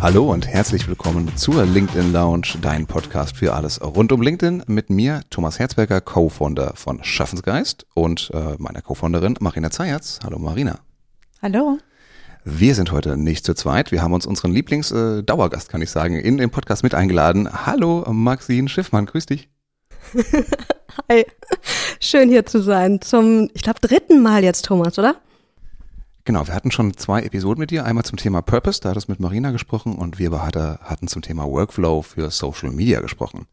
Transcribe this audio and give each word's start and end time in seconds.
Hallo 0.00 0.30
und 0.32 0.46
herzlich 0.46 0.86
willkommen 0.86 1.36
zur 1.36 1.66
LinkedIn 1.66 2.12
Lounge, 2.12 2.54
dein 2.62 2.86
Podcast 2.86 3.36
für 3.36 3.54
alles 3.54 3.82
rund 3.82 4.12
um 4.12 4.22
LinkedIn 4.22 4.62
mit 4.68 4.90
mir, 4.90 5.22
Thomas 5.28 5.58
Herzberger, 5.58 6.00
Co-Founder 6.00 6.74
von 6.76 7.02
Schaffensgeist 7.02 7.84
und 7.94 8.30
äh, 8.32 8.54
meiner 8.58 8.80
Co-Founderin 8.80 9.34
Marina 9.40 9.72
Zayatz. 9.72 10.20
Hallo 10.22 10.38
Marina. 10.38 10.78
Hallo. 11.42 11.78
Wir 12.44 12.76
sind 12.76 12.92
heute 12.92 13.16
nicht 13.16 13.44
zu 13.44 13.54
zweit. 13.54 13.90
Wir 13.90 14.00
haben 14.00 14.12
uns 14.12 14.24
unseren 14.24 14.52
Lieblings-Dauergast, 14.52 15.68
äh, 15.68 15.72
kann 15.72 15.82
ich 15.82 15.90
sagen, 15.90 16.14
in 16.14 16.38
den 16.38 16.50
Podcast 16.50 16.84
mit 16.84 16.94
eingeladen. 16.94 17.66
Hallo 17.66 18.04
Maxine 18.08 18.68
Schiffmann, 18.68 19.06
grüß 19.06 19.26
dich. 19.26 19.48
Hi, 21.10 21.26
schön 21.98 22.28
hier 22.28 22.46
zu 22.46 22.62
sein. 22.62 23.00
Zum, 23.00 23.50
ich 23.52 23.62
glaube, 23.62 23.80
dritten 23.80 24.22
Mal 24.22 24.44
jetzt, 24.44 24.64
Thomas, 24.64 24.96
oder? 24.96 25.16
Genau, 26.28 26.46
wir 26.46 26.52
hatten 26.52 26.70
schon 26.70 26.94
zwei 26.94 27.22
Episoden 27.22 27.58
mit 27.58 27.70
dir. 27.70 27.86
Einmal 27.86 28.04
zum 28.04 28.18
Thema 28.18 28.42
Purpose, 28.42 28.82
da 28.82 28.90
hat 28.90 28.98
es 28.98 29.08
mit 29.08 29.18
Marina 29.18 29.50
gesprochen 29.50 29.94
und 29.94 30.18
wir 30.18 30.30
hatten 30.30 31.08
zum 31.08 31.22
Thema 31.22 31.46
Workflow 31.46 32.02
für 32.02 32.30
Social 32.30 32.70
Media 32.70 33.00
gesprochen. 33.00 33.46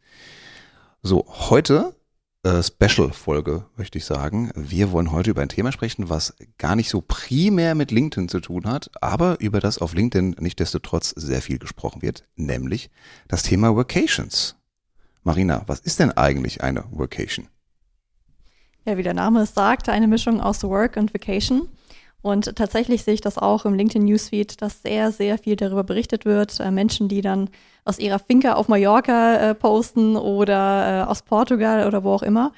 So, 1.02 1.26
heute 1.26 1.96
äh, 2.44 2.62
Special-Folge, 2.62 3.64
möchte 3.78 3.98
ich 3.98 4.04
sagen. 4.04 4.52
Wir 4.56 4.92
wollen 4.92 5.14
heute 5.14 5.30
über 5.30 5.42
ein 5.42 5.48
Thema 5.48 5.72
sprechen, 5.72 6.10
was 6.10 6.36
gar 6.58 6.76
nicht 6.76 6.90
so 6.90 7.00
primär 7.00 7.76
mit 7.76 7.92
LinkedIn 7.92 8.28
zu 8.28 8.42
tun 8.42 8.66
hat, 8.66 8.92
aber 9.00 9.40
über 9.40 9.62
das 9.62 9.78
auf 9.78 9.94
LinkedIn 9.94 10.36
nichtdestotrotz 10.42 11.12
sehr 11.12 11.42
viel 11.42 11.60
gesprochen 11.60 12.02
wird, 12.02 12.26
nämlich 12.36 12.90
das 13.30 13.44
Thema 13.44 13.74
Workations. 13.74 14.58
Marina, 15.24 15.64
was 15.68 15.80
ist 15.80 16.02
denn 16.02 16.12
eigentlich 16.12 16.62
eine 16.62 16.84
Workation? 16.92 17.48
Ja, 18.84 18.98
wie 18.98 19.04
der 19.04 19.14
Name 19.14 19.44
es 19.44 19.54
sagt, 19.54 19.88
eine 19.88 20.10
Mischung 20.10 20.42
aus 20.42 20.62
Work 20.66 20.98
und 20.98 21.14
Vacation. 21.14 21.70
Und 22.26 22.56
tatsächlich 22.56 23.04
sehe 23.04 23.14
ich 23.14 23.22
das 23.22 23.38
auch 23.38 23.66
im 23.66 23.76
LinkedIn 23.76 24.04
Newsfeed, 24.04 24.60
dass 24.60 24.82
sehr, 24.82 25.12
sehr 25.12 25.38
viel 25.38 25.56
darüber 25.56 25.84
berichtet 25.84 26.26
wird. 26.26 26.60
Äh, 26.60 26.72
Menschen, 26.72 27.08
die 27.08 27.22
dann 27.22 27.52
aus 27.84 28.00
ihrer 28.00 28.18
Finca 28.18 28.54
auf 28.54 28.68
Mallorca 28.68 29.36
äh, 29.36 29.54
posten 29.54 30.16
oder 30.18 31.04
äh, 31.04 31.08
aus 31.08 31.22
Portugal 31.22 31.86
oder 31.86 32.04
wo 32.04 32.14
auch 32.14 32.24
immer. 32.24 32.52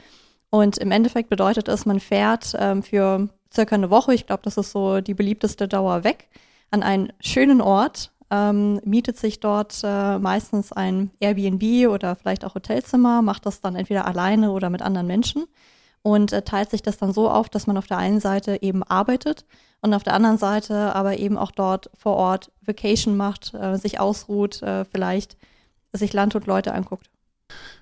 Und 0.52 0.78
im 0.78 0.90
Endeffekt 0.92 1.30
bedeutet 1.30 1.68
es, 1.68 1.86
man 1.86 2.00
fährt 2.00 2.56
ähm, 2.58 2.82
für 2.82 3.28
circa 3.54 3.76
eine 3.76 3.90
Woche, 3.90 4.14
ich 4.14 4.26
glaube, 4.26 4.42
das 4.44 4.56
ist 4.56 4.72
so 4.72 5.02
die 5.02 5.14
beliebteste 5.14 5.68
Dauer 5.68 6.06
weg, 6.06 6.30
an 6.72 6.82
einen 6.82 7.12
schönen 7.20 7.60
Ort, 7.60 8.14
ähm, 8.32 8.80
mietet 8.86 9.18
sich 9.18 9.42
dort 9.42 9.82
äh, 9.84 10.18
meistens 10.18 10.72
ein 10.72 11.12
Airbnb 11.20 11.90
oder 11.90 12.16
vielleicht 12.16 12.46
auch 12.46 12.56
Hotelzimmer, 12.56 13.22
macht 13.22 13.46
das 13.46 13.60
dann 13.60 13.76
entweder 13.76 14.06
alleine 14.06 14.52
oder 14.52 14.70
mit 14.70 14.82
anderen 14.82 15.08
Menschen 15.08 15.44
und 16.08 16.32
äh, 16.32 16.42
teilt 16.42 16.70
sich 16.70 16.82
das 16.82 16.98
dann 16.98 17.12
so 17.12 17.30
auf, 17.30 17.50
dass 17.50 17.68
man 17.68 17.76
auf 17.76 17.86
der 17.86 17.98
einen 17.98 18.22
Seite 18.22 18.60
eben 18.62 18.82
arbeitet 18.82 19.44
und 19.82 19.94
auf 19.94 20.04
der 20.04 20.14
anderen 20.14 20.38
Seite 20.38 20.96
aber 20.96 21.18
eben 21.18 21.38
auch 21.38 21.52
dort 21.52 21.90
vor 21.98 22.16
Ort 22.16 22.50
Vacation 22.66 23.18
macht, 23.18 23.54
äh, 23.54 23.76
sich 23.76 24.00
ausruht, 24.00 24.62
äh, 24.62 24.86
vielleicht 24.86 25.36
sich 25.92 26.14
Land 26.14 26.34
und 26.36 26.48
Leute 26.48 26.74
anguckt. 26.74 27.10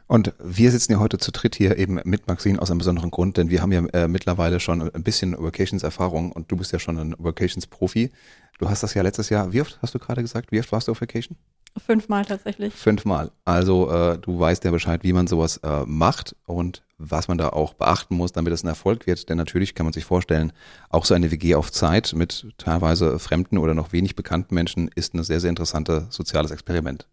Und 0.07 0.33
wir 0.39 0.71
sitzen 0.71 0.93
ja 0.93 0.99
heute 0.99 1.19
zu 1.19 1.31
dritt 1.31 1.55
hier 1.55 1.77
eben 1.77 2.01
mit 2.03 2.25
Maxine 2.25 2.59
aus 2.59 2.71
einem 2.71 2.79
besonderen 2.79 3.11
Grund, 3.11 3.37
denn 3.37 3.51
wir 3.51 3.61
haben 3.61 3.71
ja 3.71 3.85
äh, 3.93 4.07
mittlerweile 4.07 4.59
schon 4.59 4.81
ein 4.81 5.03
bisschen 5.03 5.35
Vacations-Erfahrung 5.37 6.31
und 6.31 6.51
du 6.51 6.57
bist 6.57 6.71
ja 6.71 6.79
schon 6.79 6.97
ein 6.97 7.15
Vacations-Profi. 7.19 8.11
Du 8.57 8.69
hast 8.69 8.81
das 8.81 8.95
ja 8.95 9.03
letztes 9.03 9.29
Jahr, 9.29 9.53
wie 9.53 9.61
oft 9.61 9.77
hast 9.83 9.93
du 9.93 9.99
gerade 9.99 10.23
gesagt, 10.23 10.51
wie 10.51 10.59
oft 10.59 10.71
warst 10.71 10.87
du 10.87 10.93
auf 10.93 11.01
Vacation? 11.01 11.37
Fünfmal 11.77 12.23
tatsächlich. 12.23 12.73
Fünfmal. 12.73 13.31
Also 13.43 13.91
äh, 13.91 14.17
du 14.17 14.39
weißt 14.39 14.63
ja 14.63 14.71
Bescheid, 14.71 15.03
wie 15.03 15.11
man 15.11 15.27
sowas 15.27 15.57
äh, 15.57 15.83
macht 15.85 16.35
und 16.45 16.83
was 16.97 17.27
man 17.27 17.37
da 17.37 17.49
auch 17.49 17.73
beachten 17.73 18.15
muss, 18.15 18.31
damit 18.31 18.53
es 18.53 18.63
ein 18.63 18.67
Erfolg 18.67 19.05
wird. 19.07 19.27
Denn 19.27 19.37
natürlich 19.37 19.75
kann 19.75 19.85
man 19.85 19.91
sich 19.91 20.05
vorstellen, 20.05 20.53
auch 20.89 21.03
so 21.03 21.13
eine 21.13 21.31
WG 21.31 21.55
auf 21.55 21.71
Zeit 21.71 22.13
mit 22.15 22.47
teilweise 22.57 23.19
fremden 23.19 23.57
oder 23.57 23.73
noch 23.73 23.91
wenig 23.91 24.15
bekannten 24.15 24.55
Menschen 24.55 24.87
ist 24.95 25.13
ein 25.13 25.23
sehr, 25.23 25.41
sehr 25.41 25.49
interessantes 25.49 26.05
soziales 26.09 26.51
Experiment. 26.51 27.07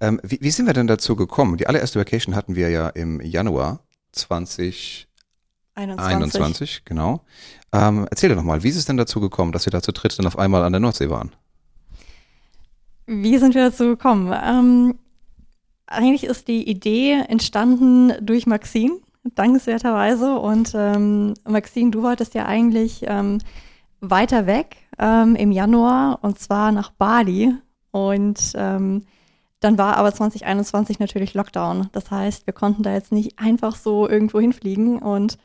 Ähm, 0.00 0.20
wie, 0.22 0.38
wie 0.40 0.50
sind 0.50 0.66
wir 0.66 0.72
denn 0.74 0.86
dazu 0.86 1.16
gekommen? 1.16 1.56
Die 1.56 1.66
allererste 1.66 1.98
Vacation 1.98 2.36
hatten 2.36 2.54
wir 2.54 2.68
ja 2.70 2.88
im 2.90 3.20
Januar 3.20 3.80
2021, 4.12 5.06
21, 5.76 6.84
genau. 6.84 7.24
Ähm, 7.72 8.06
erzähl 8.08 8.28
dir 8.28 8.36
nochmal, 8.36 8.62
wie 8.62 8.68
ist 8.68 8.76
es 8.76 8.84
denn 8.84 8.96
dazu 8.96 9.20
gekommen, 9.20 9.50
dass 9.50 9.66
wir 9.66 9.72
da 9.72 9.82
zu 9.82 9.92
dritt 9.92 10.16
dann 10.16 10.26
auf 10.26 10.38
einmal 10.38 10.62
an 10.62 10.72
der 10.72 10.80
Nordsee 10.80 11.10
waren? 11.10 11.32
Wie 13.06 13.38
sind 13.38 13.54
wir 13.54 13.64
dazu 13.64 13.84
gekommen? 13.84 14.34
Ähm, 14.34 14.98
eigentlich 15.86 16.24
ist 16.24 16.48
die 16.48 16.68
Idee 16.68 17.22
entstanden 17.28 18.14
durch 18.20 18.46
Maxine, 18.46 18.96
dankenswerterweise. 19.34 20.38
Und 20.38 20.72
ähm, 20.74 21.34
Maxine, 21.46 21.90
du 21.90 22.02
wolltest 22.02 22.34
ja 22.34 22.46
eigentlich 22.46 23.04
ähm, 23.06 23.38
weiter 24.00 24.46
weg 24.46 24.76
ähm, 24.98 25.36
im 25.36 25.52
Januar 25.52 26.18
und 26.22 26.38
zwar 26.38 26.72
nach 26.72 26.90
Bali. 26.90 27.54
Und 27.90 28.52
ähm, 28.54 29.04
dann 29.60 29.78
war 29.78 29.96
aber 29.96 30.12
2021 30.12 30.98
natürlich 30.98 31.34
Lockdown. 31.34 31.88
Das 31.92 32.10
heißt, 32.10 32.46
wir 32.46 32.54
konnten 32.54 32.82
da 32.82 32.92
jetzt 32.92 33.12
nicht 33.12 33.38
einfach 33.38 33.76
so 33.76 34.08
irgendwo 34.08 34.40
hinfliegen. 34.40 34.98
Und 34.98 35.38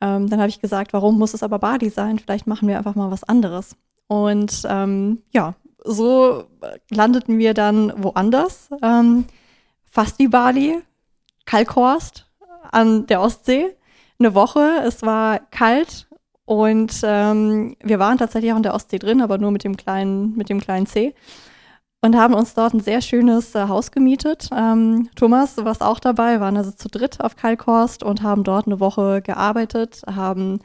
ähm, 0.00 0.28
dann 0.28 0.40
habe 0.40 0.48
ich 0.48 0.60
gesagt, 0.60 0.92
warum 0.92 1.18
muss 1.18 1.34
es 1.34 1.42
aber 1.42 1.58
Bali 1.58 1.90
sein? 1.90 2.18
Vielleicht 2.18 2.46
machen 2.46 2.68
wir 2.68 2.78
einfach 2.78 2.94
mal 2.94 3.10
was 3.10 3.24
anderes. 3.24 3.76
Und 4.06 4.62
ähm, 4.68 5.22
ja, 5.32 5.54
so 5.84 6.44
landeten 6.90 7.38
wir 7.38 7.54
dann 7.54 7.92
woanders. 7.96 8.70
Ähm, 8.82 9.24
fast 9.90 10.18
wie 10.18 10.28
Bali, 10.28 10.80
Kalkhorst 11.46 12.26
an 12.70 13.06
der 13.06 13.20
Ostsee. 13.20 13.76
Eine 14.18 14.34
Woche, 14.34 14.82
es 14.84 15.02
war 15.02 15.38
kalt 15.50 16.06
und 16.44 17.00
ähm, 17.04 17.76
wir 17.82 17.98
waren 17.98 18.18
tatsächlich 18.18 18.52
auch 18.52 18.56
in 18.56 18.64
der 18.64 18.74
Ostsee 18.74 18.98
drin, 18.98 19.22
aber 19.22 19.38
nur 19.38 19.50
mit 19.50 19.64
dem 19.64 19.76
kleinen, 19.76 20.36
mit 20.36 20.48
dem 20.48 20.60
kleinen 20.60 20.86
See. 20.86 21.14
Und 22.02 22.16
haben 22.16 22.34
uns 22.34 22.54
dort 22.54 22.74
ein 22.74 22.80
sehr 22.80 23.02
schönes 23.02 23.54
äh, 23.54 23.68
Haus 23.68 23.92
gemietet. 23.92 24.48
Ähm, 24.52 25.08
Thomas, 25.16 25.58
warst 25.58 25.82
auch 25.82 26.00
dabei, 26.00 26.40
waren 26.40 26.56
also 26.56 26.72
zu 26.72 26.88
dritt 26.88 27.20
auf 27.20 27.36
Kalkhorst 27.36 28.02
und 28.02 28.22
haben 28.22 28.42
dort 28.42 28.66
eine 28.66 28.80
Woche 28.80 29.22
gearbeitet, 29.22 30.02
haben 30.06 30.60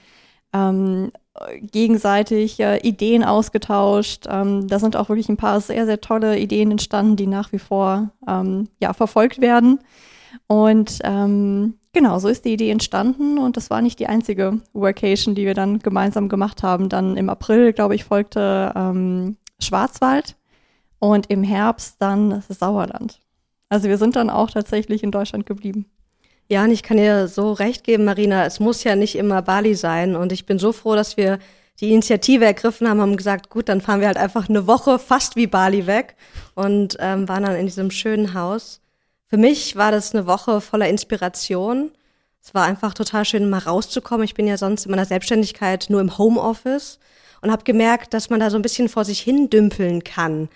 ähm, 0.53 1.11
gegenseitig 1.59 2.59
äh, 2.59 2.77
Ideen 2.77 3.23
ausgetauscht. 3.23 4.25
Ähm, 4.29 4.67
da 4.67 4.79
sind 4.79 4.95
auch 4.95 5.09
wirklich 5.09 5.29
ein 5.29 5.37
paar 5.37 5.59
sehr, 5.59 5.85
sehr 5.85 6.01
tolle 6.01 6.39
Ideen 6.39 6.71
entstanden, 6.71 7.15
die 7.15 7.27
nach 7.27 7.51
wie 7.51 7.59
vor 7.59 8.11
ähm, 8.27 8.69
ja, 8.79 8.93
verfolgt 8.93 9.41
werden. 9.41 9.79
Und 10.47 10.99
ähm, 11.03 11.75
genau, 11.93 12.19
so 12.19 12.27
ist 12.27 12.45
die 12.45 12.53
Idee 12.53 12.69
entstanden 12.69 13.37
und 13.37 13.57
das 13.57 13.69
war 13.69 13.81
nicht 13.81 13.99
die 13.99 14.07
einzige 14.07 14.61
Workation, 14.73 15.35
die 15.35 15.45
wir 15.45 15.53
dann 15.53 15.79
gemeinsam 15.79 16.29
gemacht 16.29 16.63
haben. 16.63 16.89
Dann 16.89 17.17
im 17.17 17.29
April, 17.29 17.73
glaube 17.73 17.95
ich, 17.95 18.05
folgte 18.05 18.71
ähm, 18.75 19.37
Schwarzwald 19.59 20.35
und 20.99 21.29
im 21.29 21.43
Herbst 21.43 21.97
dann 21.99 22.43
Sauerland. 22.47 23.19
Also 23.69 23.89
wir 23.89 23.97
sind 23.97 24.15
dann 24.15 24.29
auch 24.29 24.51
tatsächlich 24.51 25.03
in 25.03 25.11
Deutschland 25.11 25.45
geblieben. 25.45 25.85
Ja, 26.47 26.63
und 26.63 26.71
ich 26.71 26.83
kann 26.83 26.97
dir 26.97 27.27
so 27.27 27.53
recht 27.53 27.83
geben, 27.83 28.05
Marina, 28.05 28.45
es 28.45 28.59
muss 28.59 28.83
ja 28.83 28.95
nicht 28.95 29.15
immer 29.15 29.41
Bali 29.41 29.73
sein. 29.73 30.15
Und 30.15 30.31
ich 30.31 30.45
bin 30.45 30.59
so 30.59 30.71
froh, 30.71 30.95
dass 30.95 31.17
wir 31.17 31.39
die 31.79 31.91
Initiative 31.91 32.45
ergriffen 32.45 32.87
haben, 32.87 33.01
haben 33.01 33.17
gesagt, 33.17 33.49
gut, 33.49 33.67
dann 33.67 33.81
fahren 33.81 33.99
wir 33.99 34.07
halt 34.07 34.17
einfach 34.17 34.47
eine 34.47 34.67
Woche 34.67 34.99
fast 34.99 35.35
wie 35.35 35.47
Bali 35.47 35.87
weg 35.87 36.15
und 36.53 36.97
ähm, 36.99 37.27
waren 37.27 37.43
dann 37.43 37.55
in 37.55 37.65
diesem 37.65 37.91
schönen 37.91 38.33
Haus. 38.33 38.81
Für 39.27 39.37
mich 39.37 39.75
war 39.75 39.91
das 39.91 40.13
eine 40.13 40.27
Woche 40.27 40.61
voller 40.61 40.87
Inspiration. 40.87 41.91
Es 42.41 42.53
war 42.53 42.65
einfach 42.65 42.93
total 42.93 43.25
schön, 43.25 43.49
mal 43.49 43.59
rauszukommen. 43.59 44.23
Ich 44.23 44.35
bin 44.35 44.47
ja 44.47 44.57
sonst 44.57 44.85
in 44.85 44.91
meiner 44.91 45.05
Selbstständigkeit 45.05 45.87
nur 45.89 45.99
im 45.99 46.17
Homeoffice 46.17 46.99
und 47.41 47.51
habe 47.51 47.63
gemerkt, 47.63 48.13
dass 48.13 48.29
man 48.29 48.39
da 48.39 48.49
so 48.51 48.57
ein 48.57 48.61
bisschen 48.61 48.87
vor 48.87 49.03
sich 49.03 49.19
hin 49.19 49.49
dümpeln 49.49 50.03
kann 50.03 50.47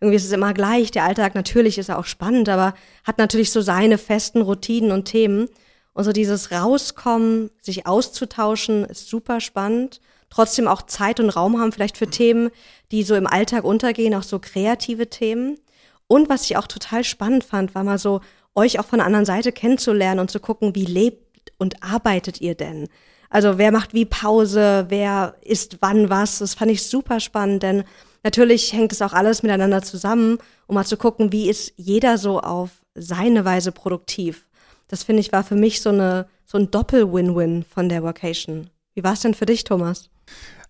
irgendwie 0.00 0.16
ist 0.16 0.24
es 0.24 0.32
immer 0.32 0.54
gleich. 0.54 0.90
Der 0.90 1.04
Alltag 1.04 1.34
natürlich 1.34 1.78
ist 1.78 1.90
auch 1.90 2.04
spannend, 2.04 2.48
aber 2.48 2.74
hat 3.04 3.18
natürlich 3.18 3.50
so 3.50 3.60
seine 3.60 3.98
festen 3.98 4.42
Routinen 4.42 4.92
und 4.92 5.06
Themen. 5.06 5.48
Und 5.92 6.04
so 6.04 6.12
dieses 6.12 6.52
Rauskommen, 6.52 7.50
sich 7.60 7.86
auszutauschen, 7.86 8.84
ist 8.84 9.08
super 9.08 9.40
spannend. 9.40 10.00
Trotzdem 10.30 10.68
auch 10.68 10.82
Zeit 10.82 11.18
und 11.18 11.30
Raum 11.30 11.58
haben 11.58 11.72
vielleicht 11.72 11.96
für 11.96 12.08
Themen, 12.08 12.50
die 12.92 13.02
so 13.02 13.14
im 13.14 13.26
Alltag 13.26 13.64
untergehen, 13.64 14.14
auch 14.14 14.22
so 14.22 14.38
kreative 14.38 15.08
Themen. 15.08 15.58
Und 16.06 16.28
was 16.28 16.44
ich 16.44 16.56
auch 16.56 16.66
total 16.66 17.02
spannend 17.02 17.44
fand, 17.44 17.74
war 17.74 17.82
mal 17.82 17.98
so, 17.98 18.20
euch 18.54 18.78
auch 18.78 18.84
von 18.84 18.98
der 18.98 19.06
anderen 19.06 19.24
Seite 19.24 19.52
kennenzulernen 19.52 20.20
und 20.20 20.30
zu 20.30 20.40
gucken, 20.40 20.74
wie 20.74 20.84
lebt 20.84 21.52
und 21.58 21.82
arbeitet 21.82 22.40
ihr 22.40 22.54
denn? 22.54 22.88
Also 23.30 23.58
wer 23.58 23.72
macht 23.72 23.94
wie 23.94 24.04
Pause, 24.04 24.86
wer 24.88 25.36
isst 25.42 25.78
wann 25.80 26.10
was? 26.10 26.38
Das 26.38 26.54
fand 26.54 26.70
ich 26.70 26.86
super 26.86 27.20
spannend, 27.20 27.62
denn 27.62 27.84
Natürlich 28.28 28.74
hängt 28.74 28.92
es 28.92 29.00
auch 29.00 29.14
alles 29.14 29.42
miteinander 29.42 29.80
zusammen, 29.80 30.36
um 30.66 30.74
mal 30.74 30.84
zu 30.84 30.98
gucken, 30.98 31.32
wie 31.32 31.48
ist 31.48 31.72
jeder 31.76 32.18
so 32.18 32.40
auf 32.40 32.82
seine 32.94 33.46
Weise 33.46 33.72
produktiv. 33.72 34.44
Das 34.86 35.02
finde 35.02 35.20
ich 35.20 35.32
war 35.32 35.44
für 35.44 35.54
mich 35.54 35.80
so 35.80 35.88
eine 35.88 36.26
so 36.44 36.58
ein 36.58 36.70
Doppel-Win-Win 36.70 37.64
von 37.64 37.88
der 37.88 38.02
Vacation. 38.02 38.68
Wie 38.92 39.02
war 39.02 39.14
es 39.14 39.20
denn 39.20 39.32
für 39.32 39.46
dich, 39.46 39.64
Thomas? 39.64 40.10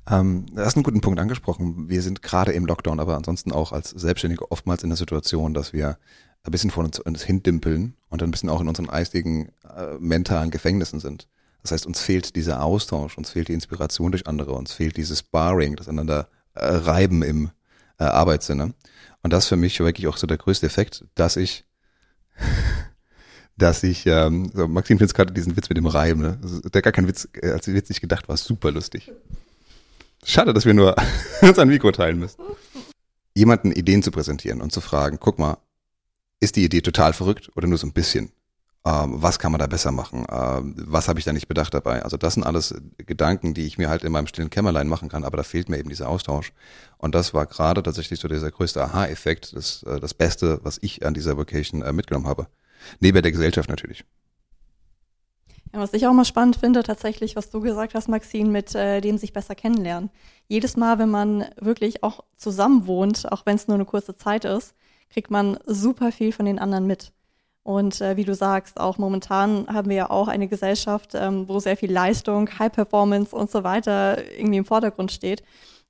Ähm, 0.09 0.47
du 0.55 0.65
hast 0.65 0.77
einen 0.77 0.85
guten 0.85 1.01
Punkt 1.01 1.19
angesprochen. 1.19 1.89
Wir 1.89 2.01
sind 2.01 2.23
gerade 2.23 2.53
im 2.53 2.65
Lockdown, 2.65 3.01
aber 3.01 3.17
ansonsten 3.17 3.51
auch 3.51 3.73
als 3.73 3.91
Selbstständige 3.91 4.53
oftmals 4.53 4.85
in 4.85 4.91
der 4.91 4.97
Situation, 4.97 5.53
dass 5.53 5.73
wir 5.73 5.99
ein 6.45 6.53
bisschen 6.53 6.71
vor 6.71 6.85
uns, 6.85 7.01
uns 7.01 7.25
hindimpeln 7.25 7.97
und 8.09 8.23
ein 8.23 8.31
bisschen 8.31 8.51
auch 8.51 8.61
in 8.61 8.69
unseren 8.69 8.89
eistigen, 8.89 9.51
äh, 9.65 9.99
mentalen 9.99 10.53
Gefängnissen 10.53 11.01
sind. 11.01 11.27
Das 11.63 11.73
heißt, 11.73 11.87
uns 11.87 12.01
fehlt 12.01 12.37
dieser 12.37 12.63
Austausch, 12.63 13.19
uns 13.19 13.31
fehlt 13.31 13.49
die 13.49 13.55
Inspiration 13.55 14.13
durch 14.13 14.29
andere, 14.29 14.53
uns 14.53 14.73
fehlt 14.73 14.97
dieses 14.97 15.19
Sparring, 15.19 15.75
das 15.75 15.89
einander 15.89 16.29
reiben 16.67 17.23
im 17.23 17.51
äh, 17.99 18.05
Arbeitssinne. 18.05 18.75
Und 19.23 19.33
das 19.33 19.47
für 19.47 19.57
mich 19.57 19.79
wirklich 19.81 20.07
auch 20.07 20.17
so 20.17 20.27
der 20.27 20.39
größte 20.39 20.67
Effekt, 20.67 21.05
dass 21.15 21.37
ich, 21.37 21.65
dass 23.57 23.83
ich, 23.83 24.07
ähm, 24.07 24.51
so 24.55 24.69
Maxim 24.69 24.99
findet 24.99 25.15
gerade 25.15 25.33
diesen 25.33 25.57
Witz 25.57 25.69
mit 25.69 25.77
dem 25.77 25.87
Reim, 25.87 26.21
ne? 26.21 26.39
Der 26.73 26.83
gar 26.83 26.93
kein 26.93 27.09
Witz, 27.09 27.29
äh, 27.41 27.51
als 27.51 27.67
Witz 27.69 27.89
nicht 27.89 28.01
gedacht 28.01 28.29
war, 28.29 28.37
super 28.37 28.71
lustig. 28.71 29.13
Schade, 30.25 30.53
dass 30.53 30.65
wir 30.65 30.75
nur 30.75 30.97
uns 31.43 31.59
ein 31.59 31.69
Mikro 31.69 31.91
teilen 31.93 32.19
müssen. 32.19 32.43
Jemanden 33.35 33.73
Ideen 33.73 34.03
zu 34.03 34.11
präsentieren 34.11 34.61
und 34.61 34.73
zu 34.73 34.81
fragen, 34.81 35.19
guck 35.21 35.39
mal, 35.39 35.59
ist 36.41 36.57
die 36.57 36.65
Idee 36.65 36.81
total 36.81 37.13
verrückt 37.13 37.51
oder 37.57 37.67
nur 37.67 37.79
so 37.79 37.87
ein 37.87 37.93
bisschen? 37.93 38.33
Ähm, 38.89 39.23
was 39.23 39.39
kann 39.39 39.53
man 39.53 39.59
da 39.59 39.67
besser 39.67 39.93
machen? 39.93 40.25
Ähm, 40.31 40.75
was 40.79 41.09
habe 41.09 41.19
ich 41.19 41.25
da 41.27 41.33
nicht 41.35 41.47
bedacht 41.47 41.75
dabei? 41.75 42.03
Also 42.03 42.17
das 42.17 42.35
sind 42.35 42.45
alles 42.45 42.75
Gedanken, 42.97 43.53
die 43.53 43.67
ich 43.67 43.77
mir 43.77 43.91
halt 43.91 44.03
in 44.03 44.13
meinem 44.13 44.27
stillen 44.27 44.49
Kämmerlein 44.49 44.89
machen 44.89 45.11
kann, 45.11 45.25
aber 45.25 45.37
da 45.37 45.43
fehlt 45.43 45.69
mir 45.69 45.79
eben 45.79 45.91
dieser 45.91 46.09
Austausch. 46.09 46.53
Und 46.97 47.15
das 47.15 47.35
war 47.35 47.45
gerade 47.45 47.83
tatsächlich 47.83 48.19
so 48.19 48.29
dieser 48.29 48.51
größte 48.51 48.83
Aha-Effekt, 48.83 49.55
das, 49.55 49.83
äh, 49.83 50.01
das 50.01 50.15
Beste, 50.15 50.61
was 50.63 50.79
ich 50.81 51.05
an 51.05 51.13
dieser 51.13 51.37
Vocation 51.37 51.83
äh, 51.83 51.93
mitgenommen 51.93 52.27
habe. 52.27 52.47
Neben 53.01 53.21
der 53.21 53.33
Gesellschaft 53.33 53.69
natürlich. 53.69 54.05
Ja, 55.75 55.81
was 55.81 55.93
ich 55.93 56.07
auch 56.07 56.15
mal 56.15 56.25
spannend 56.25 56.57
finde, 56.57 56.83
tatsächlich, 56.83 57.37
was 57.37 57.51
du 57.51 57.61
gesagt 57.61 57.95
hast, 57.95 58.09
Maxine, 58.09 58.49
mit 58.49 58.75
äh, 58.75 59.03
dem 59.03 59.19
sich 59.19 59.35
besser 59.35 59.55
kennenlernen. 59.55 60.09
Jedes 60.47 60.79
Mal, 60.79 60.99
wenn 60.99 61.11
man 61.11 61.45
wirklich 61.61 62.03
auch 62.03 62.25
zusammen 62.37 62.87
wohnt, 62.87 63.31
auch 63.31 63.45
wenn 63.45 63.57
es 63.57 63.69
nur 63.69 63.75
eine 63.75 63.85
kurze 63.85 64.17
Zeit 64.17 64.47
ist, 64.47 64.75
kriegt 65.11 65.31
man 65.31 65.59
super 65.67 66.11
viel 66.11 66.33
von 66.33 66.47
den 66.47 66.59
anderen 66.59 66.87
mit. 66.87 67.13
Und 67.69 68.01
äh, 68.01 68.17
wie 68.17 68.25
du 68.25 68.35
sagst, 68.35 68.81
auch 68.81 68.97
momentan 68.97 69.67
haben 69.69 69.91
wir 69.91 69.97
ja 69.97 70.11
auch 70.11 70.29
eine 70.29 70.49
Gesellschaft, 70.49 71.11
ähm, 71.15 71.51
wo 71.51 71.61
sehr 71.61 71.77
viel 71.77 71.93
Leistung, 71.93 72.49
High 72.59 72.73
Performance 72.73 73.37
und 73.37 73.51
so 73.51 73.63
weiter 73.63 74.25
irgendwie 74.39 74.57
im 74.57 74.65
Vordergrund 74.65 75.13
steht. 75.13 75.43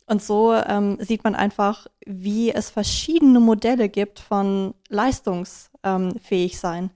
Und 0.04 0.20
so 0.20 0.52
ähm, 0.54 0.98
sieht 0.98 1.22
man 1.22 1.36
einfach, 1.36 1.86
wie 2.04 2.50
es 2.50 2.68
verschiedene 2.68 3.38
Modelle 3.38 3.88
gibt 3.88 4.18
von 4.18 4.74
leistungsfähig 4.88 6.58
sein. 6.58 6.90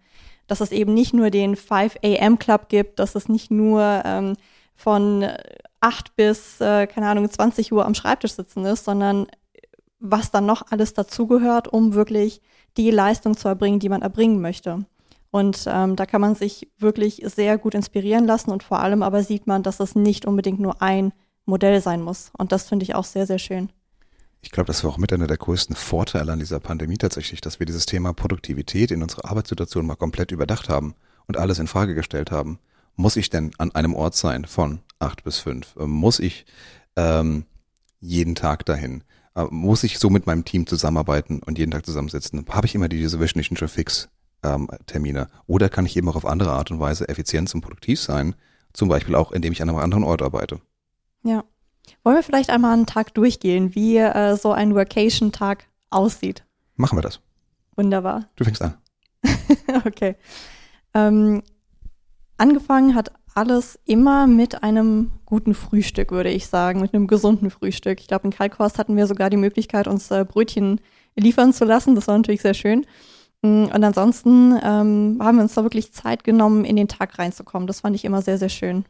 Dass 0.48 0.60
es 0.60 0.72
eben 0.72 0.94
nicht 0.94 1.14
nur 1.14 1.30
den 1.30 1.54
5 1.54 1.98
AM 2.02 2.40
Club 2.40 2.68
gibt, 2.68 2.98
dass 2.98 3.14
es 3.14 3.28
nicht 3.28 3.52
nur 3.52 4.02
ähm, 4.04 4.34
von 4.74 5.28
8 5.78 6.16
bis, 6.16 6.60
äh, 6.60 6.88
keine 6.88 7.06
Ahnung, 7.06 7.30
20 7.30 7.72
Uhr 7.72 7.86
am 7.86 7.94
Schreibtisch 7.94 8.32
sitzen 8.32 8.64
ist, 8.64 8.84
sondern 8.84 9.28
was 10.00 10.32
dann 10.32 10.44
noch 10.44 10.72
alles 10.72 10.92
dazugehört, 10.92 11.68
um 11.68 11.94
wirklich 11.94 12.42
die 12.76 12.90
Leistung 12.90 13.36
zu 13.36 13.48
erbringen, 13.48 13.80
die 13.80 13.88
man 13.88 14.02
erbringen 14.02 14.40
möchte. 14.40 14.84
Und 15.30 15.64
ähm, 15.66 15.96
da 15.96 16.04
kann 16.04 16.20
man 16.20 16.34
sich 16.34 16.70
wirklich 16.78 17.22
sehr 17.24 17.56
gut 17.56 17.74
inspirieren 17.74 18.26
lassen 18.26 18.50
und 18.50 18.62
vor 18.62 18.80
allem 18.80 19.02
aber 19.02 19.22
sieht 19.22 19.46
man, 19.46 19.62
dass 19.62 19.80
es 19.80 19.94
nicht 19.94 20.26
unbedingt 20.26 20.60
nur 20.60 20.82
ein 20.82 21.12
Modell 21.46 21.80
sein 21.80 22.02
muss. 22.02 22.30
Und 22.36 22.52
das 22.52 22.68
finde 22.68 22.84
ich 22.84 22.94
auch 22.94 23.04
sehr, 23.04 23.26
sehr 23.26 23.38
schön. 23.38 23.70
Ich 24.42 24.50
glaube, 24.50 24.66
das 24.66 24.84
war 24.84 24.90
auch 24.90 24.98
mit 24.98 25.12
einer 25.12 25.28
der 25.28 25.36
größten 25.36 25.76
Vorteile 25.76 26.32
an 26.32 26.40
dieser 26.40 26.60
Pandemie 26.60 26.98
tatsächlich, 26.98 27.40
dass 27.40 27.60
wir 27.60 27.66
dieses 27.66 27.86
Thema 27.86 28.12
Produktivität 28.12 28.90
in 28.90 29.02
unserer 29.02 29.30
Arbeitssituation 29.30 29.86
mal 29.86 29.94
komplett 29.94 30.32
überdacht 30.32 30.68
haben 30.68 30.94
und 31.26 31.36
alles 31.36 31.58
in 31.58 31.68
Frage 31.68 31.94
gestellt 31.94 32.30
haben. 32.30 32.58
Muss 32.96 33.16
ich 33.16 33.30
denn 33.30 33.52
an 33.56 33.74
einem 33.74 33.94
Ort 33.94 34.14
sein 34.14 34.44
von 34.44 34.80
acht 34.98 35.24
bis 35.24 35.38
fünf? 35.38 35.76
Muss 35.76 36.18
ich 36.18 36.44
ähm, 36.96 37.46
jeden 38.00 38.34
Tag 38.34 38.66
dahin? 38.66 39.04
Äh, 39.34 39.44
muss 39.50 39.84
ich 39.84 39.98
so 39.98 40.10
mit 40.10 40.26
meinem 40.26 40.44
Team 40.44 40.66
zusammenarbeiten 40.66 41.40
und 41.44 41.58
jeden 41.58 41.70
Tag 41.70 41.86
zusammensitzen? 41.86 42.44
Habe 42.48 42.66
ich 42.66 42.74
immer 42.74 42.88
diese 42.88 43.20
wöchentlichen 43.20 43.56
Fix 43.68 44.08
ähm, 44.42 44.68
Termine? 44.86 45.28
Oder 45.46 45.68
kann 45.68 45.86
ich 45.86 45.96
eben 45.96 46.08
auch 46.08 46.16
auf 46.16 46.26
andere 46.26 46.52
Art 46.52 46.70
und 46.70 46.80
Weise 46.80 47.08
effizient 47.08 47.54
und 47.54 47.60
produktiv 47.60 48.00
sein? 48.00 48.34
Zum 48.72 48.88
Beispiel 48.88 49.14
auch, 49.14 49.32
indem 49.32 49.52
ich 49.52 49.62
an 49.62 49.68
einem 49.68 49.78
anderen 49.78 50.04
Ort 50.04 50.22
arbeite. 50.22 50.60
Ja. 51.22 51.44
Wollen 52.04 52.16
wir 52.16 52.22
vielleicht 52.22 52.50
einmal 52.50 52.74
einen 52.74 52.86
Tag 52.86 53.12
durchgehen, 53.14 53.74
wie 53.74 53.96
äh, 53.98 54.36
so 54.36 54.52
ein 54.52 54.74
Workation-Tag 54.74 55.66
aussieht? 55.90 56.44
Machen 56.76 56.96
wir 56.96 57.02
das. 57.02 57.20
Wunderbar. 57.76 58.28
Du 58.36 58.44
fängst 58.44 58.62
an. 58.62 58.76
okay. 59.84 60.16
Ähm, 60.94 61.42
angefangen 62.36 62.94
hat 62.94 63.12
alles 63.34 63.78
immer 63.84 64.26
mit 64.26 64.62
einem 64.62 65.10
guten 65.26 65.54
Frühstück, 65.54 66.10
würde 66.10 66.30
ich 66.30 66.46
sagen, 66.46 66.80
mit 66.80 66.94
einem 66.94 67.06
gesunden 67.06 67.50
Frühstück. 67.50 68.00
Ich 68.00 68.08
glaube, 68.08 68.26
in 68.26 68.32
Kalkhorst 68.32 68.78
hatten 68.78 68.96
wir 68.96 69.06
sogar 69.06 69.30
die 69.30 69.36
Möglichkeit, 69.36 69.88
uns 69.88 70.10
äh, 70.10 70.24
Brötchen 70.24 70.80
liefern 71.16 71.52
zu 71.52 71.64
lassen. 71.64 71.94
Das 71.94 72.08
war 72.08 72.16
natürlich 72.16 72.42
sehr 72.42 72.54
schön. 72.54 72.86
Mm, 73.42 73.64
und 73.64 73.84
ansonsten 73.84 74.52
ähm, 74.62 75.18
haben 75.20 75.36
wir 75.36 75.42
uns 75.42 75.54
da 75.54 75.62
wirklich 75.62 75.92
Zeit 75.92 76.24
genommen, 76.24 76.64
in 76.64 76.76
den 76.76 76.88
Tag 76.88 77.18
reinzukommen. 77.18 77.66
Das 77.66 77.80
fand 77.80 77.96
ich 77.96 78.04
immer 78.04 78.22
sehr, 78.22 78.38
sehr 78.38 78.48
schön. 78.48 78.84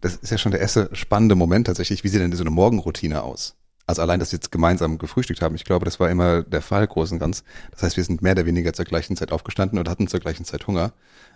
Das 0.00 0.16
ist 0.16 0.30
ja 0.30 0.38
schon 0.38 0.52
der 0.52 0.60
erste 0.60 0.88
spannende 0.92 1.34
Moment 1.34 1.66
tatsächlich. 1.66 2.04
Wie 2.04 2.08
sieht 2.08 2.20
denn 2.20 2.32
so 2.32 2.42
eine 2.42 2.50
Morgenroutine 2.50 3.22
aus? 3.22 3.56
Also 3.90 4.02
allein, 4.02 4.20
dass 4.20 4.30
wir 4.30 4.36
jetzt 4.36 4.52
gemeinsam 4.52 4.98
gefrühstückt 4.98 5.42
haben, 5.42 5.56
ich 5.56 5.64
glaube, 5.64 5.84
das 5.84 5.98
war 5.98 6.08
immer 6.10 6.44
der 6.44 6.62
Fall, 6.62 6.86
groß 6.86 7.10
und 7.10 7.18
ganz. 7.18 7.42
Das 7.72 7.82
heißt, 7.82 7.96
wir 7.96 8.04
sind 8.04 8.22
mehr 8.22 8.32
oder 8.32 8.46
weniger 8.46 8.72
zur 8.72 8.84
gleichen 8.84 9.16
Zeit 9.16 9.32
aufgestanden 9.32 9.80
und 9.80 9.88
hatten 9.88 10.06
zur 10.06 10.20
gleichen 10.20 10.44
Zeit 10.44 10.68
Hunger. 10.68 10.92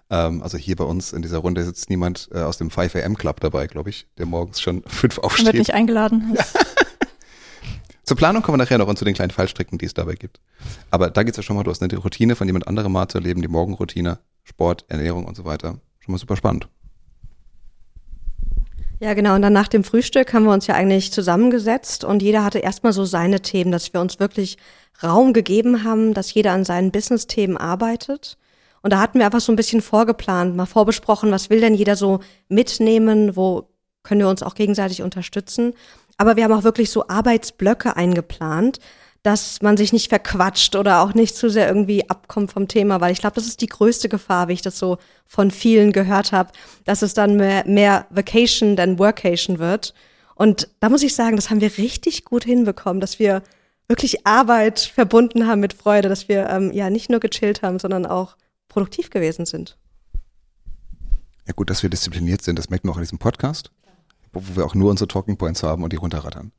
Ähm, 0.09 0.41
also 0.41 0.56
hier 0.56 0.77
bei 0.77 0.85
uns 0.85 1.12
in 1.12 1.23
dieser 1.23 1.39
Runde 1.39 1.65
sitzt 1.65 1.91
niemand 1.91 2.29
äh, 2.33 2.39
aus 2.39 2.56
dem 2.56 2.71
5 2.71 2.95
AM 2.95 3.17
Club 3.17 3.41
dabei, 3.41 3.67
glaube 3.67 3.91
ich, 3.91 4.06
der 4.19 4.27
morgens 4.27 4.61
schon 4.61 4.85
fünf 4.87 5.19
aufsteht. 5.19 5.47
Wird 5.47 5.56
nicht 5.56 5.75
eingeladen. 5.75 6.39
Zur 8.05 8.17
Planung 8.17 8.43
kommen 8.43 8.59
wir 8.59 8.62
nachher 8.62 8.79
noch 8.79 8.87
und 8.87 8.99
zu 8.99 9.05
den 9.05 9.15
kleinen 9.15 9.33
Fallstricken, 9.33 9.79
die 9.79 9.87
es 9.87 9.95
dabei 9.95 10.15
gibt. 10.15 10.39
Aber 10.93 11.11
da 11.11 11.25
geht's 11.25 11.39
ja 11.39 11.43
schon 11.43 11.56
mal, 11.56 11.65
du 11.65 11.73
hast 11.73 11.83
eine 11.83 11.97
Routine 11.97 12.37
von 12.37 12.47
jemand 12.47 12.69
anderem 12.69 12.93
mal 12.93 13.09
zu 13.09 13.19
erleben, 13.19 13.43
die 13.43 13.49
Morgenroutine, 13.49 14.21
Sport, 14.45 14.85
Ernährung 14.87 15.25
und 15.25 15.37
so 15.37 15.45
weiter. 15.45 15.81
Schon 15.99 16.12
mal 16.12 16.19
super 16.19 16.37
spannend. 16.37 16.69
Ja, 19.05 19.12
genau. 19.12 19.35
Und 19.35 19.43
dann 19.43 19.53
nach 19.53 19.69
dem 19.69 19.85
Frühstück 19.85 20.33
haben 20.33 20.45
wir 20.45 20.53
uns 20.55 20.67
ja 20.67 20.77
eigentlich 20.77 21.12
zusammengesetzt 21.12 22.05
und 22.05 22.23
jeder 22.23 22.43
hatte 22.43 22.61
erstmal 22.61 22.95
so 22.95 23.05
seine 23.05 23.43
Themen, 23.43 23.71
dass 23.71 23.93
wir 23.93 24.01
uns 24.01 24.19
wirklich 24.19 24.56
Raum 25.03 25.35
gegeben 25.35 25.85
haben, 25.85 26.15
dass 26.15 26.33
jeder 26.33 26.53
an 26.53 26.65
seinen 26.65 26.91
Business-Themen 26.91 27.59
arbeitet. 27.59 28.39
Und 28.81 28.95
da 28.95 29.01
hatten 29.01 29.19
wir 29.19 29.27
einfach 29.27 29.43
so 29.43 29.53
ein 29.53 29.56
bisschen 29.56 29.83
vorgeplant, 29.83 30.56
mal 30.56 30.65
vorbesprochen, 30.65 31.31
was 31.33 31.51
will 31.51 31.61
denn 31.61 31.75
jeder 31.75 31.97
so 31.97 32.21
mitnehmen, 32.49 33.37
wo 33.37 33.69
können 34.05 34.23
wir 34.23 34.29
uns 34.31 34.43
auch 34.43 34.55
gegenseitig 34.55 35.03
unterstützen. 35.03 35.75
Aber 36.17 36.37
wir 36.37 36.45
haben 36.45 36.53
auch 36.53 36.65
wirklich 36.65 36.91
so 36.91 37.06
Arbeitsblöcke 37.06 37.97
eingeplant, 37.97 38.79
dass 39.25 39.62
man 39.62 39.79
sich 39.79 39.94
nicht 39.94 40.11
verquatscht 40.11 40.76
oder 40.76 41.00
auch 41.00 41.15
nicht 41.15 41.35
zu 41.35 41.49
sehr 41.49 41.67
irgendwie 41.67 42.09
abkommt 42.11 42.53
vom 42.53 42.69
Thema, 42.69 43.00
weil 43.00 43.11
ich 43.11 43.21
glaube, 43.21 43.37
das 43.37 43.47
ist 43.47 43.62
die 43.62 43.69
größte 43.69 44.11
Gefahr, 44.11 44.49
wie 44.49 44.53
ich 44.53 44.61
das 44.61 44.79
so 44.79 44.99
von 45.26 45.50
vielen 45.50 45.93
gehört 45.93 46.31
habe, 46.31 46.53
dass 46.84 47.01
es 47.01 47.15
dann 47.15 47.37
mehr, 47.37 47.67
mehr 47.67 48.06
Vacation 48.10 48.77
than 48.77 48.98
Workation 48.98 49.58
wird. 49.58 49.94
Und 50.34 50.69
da 50.81 50.91
muss 50.91 51.03
ich 51.03 51.15
sagen, 51.15 51.37
das 51.37 51.48
haben 51.48 51.63
wir 51.63 51.79
richtig 51.79 52.27
gut 52.27 52.44
hinbekommen, 52.44 53.01
dass 53.01 53.19
wir 53.19 53.43
wirklich 53.89 54.27
Arbeit 54.27 54.79
verbunden 54.81 55.46
haben 55.46 55.60
mit 55.60 55.72
Freude, 55.72 56.10
dass 56.10 56.29
wir 56.29 56.51
ähm, 56.51 56.70
ja 56.72 56.91
nicht 56.91 57.08
nur 57.08 57.20
gechillt 57.20 57.63
haben, 57.63 57.79
sondern 57.79 58.05
auch 58.05 58.37
produktiv 58.69 59.08
gewesen 59.08 59.46
sind. 59.46 59.79
Ja 61.46 61.55
gut, 61.56 61.70
dass 61.70 61.82
wir 61.82 61.89
diszipliniert 61.89 62.43
sind, 62.43 62.58
das 62.58 62.69
merkt 62.69 62.84
man 62.84 62.93
auch 62.93 62.98
in 62.98 63.05
diesem 63.05 63.19
Podcast, 63.19 63.70
wo 64.34 64.43
wir 64.55 64.67
auch 64.67 64.75
nur 64.75 64.91
unsere 64.91 65.08
Talking 65.08 65.39
Points 65.39 65.63
haben 65.63 65.82
und 65.82 65.94
die 65.94 65.96
runterrattern. 65.96 66.53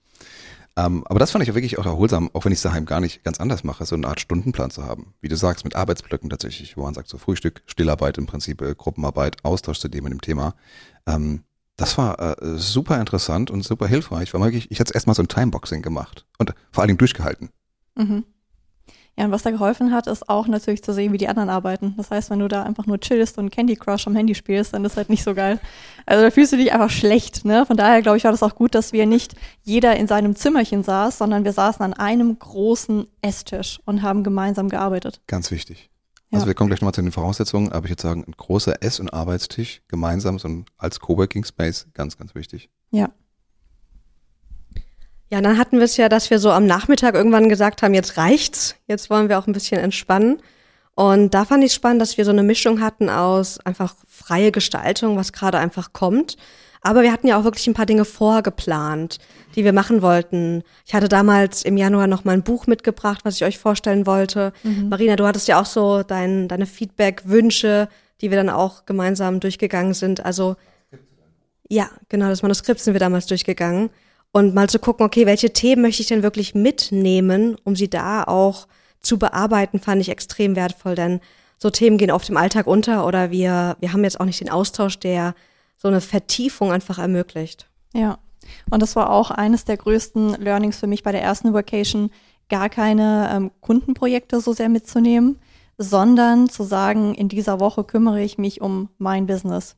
Ähm, 0.77 1.03
aber 1.08 1.20
das 1.20 1.32
fand 1.32 1.48
ich 1.48 1.53
wirklich 1.53 1.79
auch 1.79 1.86
erholsam, 1.86 2.29
auch 2.34 2.44
wenn 2.44 2.51
ich 2.51 2.58
es 2.58 2.63
daheim 2.63 2.86
gar 2.86 3.00
nicht 3.00 3.24
ganz 3.24 3.39
anders 3.39 3.63
mache, 3.63 3.86
so 3.86 3.96
eine 3.96 4.08
Art 4.08 4.20
Stundenplan 4.20 4.72
zu 4.72 4.84
haben. 4.84 5.13
Wie 5.22 5.29
du 5.29 5.38
sagst, 5.38 5.63
mit 5.63 5.75
Arbeitsblöcken 5.75 6.29
tatsächlich, 6.29 6.75
wo 6.75 6.84
man 6.84 6.94
sagt, 6.94 7.08
so 7.08 7.17
Frühstück, 7.17 7.63
Stillarbeit 7.65 8.17
im 8.17 8.25
Prinzip, 8.25 8.62
äh, 8.62 8.75
Gruppenarbeit, 8.75 9.38
Austausch 9.44 9.79
zu 9.79 9.88
dem 9.88 10.03
und 10.03 10.12
dem 10.12 10.22
Thema. 10.22 10.53
Ähm, 11.08 11.44
das 11.77 11.98
war 11.98 12.20
äh, 12.20 12.58
super 12.58 13.00
interessant 13.00 13.51
und 13.51 13.63
super 13.63 13.88
hilfreich, 13.88 14.34
weil 14.34 14.41
wirklich, 14.41 14.70
ich 14.72 14.79
hatte 14.79 14.94
erstmal 14.94 15.15
so 15.15 15.24
ein 15.24 15.27
Timeboxing 15.27 15.82
gemacht 15.82 16.25
und 16.38 16.53
vor 16.72 16.82
allen 16.82 16.89
Dingen 16.89 16.98
durchgehalten. 16.98 17.50
Mhm. 17.96 18.25
Ja, 19.17 19.25
und 19.25 19.31
was 19.31 19.43
da 19.43 19.51
geholfen 19.51 19.93
hat, 19.93 20.07
ist 20.07 20.27
auch 20.27 20.48
natürlich 20.48 20.84
zu 20.84 20.93
sehen, 20.93 21.13
wie 21.13 21.17
die 21.17 21.29
anderen 21.29 21.50
arbeiten. 21.50 21.93
Das 21.95 22.12
heißt, 22.12 22.29
wenn 22.29 22.39
du 22.39 22.50
da 22.50 22.63
einfach 22.63 22.86
nur 22.86 23.00
chillst 23.00 23.38
und 23.38 23.50
Candy 23.50 23.77
Crush 23.77 24.07
am 24.07 24.15
Handy 24.15 24.36
spielst, 24.36 24.74
dann 24.74 24.84
ist 24.84 24.98
halt 24.98 25.10
nicht 25.10 25.24
so 25.24 25.34
geil. 25.34 25.60
Also 26.05 26.24
da 26.24 26.31
fühlst 26.31 26.51
du 26.51 26.57
dich 26.57 26.74
einfach 26.74 26.89
schlecht, 26.89 27.45
ne? 27.45 27.65
Von 27.65 27.77
daher, 27.77 28.01
glaube 28.01 28.17
ich, 28.17 28.25
war 28.25 28.31
das 28.31 28.43
auch 28.43 28.55
gut, 28.55 28.75
dass 28.75 28.91
wir 28.91 29.05
nicht 29.05 29.36
jeder 29.63 29.95
in 29.95 30.07
seinem 30.07 30.36
Zimmerchen 30.36 30.84
saß, 30.84 31.17
sondern 31.17 31.45
wir 31.45 31.53
saßen 31.53 31.84
an 31.84 31.93
einem 31.93 32.38
großen 32.38 33.07
Esstisch 33.22 33.79
und 33.86 34.01
haben 34.01 34.24
gemeinsam 34.24 34.67
gearbeitet. 34.67 35.22
Ganz 35.27 35.50
wichtig. 35.50 35.89
Also 36.31 36.43
ja. 36.43 36.48
wir 36.48 36.53
kommen 36.53 36.69
gleich 36.69 36.81
nochmal 36.81 36.93
zu 36.93 37.01
den 37.01 37.13
Voraussetzungen, 37.13 37.72
aber 37.72 37.86
ich 37.86 37.91
würde 37.91 38.01
sagen, 38.01 38.25
ein 38.27 38.34
großer 38.34 38.84
Ess- 38.84 39.00
und 39.00 39.13
Arbeitstisch 39.13 39.81
gemeinsam, 39.88 40.39
so 40.39 40.50
als 40.77 41.00
Coworking 41.00 41.45
Space, 41.45 41.88
ganz, 41.93 42.17
ganz 42.17 42.36
wichtig. 42.36 42.69
Ja. 42.91 43.10
Ja, 45.36 45.42
dann 45.42 45.58
hatten 45.58 45.80
wir 45.80 45.84
es 45.84 45.98
ja, 45.98 46.08
dass 46.08 46.30
wir 46.30 46.39
so 46.39 46.50
am 46.50 46.65
Nachmittag 46.65 47.13
irgendwann 47.13 47.50
gesagt 47.50 47.82
haben, 47.84 47.94
jetzt 47.94 48.15
reicht's, 48.15 48.77
jetzt 48.88 49.10
wollen 49.10 49.27
wir 49.27 49.38
auch 49.38 49.48
ein 49.48 49.51
bisschen 49.51 49.82
entspannen. 49.82 50.38
Und 50.94 51.34
da 51.34 51.44
fand 51.44 51.62
ich 51.62 51.74
spannend, 51.74 52.01
dass 52.01 52.18
wir 52.18 52.24
so 52.24 52.32
eine 52.32 52.42
Mischung 52.42 52.80
hatten 52.80 53.10
aus 53.10 53.60
einfach 53.60 53.96
freie 54.08 54.54
Gestaltung, 54.54 55.18
was 55.18 55.34
gerade 55.34 55.58
einfach 55.58 55.92
kommt. 55.92 56.38
Aber 56.80 57.01
wir 57.01 57.12
hatten 57.12 57.27
ja 57.27 57.38
auch 57.38 57.44
wirklich 57.44 57.68
ein 57.68 57.74
paar 57.74 57.86
Dinge 57.86 58.06
vorgeplant, 58.06 59.18
die 59.58 59.65
wir 59.65 59.74
machen 59.74 60.01
wollten. 60.01 60.63
Ich 60.86 60.94
hatte 60.94 61.10
damals 61.10 61.63
im 61.63 61.75
Januar 61.75 62.08
noch 62.08 62.24
mal 62.24 62.32
ein 62.32 62.44
Buch 62.44 62.65
mitgebracht, 62.65 63.25
was 63.25 63.36
ich 63.36 63.44
euch 63.44 63.58
vorstellen 63.58 64.06
wollte. 64.06 64.54
Mhm. 64.63 64.88
Marina, 64.88 65.18
du 65.18 65.27
hattest 65.27 65.50
ja 65.50 65.60
auch 65.60 65.65
so 65.65 66.04
dein, 66.04 66.48
deine 66.48 66.65
Feedback-Wünsche, 66.65 67.89
die 68.22 68.30
wir 68.32 68.38
dann 68.38 68.50
auch 68.50 68.86
gemeinsam 68.86 69.42
durchgegangen 69.42 69.96
sind. 69.96 70.24
Also 70.24 70.56
ja, 71.68 71.89
genau, 72.08 72.30
das 72.30 72.42
Manuskript 72.42 72.80
sind 72.80 72.94
wir 72.94 73.01
damals 73.01 73.25
durchgegangen. 73.25 73.89
Und 74.32 74.53
mal 74.53 74.70
zu 74.70 74.79
gucken, 74.79 75.05
okay, 75.05 75.25
welche 75.25 75.53
Themen 75.53 75.82
möchte 75.82 76.01
ich 76.01 76.08
denn 76.08 76.24
wirklich 76.24 76.55
mitnehmen, 76.55 77.55
um 77.63 77.75
sie 77.75 77.89
da 77.89 78.24
auch 78.24 78.67
zu 79.01 79.17
bearbeiten, 79.17 79.79
fand 79.79 80.01
ich 80.01 80.10
extrem 80.10 80.55
wertvoll, 80.55 80.96
denn 80.96 81.22
so 81.58 81.70
Themen 81.70 81.98
gehen 81.98 82.12
oft 82.12 82.29
im 82.29 82.38
Alltag 82.38 82.67
unter 82.67 83.08
oder 83.08 83.32
wir, 83.32 83.77
wir 83.79 83.94
haben 83.94 84.03
jetzt 84.03 84.20
auch 84.20 84.25
nicht 84.25 84.41
den 84.41 84.50
Austausch, 84.50 85.00
der 85.00 85.36
so 85.77 85.88
eine 85.88 86.01
Vertiefung 86.01 86.72
einfach 86.72 87.00
ermöglicht. 87.00 87.70
Ja, 87.94 88.17
und 88.70 88.82
das 88.82 88.96
war 88.96 89.10
auch 89.10 89.32
eines 89.32 89.65
der 89.65 89.77
größten 89.77 90.41
Learnings 90.41 90.77
für 90.77 90.88
mich 90.88 91.03
bei 91.03 91.12
der 91.12 91.22
ersten 91.22 91.53
Vacation, 91.53 92.12
gar 92.50 92.70
keine 92.70 93.29
ähm, 93.34 93.51
Kundenprojekte 93.62 94.39
so 94.39 94.53
sehr 94.53 94.70
mitzunehmen, 94.70 95.39
sondern 95.77 96.50
zu 96.50 96.63
sagen, 96.63 97.15
in 97.15 97.27
dieser 97.27 97.60
Woche 97.60 97.84
kümmere 97.84 98.22
ich 98.22 98.38
mich 98.38 98.62
um 98.62 98.89
mein 98.98 99.25
Business, 99.25 99.75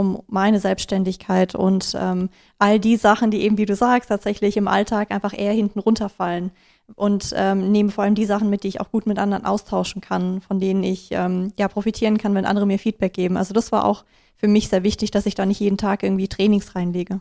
um 0.00 0.22
meine 0.28 0.60
Selbstständigkeit 0.60 1.54
und 1.54 1.94
ähm, 1.94 2.30
all 2.58 2.80
die 2.80 2.96
Sachen, 2.96 3.30
die 3.30 3.42
eben, 3.42 3.58
wie 3.58 3.66
du 3.66 3.76
sagst, 3.76 4.08
tatsächlich 4.08 4.56
im 4.56 4.66
Alltag 4.66 5.10
einfach 5.10 5.38
eher 5.38 5.52
hinten 5.52 5.78
runterfallen 5.78 6.50
und 6.96 7.32
ähm, 7.36 7.70
nehme 7.70 7.90
vor 7.90 8.04
allem 8.04 8.14
die 8.14 8.24
Sachen 8.24 8.48
mit, 8.48 8.64
die 8.64 8.68
ich 8.68 8.80
auch 8.80 8.90
gut 8.90 9.06
mit 9.06 9.18
anderen 9.18 9.44
austauschen 9.44 10.00
kann, 10.00 10.40
von 10.40 10.58
denen 10.58 10.82
ich 10.82 11.08
ähm, 11.12 11.52
ja 11.58 11.68
profitieren 11.68 12.16
kann, 12.18 12.34
wenn 12.34 12.46
andere 12.46 12.66
mir 12.66 12.78
Feedback 12.78 13.12
geben. 13.12 13.36
Also 13.36 13.52
das 13.52 13.70
war 13.72 13.84
auch 13.84 14.04
für 14.36 14.48
mich 14.48 14.68
sehr 14.68 14.82
wichtig, 14.82 15.10
dass 15.10 15.26
ich 15.26 15.34
da 15.34 15.44
nicht 15.44 15.60
jeden 15.60 15.76
Tag 15.76 16.02
irgendwie 16.02 16.26
Trainings 16.26 16.74
reinlege. 16.74 17.18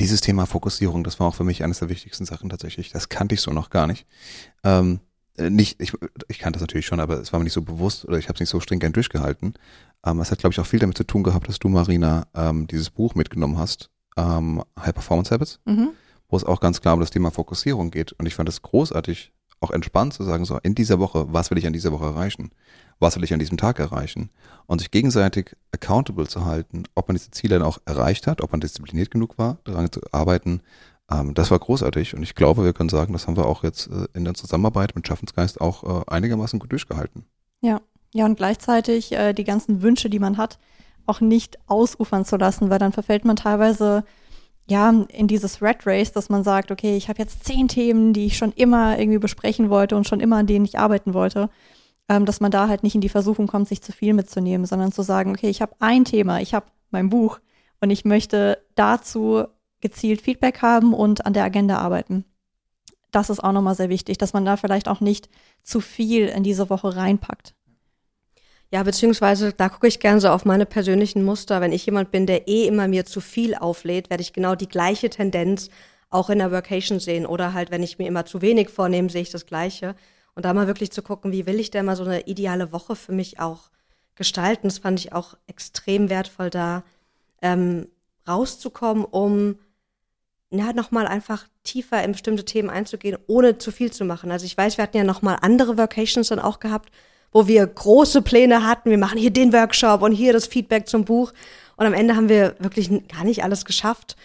Dieses 0.00 0.20
Thema 0.20 0.46
Fokussierung, 0.46 1.04
das 1.04 1.20
war 1.20 1.28
auch 1.28 1.34
für 1.36 1.44
mich 1.44 1.62
eines 1.62 1.78
der 1.78 1.88
wichtigsten 1.88 2.24
Sachen 2.24 2.50
tatsächlich. 2.50 2.90
Das 2.90 3.08
kannte 3.08 3.36
ich 3.36 3.40
so 3.40 3.52
noch 3.52 3.70
gar 3.70 3.86
nicht. 3.86 4.06
Ähm, 4.64 5.00
äh, 5.36 5.50
nicht, 5.50 5.80
ich, 5.80 5.92
ich 6.28 6.38
kannte 6.38 6.58
das 6.58 6.62
natürlich 6.62 6.86
schon, 6.86 7.00
aber 7.00 7.20
es 7.20 7.32
war 7.32 7.38
mir 7.38 7.44
nicht 7.44 7.52
so 7.52 7.62
bewusst 7.62 8.04
oder 8.04 8.18
ich 8.18 8.28
habe 8.28 8.34
es 8.34 8.40
nicht 8.40 8.50
so 8.50 8.60
stringent 8.60 8.96
durchgehalten. 8.96 9.54
Ähm, 10.04 10.20
es 10.20 10.30
hat, 10.30 10.38
glaube 10.38 10.52
ich, 10.52 10.60
auch 10.60 10.66
viel 10.66 10.80
damit 10.80 10.96
zu 10.96 11.04
tun 11.04 11.22
gehabt, 11.22 11.48
dass 11.48 11.58
du, 11.58 11.68
Marina, 11.68 12.26
ähm, 12.34 12.66
dieses 12.66 12.90
Buch 12.90 13.14
mitgenommen 13.14 13.58
hast, 13.58 13.90
ähm, 14.16 14.62
High 14.78 14.94
Performance 14.94 15.32
Habits, 15.32 15.60
mhm. 15.64 15.90
wo 16.28 16.36
es 16.36 16.44
auch 16.44 16.60
ganz 16.60 16.80
klar 16.80 16.94
um 16.94 17.00
das 17.00 17.10
Thema 17.10 17.30
Fokussierung 17.30 17.90
geht. 17.90 18.12
Und 18.12 18.26
ich 18.26 18.34
fand 18.34 18.48
es 18.48 18.62
großartig, 18.62 19.32
auch 19.60 19.70
entspannt 19.70 20.12
zu 20.12 20.24
sagen, 20.24 20.44
so 20.44 20.58
in 20.58 20.74
dieser 20.74 20.98
Woche, 20.98 21.26
was 21.32 21.50
will 21.50 21.58
ich 21.58 21.66
an 21.66 21.72
dieser 21.72 21.92
Woche 21.92 22.06
erreichen? 22.06 22.50
Was 22.98 23.16
will 23.16 23.24
ich 23.24 23.32
an 23.32 23.38
diesem 23.38 23.58
Tag 23.58 23.78
erreichen? 23.78 24.30
Und 24.66 24.80
sich 24.80 24.90
gegenseitig 24.90 25.56
accountable 25.72 26.26
zu 26.26 26.44
halten, 26.44 26.84
ob 26.94 27.08
man 27.08 27.16
diese 27.16 27.30
Ziele 27.30 27.58
dann 27.58 27.66
auch 27.66 27.78
erreicht 27.84 28.26
hat, 28.26 28.42
ob 28.42 28.50
man 28.50 28.60
diszipliniert 28.60 29.10
genug 29.10 29.38
war, 29.38 29.58
daran 29.64 29.90
zu 29.90 30.00
arbeiten. 30.10 30.62
Ähm, 31.10 31.34
das 31.34 31.50
war 31.50 31.58
großartig 31.58 32.14
und 32.14 32.22
ich 32.22 32.34
glaube, 32.34 32.64
wir 32.64 32.72
können 32.72 32.88
sagen, 32.88 33.12
das 33.12 33.26
haben 33.26 33.36
wir 33.36 33.46
auch 33.46 33.62
jetzt 33.62 33.88
äh, 33.88 34.06
in 34.14 34.24
der 34.24 34.34
Zusammenarbeit 34.34 34.94
mit 34.94 35.06
Schaffensgeist 35.06 35.60
auch 35.60 35.84
äh, 35.84 36.10
einigermaßen 36.10 36.58
gut 36.58 36.72
durchgehalten. 36.72 37.24
Ja, 37.60 37.80
ja 38.14 38.24
und 38.24 38.36
gleichzeitig 38.36 39.12
äh, 39.12 39.32
die 39.32 39.44
ganzen 39.44 39.82
Wünsche, 39.82 40.10
die 40.10 40.18
man 40.18 40.36
hat, 40.36 40.58
auch 41.06 41.20
nicht 41.20 41.58
ausufern 41.66 42.24
zu 42.24 42.36
lassen, 42.36 42.70
weil 42.70 42.78
dann 42.78 42.92
verfällt 42.92 43.24
man 43.24 43.36
teilweise 43.36 44.04
ja, 44.68 44.90
in 45.08 45.26
dieses 45.26 45.60
Red 45.60 45.86
Race, 45.86 46.12
dass 46.12 46.28
man 46.28 46.44
sagt, 46.44 46.70
okay, 46.70 46.96
ich 46.96 47.08
habe 47.08 47.18
jetzt 47.18 47.44
zehn 47.44 47.68
Themen, 47.68 48.12
die 48.12 48.26
ich 48.26 48.36
schon 48.36 48.52
immer 48.52 48.98
irgendwie 48.98 49.18
besprechen 49.18 49.70
wollte 49.70 49.96
und 49.96 50.06
schon 50.06 50.20
immer 50.20 50.36
an 50.36 50.46
denen 50.46 50.64
ich 50.64 50.78
arbeiten 50.78 51.14
wollte, 51.14 51.50
ähm, 52.08 52.26
dass 52.26 52.40
man 52.40 52.50
da 52.50 52.68
halt 52.68 52.82
nicht 52.82 52.94
in 52.94 53.00
die 53.00 53.08
Versuchung 53.08 53.46
kommt, 53.46 53.68
sich 53.68 53.82
zu 53.82 53.92
viel 53.92 54.14
mitzunehmen, 54.14 54.66
sondern 54.66 54.92
zu 54.92 55.02
sagen, 55.02 55.32
okay, 55.32 55.48
ich 55.48 55.62
habe 55.62 55.74
ein 55.80 56.04
Thema, 56.04 56.40
ich 56.40 56.54
habe 56.54 56.66
mein 56.90 57.08
Buch 57.08 57.40
und 57.80 57.90
ich 57.90 58.04
möchte 58.04 58.62
dazu 58.74 59.44
gezielt 59.80 60.22
Feedback 60.22 60.62
haben 60.62 60.94
und 60.94 61.26
an 61.26 61.32
der 61.32 61.44
Agenda 61.44 61.78
arbeiten. 61.78 62.24
Das 63.10 63.28
ist 63.28 63.42
auch 63.42 63.52
nochmal 63.52 63.74
sehr 63.74 63.88
wichtig, 63.88 64.16
dass 64.16 64.32
man 64.32 64.44
da 64.44 64.56
vielleicht 64.56 64.88
auch 64.88 65.00
nicht 65.00 65.28
zu 65.62 65.80
viel 65.80 66.28
in 66.28 66.44
diese 66.44 66.70
Woche 66.70 66.96
reinpackt. 66.96 67.54
Ja, 68.72 68.82
beziehungsweise 68.82 69.52
da 69.52 69.68
gucke 69.68 69.86
ich 69.86 70.00
gern 70.00 70.18
so 70.18 70.30
auf 70.30 70.46
meine 70.46 70.64
persönlichen 70.64 71.22
Muster. 71.24 71.60
Wenn 71.60 71.72
ich 71.72 71.84
jemand 71.84 72.10
bin, 72.10 72.26
der 72.26 72.48
eh 72.48 72.66
immer 72.66 72.88
mir 72.88 73.04
zu 73.04 73.20
viel 73.20 73.54
auflädt, 73.54 74.08
werde 74.08 74.22
ich 74.22 74.32
genau 74.32 74.54
die 74.54 74.68
gleiche 74.68 75.10
Tendenz 75.10 75.68
auch 76.08 76.30
in 76.30 76.38
der 76.38 76.50
Workation 76.50 76.98
sehen. 76.98 77.26
Oder 77.26 77.52
halt, 77.52 77.70
wenn 77.70 77.82
ich 77.82 77.98
mir 77.98 78.06
immer 78.08 78.24
zu 78.24 78.40
wenig 78.40 78.70
vornehme, 78.70 79.10
sehe 79.10 79.20
ich 79.20 79.30
das 79.30 79.44
Gleiche. 79.44 79.94
Und 80.34 80.46
da 80.46 80.54
mal 80.54 80.66
wirklich 80.68 80.90
zu 80.90 81.02
gucken, 81.02 81.32
wie 81.32 81.44
will 81.44 81.60
ich 81.60 81.70
denn 81.70 81.84
mal 81.84 81.96
so 81.96 82.04
eine 82.04 82.22
ideale 82.22 82.72
Woche 82.72 82.96
für 82.96 83.12
mich 83.12 83.38
auch 83.38 83.70
gestalten. 84.14 84.68
Das 84.68 84.78
fand 84.78 84.98
ich 85.00 85.12
auch 85.12 85.36
extrem 85.46 86.08
wertvoll, 86.08 86.48
da 86.48 86.82
ähm, 87.42 87.88
rauszukommen, 88.26 89.04
um 89.04 89.58
ja, 90.50 90.72
nochmal 90.72 91.06
einfach 91.06 91.46
tiefer 91.62 92.02
in 92.02 92.12
bestimmte 92.12 92.46
Themen 92.46 92.70
einzugehen, 92.70 93.18
ohne 93.26 93.58
zu 93.58 93.70
viel 93.70 93.92
zu 93.92 94.06
machen. 94.06 94.30
Also 94.30 94.46
ich 94.46 94.56
weiß, 94.56 94.78
wir 94.78 94.82
hatten 94.82 94.96
ja 94.96 95.04
nochmal 95.04 95.36
andere 95.42 95.76
Vocations 95.76 96.28
dann 96.28 96.38
auch 96.38 96.58
gehabt, 96.58 96.90
wo 97.32 97.46
wir 97.46 97.66
große 97.66 98.22
Pläne 98.22 98.66
hatten. 98.66 98.90
Wir 98.90 98.98
machen 98.98 99.18
hier 99.18 99.32
den 99.32 99.52
Workshop 99.52 100.02
und 100.02 100.12
hier 100.12 100.32
das 100.32 100.46
Feedback 100.46 100.88
zum 100.88 101.04
Buch. 101.04 101.32
Und 101.76 101.86
am 101.86 101.94
Ende 101.94 102.14
haben 102.14 102.28
wir 102.28 102.54
wirklich 102.58 102.90
gar 103.08 103.24
nicht 103.24 103.42
alles 103.42 103.64
geschafft, 103.64 104.16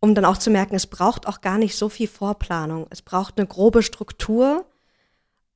um 0.00 0.14
dann 0.14 0.24
auch 0.24 0.36
zu 0.36 0.50
merken, 0.50 0.74
es 0.74 0.86
braucht 0.86 1.26
auch 1.26 1.40
gar 1.40 1.58
nicht 1.58 1.76
so 1.76 1.88
viel 1.88 2.08
Vorplanung. 2.08 2.86
Es 2.90 3.02
braucht 3.02 3.38
eine 3.38 3.46
grobe 3.46 3.82
Struktur, 3.82 4.66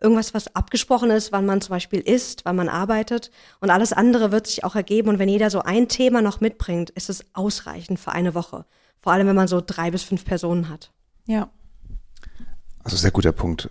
irgendwas, 0.01 0.35
was 0.35 0.55
abgesprochen 0.55 1.11
ist, 1.11 1.33
wann 1.33 1.47
man 1.47 1.61
zum 1.61 1.75
Beispiel 1.75 2.01
isst, 2.01 2.45
wann 2.45 2.57
man 2.57 2.69
arbeitet. 2.69 3.31
Und 3.61 3.71
alles 3.71 3.93
andere 3.93 4.33
wird 4.33 4.47
sich 4.47 4.65
auch 4.65 4.75
ergeben. 4.75 5.09
Und 5.09 5.19
wenn 5.19 5.29
jeder 5.29 5.51
so 5.51 5.61
ein 5.61 5.89
Thema 5.89 6.23
noch 6.23 6.41
mitbringt, 6.41 6.91
ist 6.91 7.11
es 7.11 7.25
ausreichend 7.35 7.99
für 8.01 8.13
eine 8.13 8.35
Woche. 8.35 8.65
Vor 9.01 9.13
allem, 9.13 9.27
wenn 9.27 9.37
man 9.37 9.49
so 9.49 9.63
drei 9.65 9.91
bis 9.91 10.03
fünf 10.03 10.25
Personen 10.25 10.69
hat. 10.69 10.91
Ja. 11.27 11.51
Also 12.83 12.97
sehr 12.97 13.11
guter 13.11 13.33
Punkt 13.33 13.69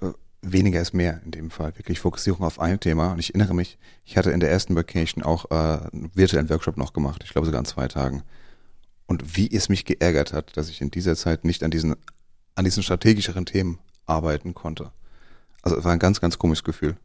weniger 0.52 0.82
ist 0.82 0.94
mehr 0.94 1.22
in 1.26 1.32
dem 1.32 1.52
Fall. 1.52 1.78
Wirklich 1.78 2.00
Fokussierung 2.00 2.46
auf 2.46 2.60
ein 2.60 2.80
Thema. 2.80 3.14
Und 3.14 3.20
ich 3.20 3.30
erinnere 3.30 3.54
mich, 3.54 3.78
ich 4.06 4.18
hatte 4.18 4.32
in 4.32 4.40
der 4.40 4.52
ersten 4.52 4.76
Vacation 4.76 5.24
auch 5.24 5.52
äh, 5.52 5.54
einen 5.54 6.12
virtuellen 6.14 6.50
Workshop 6.50 6.78
noch 6.78 6.94
gemacht. 6.94 7.24
Ich 7.24 7.32
glaube 7.32 7.46
sogar 7.46 7.60
an 7.60 7.66
zwei 7.66 7.88
Tagen. 7.88 8.24
Und 9.08 9.38
wie 9.38 9.52
es 9.52 9.70
mich 9.70 9.86
geärgert 9.86 10.34
hat, 10.34 10.58
dass 10.58 10.70
ich 10.70 10.82
in 10.82 10.92
dieser 10.92 11.16
Zeit 11.16 11.46
nicht 11.46 11.64
an 11.64 11.72
diesen, 11.72 11.96
an 12.56 12.66
diesen 12.66 12.84
strategischeren 12.84 13.46
Themen 13.46 13.80
arbeiten 14.06 14.54
konnte. 14.54 14.92
Also 15.62 15.78
es 15.78 15.84
war 15.84 15.92
ein 15.92 16.00
ganz, 16.00 16.22
ganz 16.22 16.38
komisches 16.38 16.64
Gefühl. 16.64 16.96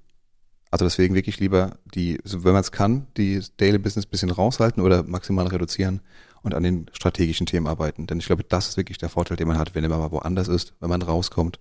Also 0.70 0.84
deswegen 0.84 1.14
wirklich 1.14 1.40
lieber 1.40 1.78
die, 1.94 2.20
wenn 2.24 2.52
man 2.52 2.60
es 2.60 2.72
kann, 2.72 3.06
die 3.16 3.42
Daily 3.56 3.78
Business 3.78 4.06
bisschen 4.06 4.30
raushalten 4.30 4.82
oder 4.82 5.02
maximal 5.02 5.46
reduzieren 5.48 6.00
und 6.42 6.54
an 6.54 6.62
den 6.62 6.86
strategischen 6.92 7.46
Themen 7.46 7.66
arbeiten. 7.66 8.06
Denn 8.06 8.18
ich 8.18 8.26
glaube, 8.26 8.44
das 8.44 8.68
ist 8.68 8.76
wirklich 8.76 8.98
der 8.98 9.08
Vorteil, 9.08 9.36
den 9.36 9.48
man 9.48 9.58
hat, 9.58 9.74
wenn 9.74 9.88
man 9.88 9.98
mal 9.98 10.12
woanders 10.12 10.48
ist, 10.48 10.74
wenn 10.80 10.88
man 10.88 11.02
rauskommt 11.02 11.58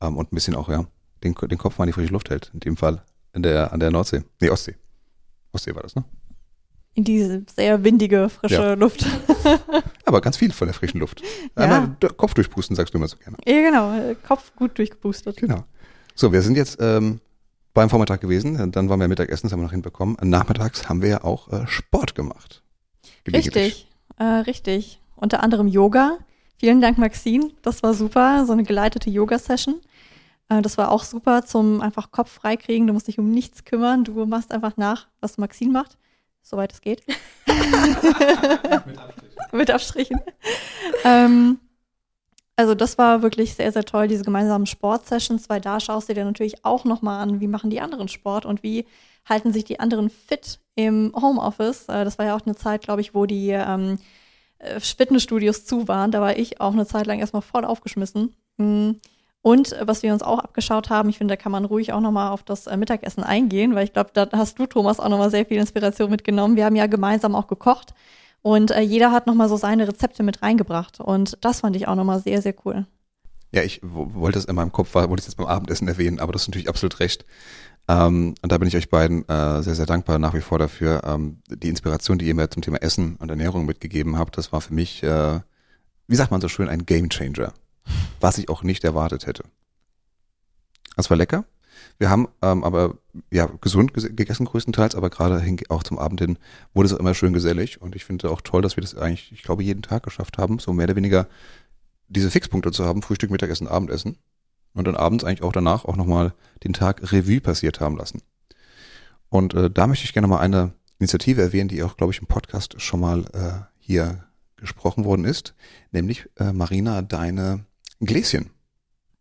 ähm, 0.00 0.16
und 0.16 0.32
ein 0.32 0.34
bisschen 0.34 0.54
auch, 0.54 0.68
ja, 0.68 0.86
den, 1.24 1.34
den 1.34 1.58
Kopf 1.58 1.78
mal 1.78 1.84
in 1.84 1.88
die 1.88 1.92
frische 1.92 2.12
Luft 2.12 2.30
hält. 2.30 2.50
In 2.54 2.60
dem 2.60 2.76
Fall 2.76 3.02
in 3.32 3.42
der, 3.42 3.72
an 3.72 3.80
der 3.80 3.90
Nordsee. 3.90 4.22
Nee, 4.40 4.50
Ostsee. 4.50 4.76
Ostsee 5.52 5.74
war 5.74 5.82
das, 5.82 5.94
ne? 5.94 6.04
In 6.94 7.04
diese 7.04 7.44
sehr 7.54 7.82
windige, 7.84 8.28
frische 8.28 8.54
ja. 8.54 8.74
Luft. 8.74 9.06
Aber 10.04 10.20
ganz 10.20 10.36
viel 10.36 10.52
von 10.52 10.68
der 10.68 10.74
frischen 10.74 11.00
Luft. 11.00 11.22
Einmal 11.54 11.96
ja. 12.02 12.08
Kopf 12.10 12.34
durchpusten, 12.34 12.76
sagst 12.76 12.92
du 12.92 12.98
immer 12.98 13.08
so 13.08 13.16
gerne. 13.16 13.38
Ja, 13.46 13.62
genau. 13.62 14.14
Kopf 14.26 14.54
gut 14.56 14.76
durchgepustet. 14.76 15.38
Genau. 15.38 15.64
So, 16.14 16.32
wir 16.32 16.42
sind 16.42 16.56
jetzt 16.56 16.76
ähm, 16.80 17.20
beim 17.72 17.88
Vormittag 17.88 18.20
gewesen. 18.20 18.72
Dann 18.72 18.88
waren 18.90 19.00
wir 19.00 19.08
Mittagessen, 19.08 19.46
das 19.46 19.52
haben 19.52 19.60
wir 19.60 19.64
noch 19.64 19.72
hinbekommen. 19.72 20.16
Nachmittags 20.22 20.88
haben 20.90 21.00
wir 21.00 21.08
ja 21.08 21.24
auch 21.24 21.50
äh, 21.50 21.66
Sport 21.66 22.14
gemacht. 22.14 22.62
Richtig, 23.26 23.88
äh, 24.18 24.24
richtig. 24.24 25.00
Unter 25.16 25.42
anderem 25.42 25.68
Yoga. 25.68 26.18
Vielen 26.58 26.80
Dank, 26.82 26.98
Maxine. 26.98 27.50
Das 27.62 27.82
war 27.82 27.94
super. 27.94 28.44
So 28.46 28.52
eine 28.52 28.64
geleitete 28.64 29.08
Yoga-Session. 29.08 29.80
Äh, 30.52 30.62
das 30.62 30.78
war 30.78 30.90
auch 30.90 31.04
super 31.04 31.44
zum 31.44 31.80
einfach 31.80 32.10
Kopf 32.10 32.30
freikriegen. 32.30 32.86
Du 32.86 32.92
musst 32.92 33.08
dich 33.08 33.18
um 33.18 33.30
nichts 33.30 33.64
kümmern. 33.64 34.04
Du 34.04 34.26
machst 34.26 34.52
einfach 34.52 34.76
nach, 34.76 35.08
was 35.20 35.38
Maxine 35.38 35.72
macht, 35.72 35.98
soweit 36.42 36.72
es 36.72 36.80
geht. 36.80 37.02
Mit 37.46 37.58
Abstrichen. 38.98 39.50
Mit 39.52 39.70
Abstrichen. 39.70 40.20
ähm, 41.04 41.58
also 42.56 42.74
das 42.74 42.98
war 42.98 43.22
wirklich 43.22 43.54
sehr, 43.54 43.72
sehr 43.72 43.84
toll, 43.84 44.08
diese 44.08 44.24
gemeinsamen 44.24 44.66
Sportsessions, 44.66 45.48
weil 45.48 45.60
da 45.60 45.80
schaust 45.80 46.08
du 46.08 46.14
dir 46.14 46.24
natürlich 46.24 46.64
auch 46.64 46.84
nochmal 46.84 47.22
an, 47.22 47.40
wie 47.40 47.48
machen 47.48 47.70
die 47.70 47.80
anderen 47.80 48.08
Sport 48.08 48.44
und 48.44 48.62
wie 48.62 48.86
halten 49.28 49.52
sich 49.52 49.64
die 49.64 49.80
anderen 49.80 50.10
fit 50.10 50.58
im 50.74 51.12
Homeoffice. 51.18 51.88
Äh, 51.88 52.04
das 52.04 52.18
war 52.18 52.26
ja 52.26 52.36
auch 52.36 52.44
eine 52.44 52.56
Zeit, 52.56 52.82
glaube 52.82 53.00
ich, 53.00 53.14
wo 53.14 53.26
die 53.26 53.50
ähm, 53.50 53.98
äh, 54.58 54.80
Fitnessstudios 54.80 55.64
zu 55.64 55.88
waren. 55.88 56.10
Da 56.10 56.20
war 56.20 56.36
ich 56.36 56.60
auch 56.60 56.72
eine 56.72 56.86
Zeit 56.86 57.06
lang 57.06 57.20
erstmal 57.20 57.42
voll 57.42 57.64
aufgeschmissen. 57.64 58.34
Mhm. 58.58 59.00
Und 59.42 59.72
äh, 59.72 59.86
was 59.86 60.02
wir 60.02 60.12
uns 60.12 60.22
auch 60.22 60.38
abgeschaut 60.38 60.88
haben, 60.88 61.08
ich 61.08 61.18
finde, 61.18 61.32
da 61.32 61.36
kann 61.36 61.52
man 61.52 61.64
ruhig 61.64 61.92
auch 61.92 62.00
nochmal 62.00 62.30
auf 62.30 62.44
das 62.44 62.68
äh, 62.68 62.76
Mittagessen 62.76 63.24
eingehen, 63.24 63.74
weil 63.74 63.84
ich 63.84 63.92
glaube, 63.92 64.10
da 64.14 64.28
hast 64.32 64.58
du, 64.58 64.66
Thomas, 64.66 65.00
auch 65.00 65.08
nochmal 65.08 65.30
sehr 65.30 65.44
viel 65.44 65.58
Inspiration 65.58 66.10
mitgenommen. 66.10 66.56
Wir 66.56 66.64
haben 66.64 66.76
ja 66.76 66.86
gemeinsam 66.86 67.34
auch 67.34 67.48
gekocht 67.48 67.92
und 68.40 68.70
äh, 68.70 68.80
jeder 68.80 69.10
hat 69.10 69.26
nochmal 69.26 69.48
so 69.48 69.56
seine 69.56 69.86
Rezepte 69.86 70.22
mit 70.22 70.42
reingebracht. 70.42 71.00
Und 71.00 71.38
das 71.40 71.60
fand 71.60 71.76
ich 71.76 71.88
auch 71.88 71.96
nochmal 71.96 72.20
sehr, 72.20 72.40
sehr 72.40 72.54
cool. 72.64 72.86
Ja, 73.50 73.62
ich 73.62 73.80
wollte 73.82 74.38
es 74.38 74.46
in 74.46 74.54
meinem 74.54 74.72
Kopf, 74.72 74.94
wollte 74.94 75.20
ich 75.20 75.26
jetzt 75.26 75.36
beim 75.36 75.46
Abendessen 75.46 75.86
erwähnen, 75.86 76.20
aber 76.20 76.32
das 76.32 76.42
ist 76.42 76.48
natürlich 76.48 76.68
absolut 76.68 77.00
recht. 77.00 77.26
Ähm, 77.88 78.34
und 78.40 78.52
da 78.52 78.58
bin 78.58 78.68
ich 78.68 78.76
euch 78.76 78.88
beiden 78.88 79.28
äh, 79.28 79.62
sehr, 79.62 79.74
sehr 79.74 79.86
dankbar 79.86 80.20
nach 80.20 80.34
wie 80.34 80.40
vor 80.40 80.60
dafür. 80.60 81.02
Ähm, 81.04 81.38
die 81.48 81.68
Inspiration, 81.68 82.18
die 82.18 82.26
ihr 82.26 82.34
mir 82.34 82.48
zum 82.48 82.62
Thema 82.62 82.78
Essen 82.78 83.16
und 83.16 83.28
Ernährung 83.28 83.66
mitgegeben 83.66 84.18
habt, 84.18 84.38
das 84.38 84.52
war 84.52 84.60
für 84.60 84.72
mich, 84.72 85.02
äh, 85.02 85.40
wie 86.06 86.16
sagt 86.16 86.30
man 86.30 86.40
so 86.40 86.48
schön, 86.48 86.68
ein 86.68 86.86
Game 86.86 87.10
Changer 87.10 87.52
was 88.20 88.38
ich 88.38 88.48
auch 88.48 88.62
nicht 88.62 88.84
erwartet 88.84 89.26
hätte. 89.26 89.44
Das 90.96 91.10
war 91.10 91.16
lecker. 91.16 91.44
Wir 91.98 92.10
haben 92.10 92.28
ähm, 92.42 92.64
aber 92.64 92.98
ja 93.30 93.46
gesund 93.60 93.92
gegessen 93.94 94.46
größtenteils, 94.46 94.94
aber 94.94 95.10
gerade 95.10 95.44
auch 95.68 95.82
zum 95.82 95.98
Abend 95.98 96.20
hin 96.20 96.38
wurde 96.74 96.86
es 96.86 96.92
auch 96.94 96.98
immer 96.98 97.14
schön 97.14 97.32
gesellig 97.32 97.80
und 97.80 97.94
ich 97.94 98.04
finde 98.04 98.30
auch 98.30 98.40
toll, 98.40 98.62
dass 98.62 98.76
wir 98.76 98.82
das 98.82 98.94
eigentlich, 98.94 99.32
ich 99.32 99.42
glaube, 99.42 99.62
jeden 99.62 99.82
Tag 99.82 100.02
geschafft 100.02 100.38
haben, 100.38 100.58
so 100.58 100.72
mehr 100.72 100.84
oder 100.84 100.96
weniger 100.96 101.28
diese 102.08 102.30
Fixpunkte 102.30 102.72
zu 102.72 102.84
haben, 102.84 103.02
Frühstück, 103.02 103.30
Mittagessen, 103.30 103.68
Abendessen 103.68 104.18
und 104.74 104.86
dann 104.86 104.96
abends 104.96 105.24
eigentlich 105.24 105.42
auch 105.42 105.52
danach 105.52 105.84
auch 105.84 105.96
nochmal 105.96 106.34
den 106.64 106.72
Tag 106.72 107.12
Revue 107.12 107.40
passiert 107.40 107.80
haben 107.80 107.96
lassen. 107.96 108.22
Und 109.28 109.54
äh, 109.54 109.70
da 109.70 109.86
möchte 109.86 110.04
ich 110.04 110.12
gerne 110.12 110.28
mal 110.28 110.40
eine 110.40 110.72
Initiative 110.98 111.40
erwähnen, 111.40 111.68
die 111.68 111.82
auch, 111.82 111.96
glaube 111.96 112.12
ich, 112.12 112.20
im 112.20 112.26
Podcast 112.26 112.80
schon 112.80 113.00
mal 113.00 113.24
äh, 113.32 113.64
hier 113.78 114.24
gesprochen 114.56 115.04
worden 115.04 115.24
ist, 115.24 115.54
nämlich 115.90 116.28
äh, 116.36 116.52
Marina, 116.52 117.02
deine 117.02 117.64
Gläschen, 118.04 118.50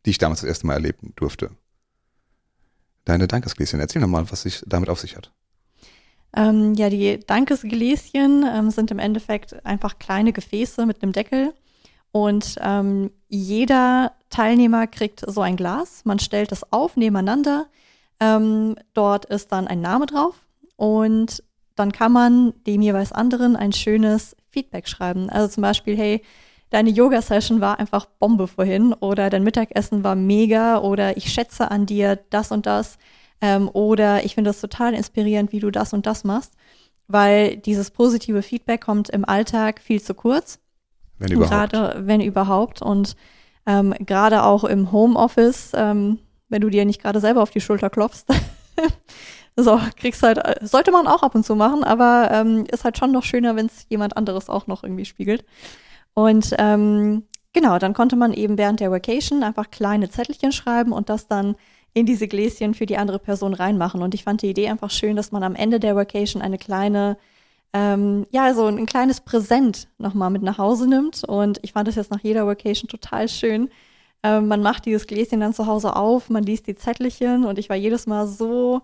die 0.06 0.12
ich 0.12 0.18
damals 0.18 0.42
das 0.42 0.50
erste 0.50 0.68
Mal 0.68 0.74
erleben 0.74 1.14
durfte. 1.16 1.52
Deine 3.06 3.28
Dankesgläschen. 3.28 3.80
Erzähl 3.80 4.02
nochmal, 4.02 4.30
was 4.32 4.44
sich 4.44 4.64
damit 4.66 4.90
auf 4.90 5.00
sich 5.00 5.16
hat. 5.16 5.32
Ähm, 6.36 6.74
ja, 6.76 6.90
die 6.90 7.20
Dankesgläschen 7.20 8.46
ähm, 8.48 8.72
sind 8.72 8.92
im 8.92 9.00
Endeffekt 9.00 9.66
einfach 9.66 10.00
kleine 10.00 10.34
Gefäße 10.34 10.86
mit 10.86 11.02
einem 11.02 11.12
Deckel. 11.12 11.54
Und 12.12 12.58
ähm, 12.62 13.12
jeder 13.30 14.14
Teilnehmer 14.30 14.88
kriegt 14.88 15.24
so 15.26 15.42
ein 15.42 15.56
Glas. 15.56 16.04
Man 16.06 16.20
stellt 16.20 16.52
es 16.52 16.72
auf 16.72 16.98
nebeneinander. 16.98 17.68
Ähm, 18.20 18.76
dort 18.94 19.26
ist 19.26 19.52
dann 19.52 19.68
ein 19.68 19.82
Name 19.82 20.06
drauf. 20.06 20.46
Und 20.76 21.44
dann 21.76 21.92
kann 21.92 22.12
man 22.12 22.54
dem 22.66 22.82
jeweils 22.82 23.12
anderen 23.12 23.56
ein 23.56 23.74
schönes 23.74 24.36
Feedback 24.50 24.88
schreiben. 24.88 25.30
Also 25.30 25.48
zum 25.48 25.62
Beispiel, 25.62 25.98
hey, 25.98 26.22
deine 26.72 26.90
Yoga-Session 26.90 27.62
war 27.62 27.80
einfach 27.80 28.06
Bombe 28.20 28.48
vorhin 28.48 28.94
oder 28.94 29.30
dein 29.30 29.44
Mittagessen 29.44 30.04
war 30.04 30.16
mega 30.16 30.80
oder 30.80 31.16
ich 31.18 31.32
schätze 31.32 31.70
an 31.70 31.86
dir 31.86 32.20
das 32.32 32.52
und 32.52 32.66
das 32.66 32.98
ähm, 33.42 33.70
oder 33.72 34.26
ich 34.26 34.36
finde 34.36 34.50
das 34.50 34.60
total 34.60 34.94
inspirierend, 34.94 35.52
wie 35.52 35.60
du 35.60 35.70
das 35.70 35.94
und 35.94 36.06
das 36.06 36.24
machst, 36.24 36.54
weil 37.08 37.58
dieses 37.58 37.92
positive 37.92 38.42
Feedback 38.42 38.82
kommt 38.82 39.10
im 39.10 39.24
Alltag 39.26 39.80
viel 39.80 40.02
zu 40.02 40.16
kurz. 40.16 40.60
Wenn 41.20 41.34
überhaupt. 41.34 41.72
Gerade, 41.72 42.08
wenn 42.08 42.22
überhaupt 42.22 42.82
und 42.82 43.16
ähm, 43.68 43.94
gerade 44.00 44.44
auch 44.44 44.64
im 44.64 44.92
Homeoffice, 44.92 45.72
ähm, 45.76 46.18
wenn 46.50 46.62
du 46.62 46.70
dir 46.70 46.86
nicht 46.86 47.02
gerade 47.02 47.20
selber 47.20 47.44
auf 47.44 47.52
die 47.52 47.62
Schulter 47.62 47.92
klopfst, 47.92 48.26
So, 49.58 49.80
kriegst 49.98 50.24
halt, 50.24 50.40
sollte 50.62 50.92
man 50.92 51.08
auch 51.08 51.24
ab 51.24 51.36
und 51.36 51.46
zu 51.46 51.56
machen, 51.56 51.84
aber 51.84 52.30
ähm, 52.32 52.66
ist 52.72 52.86
halt 52.86 52.98
schon 52.98 53.12
noch 53.12 53.24
schöner, 53.24 53.56
wenn 53.56 53.66
es 53.66 53.86
jemand 53.90 54.16
anderes 54.16 54.50
auch 54.50 54.68
noch 54.68 54.84
irgendwie 54.84 55.06
spiegelt. 55.06 55.44
Und 56.14 56.54
ähm, 56.58 57.24
genau, 57.54 57.80
dann 57.80 57.94
konnte 57.94 58.16
man 58.16 58.34
eben 58.34 58.58
während 58.58 58.80
der 58.80 58.92
Vacation 58.92 59.44
einfach 59.44 59.72
kleine 59.72 60.10
Zettelchen 60.10 60.52
schreiben 60.52 60.92
und 60.92 61.10
das 61.10 61.28
dann 61.28 61.56
in 61.94 62.06
diese 62.06 62.28
Gläschen 62.28 62.74
für 62.74 62.86
die 62.86 62.98
andere 62.98 63.20
Person 63.20 63.54
reinmachen. 63.54 64.02
Und 64.02 64.14
ich 64.14 64.24
fand 64.24 64.42
die 64.42 64.50
Idee 64.50 64.70
einfach 64.70 64.92
schön, 64.92 65.16
dass 65.16 65.32
man 65.32 65.44
am 65.44 65.56
Ende 65.56 65.80
der 65.80 65.96
Vacation 65.96 66.42
eine 66.42 66.58
kleine, 66.58 67.18
ähm, 67.74 68.26
ja, 68.32 68.54
so 68.54 68.66
ein 68.66 68.86
kleines 68.86 69.22
Präsent 69.22 69.88
nochmal 69.98 70.30
mit 70.30 70.42
nach 70.42 70.58
Hause 70.58 70.88
nimmt. 70.88 71.24
Und 71.24 71.60
ich 71.64 71.74
fand 71.74 71.88
das 71.88 71.96
jetzt 71.96 72.12
nach 72.12 72.22
jeder 72.22 72.48
Vacation 72.48 72.88
total 72.88 73.28
schön. 73.28 73.70
Ähm, 74.24 74.48
man 74.48 74.62
macht 74.62 74.86
dieses 74.86 75.08
Gläschen 75.08 75.40
dann 75.40 75.54
zu 75.54 75.66
Hause 75.68 75.96
auf, 75.96 76.30
man 76.30 76.44
liest 76.44 76.68
die 76.68 76.76
Zettelchen 76.76 77.44
und 77.44 77.58
ich 77.58 77.70
war 77.70 77.76
jedes 77.76 78.06
Mal 78.08 78.28
so 78.28 78.82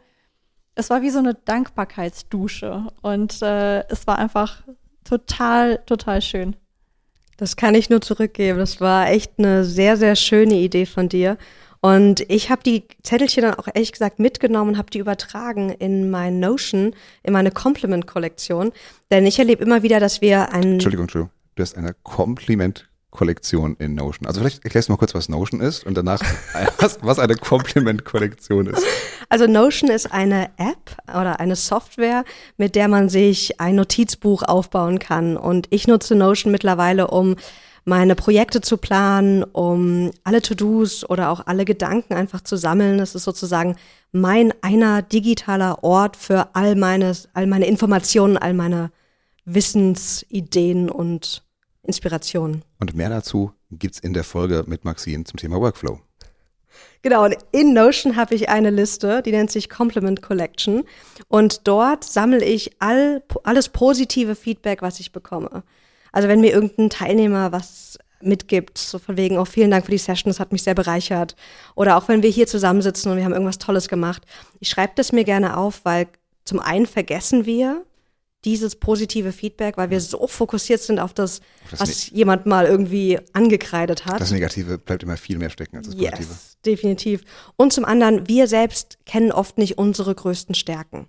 es 0.77 0.91
war 0.91 1.01
wie 1.01 1.09
so 1.09 1.19
eine 1.19 1.33
Dankbarkeitsdusche 1.33 2.91
und 3.01 3.41
äh, 3.41 3.85
es 3.89 4.05
war 4.05 4.19
einfach 4.19 4.63
total, 5.03 5.79
total 5.85 6.21
schön. 6.21 6.55
Das 7.37 7.55
kann 7.55 7.75
ich 7.75 7.89
nur 7.89 8.01
zurückgeben. 8.01 8.57
Das 8.57 8.81
war 8.81 9.09
echt 9.09 9.33
eine 9.37 9.63
sehr, 9.63 9.95
sehr 9.95 10.15
schöne 10.15 10.55
Idee 10.55 10.85
von 10.85 11.07
dir. 11.07 11.37
Und 11.79 12.21
ich 12.29 12.49
habe 12.49 12.63
die 12.63 12.83
Zettelchen 13.03 13.43
dann 13.43 13.53
auch 13.53 13.67
ehrlich 13.67 13.91
gesagt 13.91 14.19
mitgenommen 14.19 14.71
und 14.71 14.77
habe 14.77 14.89
die 14.89 14.97
übertragen 14.97 15.69
in 15.69 16.09
mein 16.09 16.39
Notion, 16.39 16.95
in 17.23 17.33
meine 17.33 17.51
Compliment-Kollektion. 17.51 18.71
Denn 19.11 19.25
ich 19.25 19.37
erlebe 19.37 19.63
immer 19.63 19.83
wieder, 19.83 19.99
dass 19.99 20.21
wir 20.21 20.51
ein. 20.51 20.73
Entschuldigung, 20.73 21.03
Entschuldigung. 21.05 21.31
Du 21.55 21.63
hast 21.63 21.77
eine 21.77 21.95
Compliment 22.03 22.89
Kollektion 23.11 23.75
in 23.79 23.95
Notion. 23.95 24.27
Also 24.27 24.41
vielleicht 24.41 24.63
erklärst 24.63 24.89
du 24.89 24.93
mal 24.93 24.97
kurz, 24.97 25.15
was 25.15 25.29
Notion 25.29 25.61
ist 25.61 25.85
und 25.85 25.95
danach, 25.95 26.21
was, 26.79 26.99
was 27.01 27.19
eine 27.19 27.35
Compliment-Kollektion 27.35 28.67
ist. 28.67 28.83
Also 29.29 29.47
Notion 29.47 29.89
ist 29.89 30.11
eine 30.11 30.49
App 30.57 30.97
oder 31.09 31.39
eine 31.39 31.55
Software, 31.55 32.23
mit 32.57 32.75
der 32.75 32.87
man 32.87 33.09
sich 33.09 33.59
ein 33.59 33.75
Notizbuch 33.75 34.43
aufbauen 34.43 34.99
kann. 34.99 35.37
Und 35.37 35.67
ich 35.69 35.87
nutze 35.87 36.15
Notion 36.15 36.51
mittlerweile, 36.51 37.07
um 37.07 37.35
meine 37.87 38.15
Projekte 38.15 38.59
zu 38.59 38.77
planen, 38.77 39.43
um 39.43 40.11
alle 40.25 40.41
To-Dos 40.41 41.09
oder 41.09 41.29
auch 41.29 41.47
alle 41.47 41.63
Gedanken 41.63 42.13
einfach 42.13 42.41
zu 42.41 42.57
sammeln. 42.57 42.97
Das 42.97 43.15
ist 43.15 43.23
sozusagen 43.23 43.77
mein 44.11 44.53
einer 44.61 45.01
digitaler 45.01 45.83
Ort 45.83 46.17
für 46.17 46.49
all 46.53 46.75
meine, 46.75 47.13
all 47.33 47.47
meine 47.47 47.65
Informationen, 47.65 48.37
all 48.37 48.53
meine 48.53 48.91
Wissensideen 49.45 50.89
und 50.89 51.43
Inspiration. 51.87 52.63
Und 52.79 52.95
mehr 52.95 53.09
dazu 53.09 53.51
gibt's 53.71 53.99
in 53.99 54.13
der 54.13 54.23
Folge 54.23 54.63
mit 54.67 54.85
Maxine 54.85 55.23
zum 55.23 55.37
Thema 55.37 55.59
Workflow. 55.59 55.99
Genau, 57.01 57.25
und 57.25 57.37
in 57.51 57.73
Notion 57.73 58.15
habe 58.15 58.35
ich 58.35 58.49
eine 58.49 58.69
Liste, 58.69 59.21
die 59.21 59.31
nennt 59.31 59.51
sich 59.51 59.69
Compliment 59.69 60.21
Collection. 60.21 60.83
Und 61.27 61.67
dort 61.67 62.03
sammle 62.03 62.43
ich 62.43 62.71
all, 62.79 63.23
alles 63.43 63.69
positive 63.69 64.35
Feedback, 64.35 64.81
was 64.81 64.99
ich 64.99 65.11
bekomme. 65.11 65.63
Also 66.11 66.27
wenn 66.27 66.41
mir 66.41 66.51
irgendein 66.51 66.89
Teilnehmer 66.89 67.51
was 67.51 67.97
mitgibt, 68.21 68.77
so 68.77 68.99
von 68.99 69.17
wegen, 69.17 69.37
auch 69.37 69.43
oh, 69.43 69.45
vielen 69.45 69.71
Dank 69.71 69.85
für 69.85 69.91
die 69.91 69.97
Session, 69.97 70.29
das 70.29 70.39
hat 70.39 70.51
mich 70.51 70.63
sehr 70.63 70.73
bereichert. 70.73 71.35
Oder 71.75 71.97
auch 71.97 72.07
wenn 72.07 72.23
wir 72.23 72.29
hier 72.29 72.47
zusammensitzen 72.47 73.11
und 73.11 73.17
wir 73.17 73.25
haben 73.25 73.33
irgendwas 73.33 73.59
Tolles 73.59 73.87
gemacht. 73.87 74.23
Ich 74.59 74.69
schreibe 74.69 74.93
das 74.95 75.11
mir 75.11 75.23
gerne 75.23 75.57
auf, 75.57 75.81
weil 75.83 76.07
zum 76.45 76.59
einen 76.59 76.87
vergessen 76.87 77.45
wir, 77.45 77.85
dieses 78.45 78.75
positive 78.75 79.31
Feedback, 79.31 79.77
weil 79.77 79.89
wir 79.89 79.99
so 79.99 80.27
fokussiert 80.27 80.81
sind 80.81 80.99
auf 80.99 81.13
das, 81.13 81.41
das 81.71 81.79
was 81.79 82.11
ne 82.11 82.17
jemand 82.17 82.45
mal 82.45 82.65
irgendwie 82.65 83.19
angekreidet 83.33 84.05
hat. 84.05 84.21
Das 84.21 84.31
Negative 84.31 84.77
bleibt 84.77 85.03
immer 85.03 85.17
viel 85.17 85.37
mehr 85.37 85.49
stecken 85.49 85.77
als 85.77 85.87
das 85.87 85.95
yes, 85.95 86.11
Positive. 86.11 86.35
definitiv. 86.65 87.23
Und 87.55 87.73
zum 87.73 87.83
anderen, 87.83 88.27
wir 88.27 88.47
selbst 88.47 88.99
kennen 89.05 89.31
oft 89.31 89.57
nicht 89.57 89.77
unsere 89.77 90.13
größten 90.13 90.55
Stärken, 90.55 91.07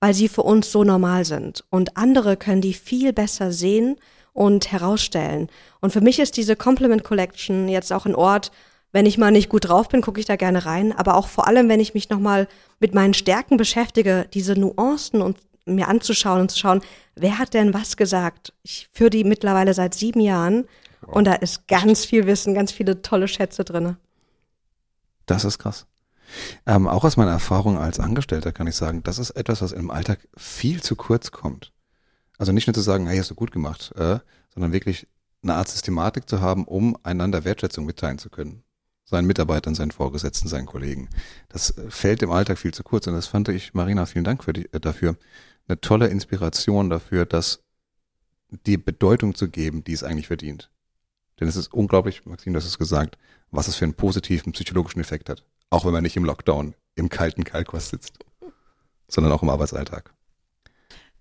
weil 0.00 0.14
sie 0.14 0.28
für 0.28 0.42
uns 0.42 0.72
so 0.72 0.84
normal 0.84 1.24
sind. 1.24 1.64
Und 1.70 1.96
andere 1.96 2.36
können 2.36 2.62
die 2.62 2.74
viel 2.74 3.12
besser 3.12 3.52
sehen 3.52 3.96
und 4.32 4.72
herausstellen. 4.72 5.48
Und 5.80 5.92
für 5.92 6.00
mich 6.00 6.18
ist 6.18 6.36
diese 6.36 6.56
Compliment 6.56 7.04
Collection 7.04 7.68
jetzt 7.68 7.92
auch 7.92 8.06
ein 8.06 8.14
Ort, 8.14 8.50
wenn 8.90 9.06
ich 9.06 9.18
mal 9.18 9.32
nicht 9.32 9.48
gut 9.48 9.68
drauf 9.68 9.88
bin, 9.88 10.02
gucke 10.02 10.20
ich 10.20 10.26
da 10.26 10.36
gerne 10.36 10.66
rein. 10.66 10.92
Aber 10.92 11.16
auch 11.16 11.26
vor 11.26 11.48
allem, 11.48 11.68
wenn 11.68 11.80
ich 11.80 11.94
mich 11.94 12.10
nochmal 12.10 12.46
mit 12.78 12.94
meinen 12.94 13.12
Stärken 13.12 13.56
beschäftige, 13.56 14.26
diese 14.32 14.54
Nuancen 14.54 15.20
und 15.20 15.36
mir 15.66 15.88
anzuschauen 15.88 16.40
und 16.40 16.50
zu 16.50 16.58
schauen, 16.58 16.80
wer 17.14 17.38
hat 17.38 17.54
denn 17.54 17.74
was 17.74 17.96
gesagt? 17.96 18.52
Ich 18.62 18.88
führe 18.92 19.10
die 19.10 19.24
mittlerweile 19.24 19.74
seit 19.74 19.94
sieben 19.94 20.20
Jahren 20.20 20.66
wow. 21.02 21.16
und 21.16 21.24
da 21.24 21.34
ist 21.34 21.68
ganz 21.68 22.04
viel 22.04 22.26
Wissen, 22.26 22.54
ganz 22.54 22.72
viele 22.72 23.02
tolle 23.02 23.28
Schätze 23.28 23.64
drinne. 23.64 23.96
Das 25.26 25.44
ist 25.44 25.58
krass. 25.58 25.86
Ähm, 26.66 26.86
auch 26.86 27.04
aus 27.04 27.16
meiner 27.16 27.30
Erfahrung 27.30 27.78
als 27.78 28.00
Angestellter 28.00 28.52
kann 28.52 28.66
ich 28.66 28.76
sagen, 28.76 29.02
das 29.02 29.18
ist 29.18 29.30
etwas, 29.30 29.62
was 29.62 29.72
im 29.72 29.90
Alltag 29.90 30.20
viel 30.36 30.82
zu 30.82 30.96
kurz 30.96 31.30
kommt. 31.30 31.72
Also 32.38 32.52
nicht 32.52 32.66
nur 32.66 32.74
zu 32.74 32.80
sagen, 32.80 33.06
hey, 33.06 33.18
hast 33.18 33.30
du 33.30 33.34
gut 33.34 33.52
gemacht, 33.52 33.92
äh, 33.96 34.18
sondern 34.52 34.72
wirklich 34.72 35.06
eine 35.42 35.54
Art 35.54 35.68
Systematik 35.68 36.28
zu 36.28 36.40
haben, 36.40 36.64
um 36.64 36.96
einander 37.02 37.44
Wertschätzung 37.44 37.84
mitteilen 37.84 38.18
zu 38.18 38.30
können 38.30 38.64
seinen 39.04 39.26
Mitarbeitern, 39.26 39.74
seinen 39.74 39.90
Vorgesetzten, 39.90 40.48
seinen 40.48 40.66
Kollegen. 40.66 41.08
Das 41.48 41.76
äh, 41.76 41.90
fällt 41.90 42.22
im 42.22 42.30
Alltag 42.30 42.58
viel 42.58 42.72
zu 42.72 42.82
kurz 42.82 43.06
und 43.06 43.14
das 43.14 43.26
fand 43.26 43.48
ich, 43.48 43.74
Marina, 43.74 44.06
vielen 44.06 44.24
Dank 44.24 44.44
für 44.44 44.52
die, 44.52 44.72
äh, 44.72 44.80
dafür, 44.80 45.16
eine 45.68 45.80
tolle 45.80 46.08
Inspiration 46.08 46.90
dafür, 46.90 47.26
das 47.26 47.62
die 48.66 48.76
Bedeutung 48.76 49.34
zu 49.34 49.48
geben, 49.48 49.84
die 49.84 49.92
es 49.92 50.02
eigentlich 50.02 50.28
verdient. 50.28 50.70
Denn 51.40 51.48
es 51.48 51.56
ist 51.56 51.72
unglaublich, 51.74 52.24
Maxim, 52.26 52.52
du 52.52 52.58
hast 52.58 52.66
es 52.66 52.78
gesagt, 52.78 53.18
was 53.50 53.68
es 53.68 53.76
für 53.76 53.84
einen 53.84 53.94
positiven 53.94 54.52
psychologischen 54.52 55.00
Effekt 55.00 55.28
hat. 55.28 55.44
Auch 55.70 55.84
wenn 55.84 55.92
man 55.92 56.02
nicht 56.02 56.16
im 56.16 56.24
Lockdown 56.24 56.74
im 56.94 57.08
kalten 57.08 57.44
Kalkwas 57.44 57.88
sitzt, 57.88 58.18
sondern 59.08 59.32
auch 59.32 59.42
im 59.42 59.50
Arbeitsalltag. 59.50 60.12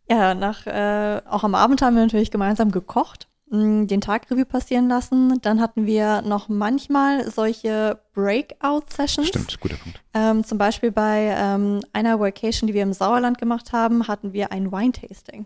Ja, 0.10 0.36
nach, 0.36 0.68
äh, 0.68 1.22
auch 1.26 1.44
am 1.44 1.56
Abend 1.56 1.82
haben 1.82 1.96
wir 1.96 2.04
natürlich 2.04 2.30
gemeinsam 2.30 2.72
gekocht 2.72 3.28
den 3.54 4.02
Tagreview 4.02 4.46
passieren 4.46 4.90
lassen. 4.90 5.40
Dann 5.42 5.62
hatten 5.62 5.86
wir 5.86 6.22
noch 6.24 6.50
manchmal 6.50 7.30
solche 7.30 8.00
Breakout-Sessions. 8.14 9.28
Stimmt, 9.28 9.60
guter 9.60 9.76
Punkt. 9.76 10.02
Ähm, 10.14 10.44
zum 10.44 10.58
Beispiel 10.58 10.92
bei 10.92 11.36
ähm, 11.38 11.82
einer 11.94 12.20
Vacation, 12.20 12.68
die 12.68 12.74
wir 12.74 12.84
im 12.84 12.94
Sauerland 12.94 13.38
gemacht 13.38 13.72
haben, 13.72 14.08
hatten 14.08 14.34
wir 14.34 14.52
ein 14.52 14.72
Wine-Tasting. 14.72 15.46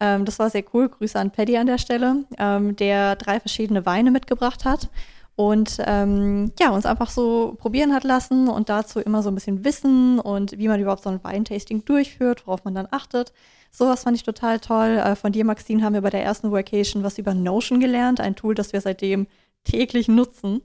Ähm, 0.00 0.24
das 0.24 0.38
war 0.38 0.50
sehr 0.50 0.64
cool. 0.72 0.88
Grüße 0.88 1.18
an 1.18 1.30
Paddy 1.30 1.56
an 1.56 1.66
der 1.66 1.78
Stelle, 1.78 2.24
ähm, 2.38 2.76
der 2.76 3.16
drei 3.16 3.40
verschiedene 3.40 3.84
Weine 3.84 4.10
mitgebracht 4.10 4.64
hat 4.64 4.88
und 5.36 5.78
ähm, 5.84 6.52
ja, 6.60 6.70
uns 6.70 6.86
einfach 6.86 7.10
so 7.10 7.56
probieren 7.58 7.92
hat 7.92 8.04
lassen 8.04 8.48
und 8.48 8.68
dazu 8.68 9.00
immer 9.00 9.22
so 9.22 9.30
ein 9.30 9.34
bisschen 9.34 9.64
Wissen 9.64 10.20
und 10.20 10.58
wie 10.58 10.68
man 10.68 10.80
überhaupt 10.80 11.02
so 11.02 11.10
ein 11.10 11.22
Weintasting 11.24 11.84
durchführt, 11.84 12.46
worauf 12.46 12.64
man 12.64 12.74
dann 12.74 12.88
achtet. 12.90 13.32
Sowas 13.72 14.04
fand 14.04 14.16
ich 14.16 14.22
total 14.22 14.60
toll. 14.60 15.02
Äh, 15.04 15.16
von 15.16 15.32
dir, 15.32 15.44
Maxine, 15.44 15.82
haben 15.82 15.94
wir 15.94 16.02
bei 16.02 16.10
der 16.10 16.22
ersten 16.22 16.52
Vacation 16.52 17.02
was 17.02 17.18
über 17.18 17.34
Notion 17.34 17.80
gelernt, 17.80 18.20
ein 18.20 18.36
Tool, 18.36 18.54
das 18.54 18.72
wir 18.72 18.80
seitdem 18.80 19.26
täglich 19.64 20.06
nutzen. 20.06 20.60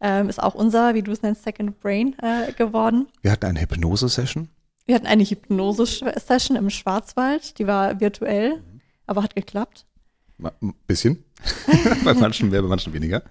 Ähm, 0.00 0.28
ist 0.28 0.42
auch 0.42 0.54
unser, 0.54 0.94
wie 0.94 1.02
du 1.02 1.12
es 1.12 1.22
nennst, 1.22 1.44
Second 1.44 1.78
Brain 1.80 2.16
äh, 2.20 2.52
geworden. 2.52 3.06
Wir 3.22 3.30
hatten 3.30 3.46
eine 3.46 3.60
Hypnose-Session. 3.60 4.48
Wir 4.86 4.96
hatten 4.96 5.06
eine 5.06 5.24
Hypnose-Session 5.24 6.56
im 6.56 6.70
Schwarzwald, 6.70 7.58
die 7.58 7.66
war 7.66 8.00
virtuell, 8.00 8.56
mhm. 8.56 8.80
aber 9.06 9.22
hat 9.22 9.36
geklappt. 9.36 9.86
Ein 10.42 10.74
bisschen. 10.86 11.24
bei 12.04 12.14
manchen 12.14 12.50
mehr, 12.50 12.62
bei 12.62 12.68
manchen 12.68 12.92
weniger. 12.92 13.22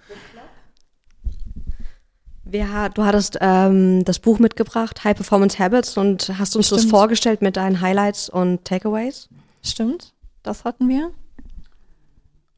Wir, 2.50 2.88
du 2.94 3.04
hattest 3.04 3.38
ähm, 3.40 4.04
das 4.04 4.18
Buch 4.18 4.38
mitgebracht, 4.38 5.04
High 5.04 5.16
Performance 5.16 5.58
Habits, 5.58 5.96
und 5.98 6.32
hast 6.38 6.56
uns 6.56 6.66
Stimmt. 6.66 6.82
das 6.82 6.90
vorgestellt 6.90 7.42
mit 7.42 7.56
deinen 7.56 7.80
Highlights 7.80 8.28
und 8.30 8.64
Takeaways. 8.64 9.28
Stimmt, 9.62 10.14
das 10.42 10.64
hatten 10.64 10.88
wir. 10.88 11.10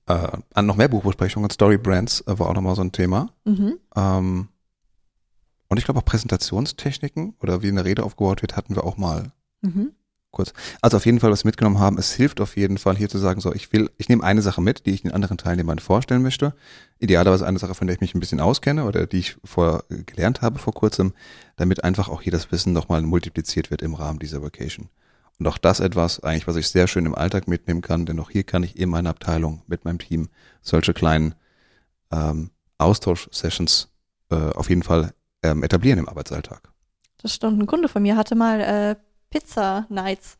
Äh, 0.07 0.39
an 0.55 0.67
noch 0.67 0.77
mehr 0.77 0.89
Buchbesprechungen, 0.89 1.51
Story 1.51 1.77
Brands 1.77 2.21
äh, 2.23 2.39
war 2.39 2.49
auch 2.49 2.55
nochmal 2.55 2.77
so 2.77 2.83
ein 2.83 2.93
Thema. 2.93 3.31
Mhm. 3.45 3.79
Ähm, 3.97 4.49
und 5.69 5.77
ich 5.79 5.85
glaube 5.85 6.01
auch 6.01 6.05
Präsentationstechniken 6.05 7.35
oder 7.41 7.63
wie 7.63 7.69
eine 7.69 7.85
Rede 7.85 8.05
aufgebaut 8.05 8.43
wird, 8.43 8.57
hatten 8.57 8.75
wir 8.77 8.85
auch 8.85 8.97
mal 8.97 9.33
Mhm. 9.63 9.93
Kurz. 10.31 10.53
Also 10.81 10.97
auf 10.97 11.07
jeden 11.07 11.21
Fall, 11.21 11.31
was 11.31 11.45
wir 11.45 11.49
mitgenommen 11.49 11.79
haben, 11.79 11.99
es 11.99 12.13
hilft 12.13 12.41
auf 12.41 12.57
jeden 12.57 12.79
Fall 12.79 12.97
hier 12.97 13.09
zu 13.09 13.19
sagen, 13.19 13.41
so 13.41 13.53
ich 13.53 13.73
will, 13.73 13.91
ich 13.99 14.09
nehme 14.09 14.23
eine 14.23 14.43
Sache 14.43 14.61
mit, 14.61 14.87
die 14.87 14.93
ich 14.93 15.03
den 15.03 15.13
anderen 15.13 15.39
Teilnehmern 15.39 15.79
vorstellen 15.79 16.23
möchte. 16.23 16.55
Idealerweise 16.99 17.47
eine 17.47 17.59
Sache, 17.59 17.75
von 17.75 17.87
der 17.87 17.95
ich 17.95 18.01
mich 18.01 18.15
ein 18.15 18.21
bisschen 18.21 18.41
auskenne 18.41 18.85
oder 18.85 19.07
die 19.07 19.19
ich 19.19 19.37
vorher 19.45 19.85
gelernt 20.07 20.43
habe 20.43 20.59
vor 20.59 20.75
kurzem, 20.75 21.13
damit 21.57 21.85
einfach 21.85 22.09
auch 22.09 22.23
hier 22.23 22.33
das 22.33 22.53
Wissen 22.53 22.73
nochmal 22.73 23.03
multipliziert 23.03 23.71
wird 23.71 23.83
im 23.83 23.95
Rahmen 23.95 24.19
dieser 24.19 24.43
Vacation. 24.43 24.89
Und 25.39 25.47
auch 25.47 25.59
das 25.59 25.81
etwas, 25.81 26.23
eigentlich, 26.23 26.47
was 26.47 26.57
ich 26.57 26.69
sehr 26.69 26.87
schön 26.87 27.07
im 27.07 27.15
Alltag 27.15 27.49
mitnehmen 27.49 27.81
kann, 27.81 28.05
denn 28.05 28.21
auch 28.21 28.31
hier 28.31 28.45
kann 28.45 28.63
ich 28.63 28.79
in 28.79 28.91
meiner 28.91 29.11
Abteilung 29.11 29.63
mit 29.67 29.87
meinem 29.87 29.99
Team 29.99 30.29
solche 30.61 30.93
kleinen 30.93 31.35
ähm, 32.13 32.51
Austausch-Sessions 32.77 33.89
äh, 34.31 34.35
auf 34.35 34.69
jeden 34.69 34.83
Fall 34.83 35.15
ähm, 35.43 35.63
etablieren 35.63 35.99
im 35.99 36.09
Arbeitsalltag. 36.09 36.71
Das 37.23 37.35
stimmt. 37.35 37.61
Ein 37.61 37.67
Kunde 37.67 37.89
von 37.89 38.03
mir 38.03 38.17
hatte 38.17 38.35
mal 38.35 38.61
äh, 38.61 38.97
Pizza 39.31 39.87
Nights. 39.89 40.39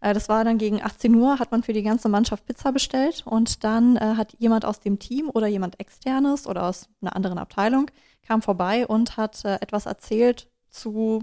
Äh, 0.00 0.12
das 0.14 0.28
war 0.28 0.44
dann 0.44 0.58
gegen 0.58 0.82
18 0.82 1.14
Uhr, 1.14 1.38
hat 1.38 1.50
man 1.50 1.62
für 1.62 1.72
die 1.72 1.82
ganze 1.82 2.08
Mannschaft 2.08 2.44
Pizza 2.46 2.72
bestellt 2.72 3.22
und 3.26 3.64
dann 3.64 3.96
äh, 3.96 4.14
hat 4.16 4.34
jemand 4.38 4.64
aus 4.64 4.80
dem 4.80 4.98
Team 4.98 5.30
oder 5.32 5.46
jemand 5.46 5.80
externes 5.80 6.46
oder 6.46 6.64
aus 6.64 6.88
einer 7.00 7.16
anderen 7.16 7.38
Abteilung 7.38 7.90
kam 8.26 8.42
vorbei 8.42 8.86
und 8.86 9.16
hat 9.16 9.44
äh, 9.44 9.56
etwas 9.56 9.86
erzählt 9.86 10.48
zu 10.70 11.22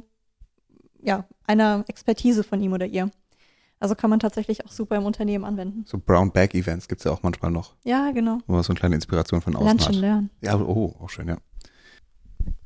ja, 1.01 1.25
einer 1.47 1.83
Expertise 1.87 2.43
von 2.43 2.61
ihm 2.61 2.73
oder 2.73 2.85
ihr. 2.85 3.09
Also 3.79 3.95
kann 3.95 4.11
man 4.11 4.19
tatsächlich 4.19 4.63
auch 4.63 4.71
super 4.71 4.95
im 4.97 5.05
Unternehmen 5.05 5.43
anwenden. 5.43 5.83
So 5.87 5.97
Brown 5.97 6.31
Bag 6.31 6.53
Events 6.53 6.87
gibt's 6.87 7.03
ja 7.03 7.11
auch 7.11 7.23
manchmal 7.23 7.49
noch, 7.49 7.73
Ja, 7.83 8.11
genau. 8.11 8.37
wo 8.45 8.53
man 8.53 8.61
so 8.61 8.71
eine 8.71 8.79
kleine 8.79 8.93
Inspiration 8.95 9.41
von 9.41 9.55
außen 9.55 9.67
Lunchen 9.67 9.87
hat. 9.87 9.95
lernen. 9.95 10.29
Ja, 10.41 10.55
oh, 10.59 10.95
auch 10.99 11.09
schön, 11.09 11.27
ja. 11.27 11.37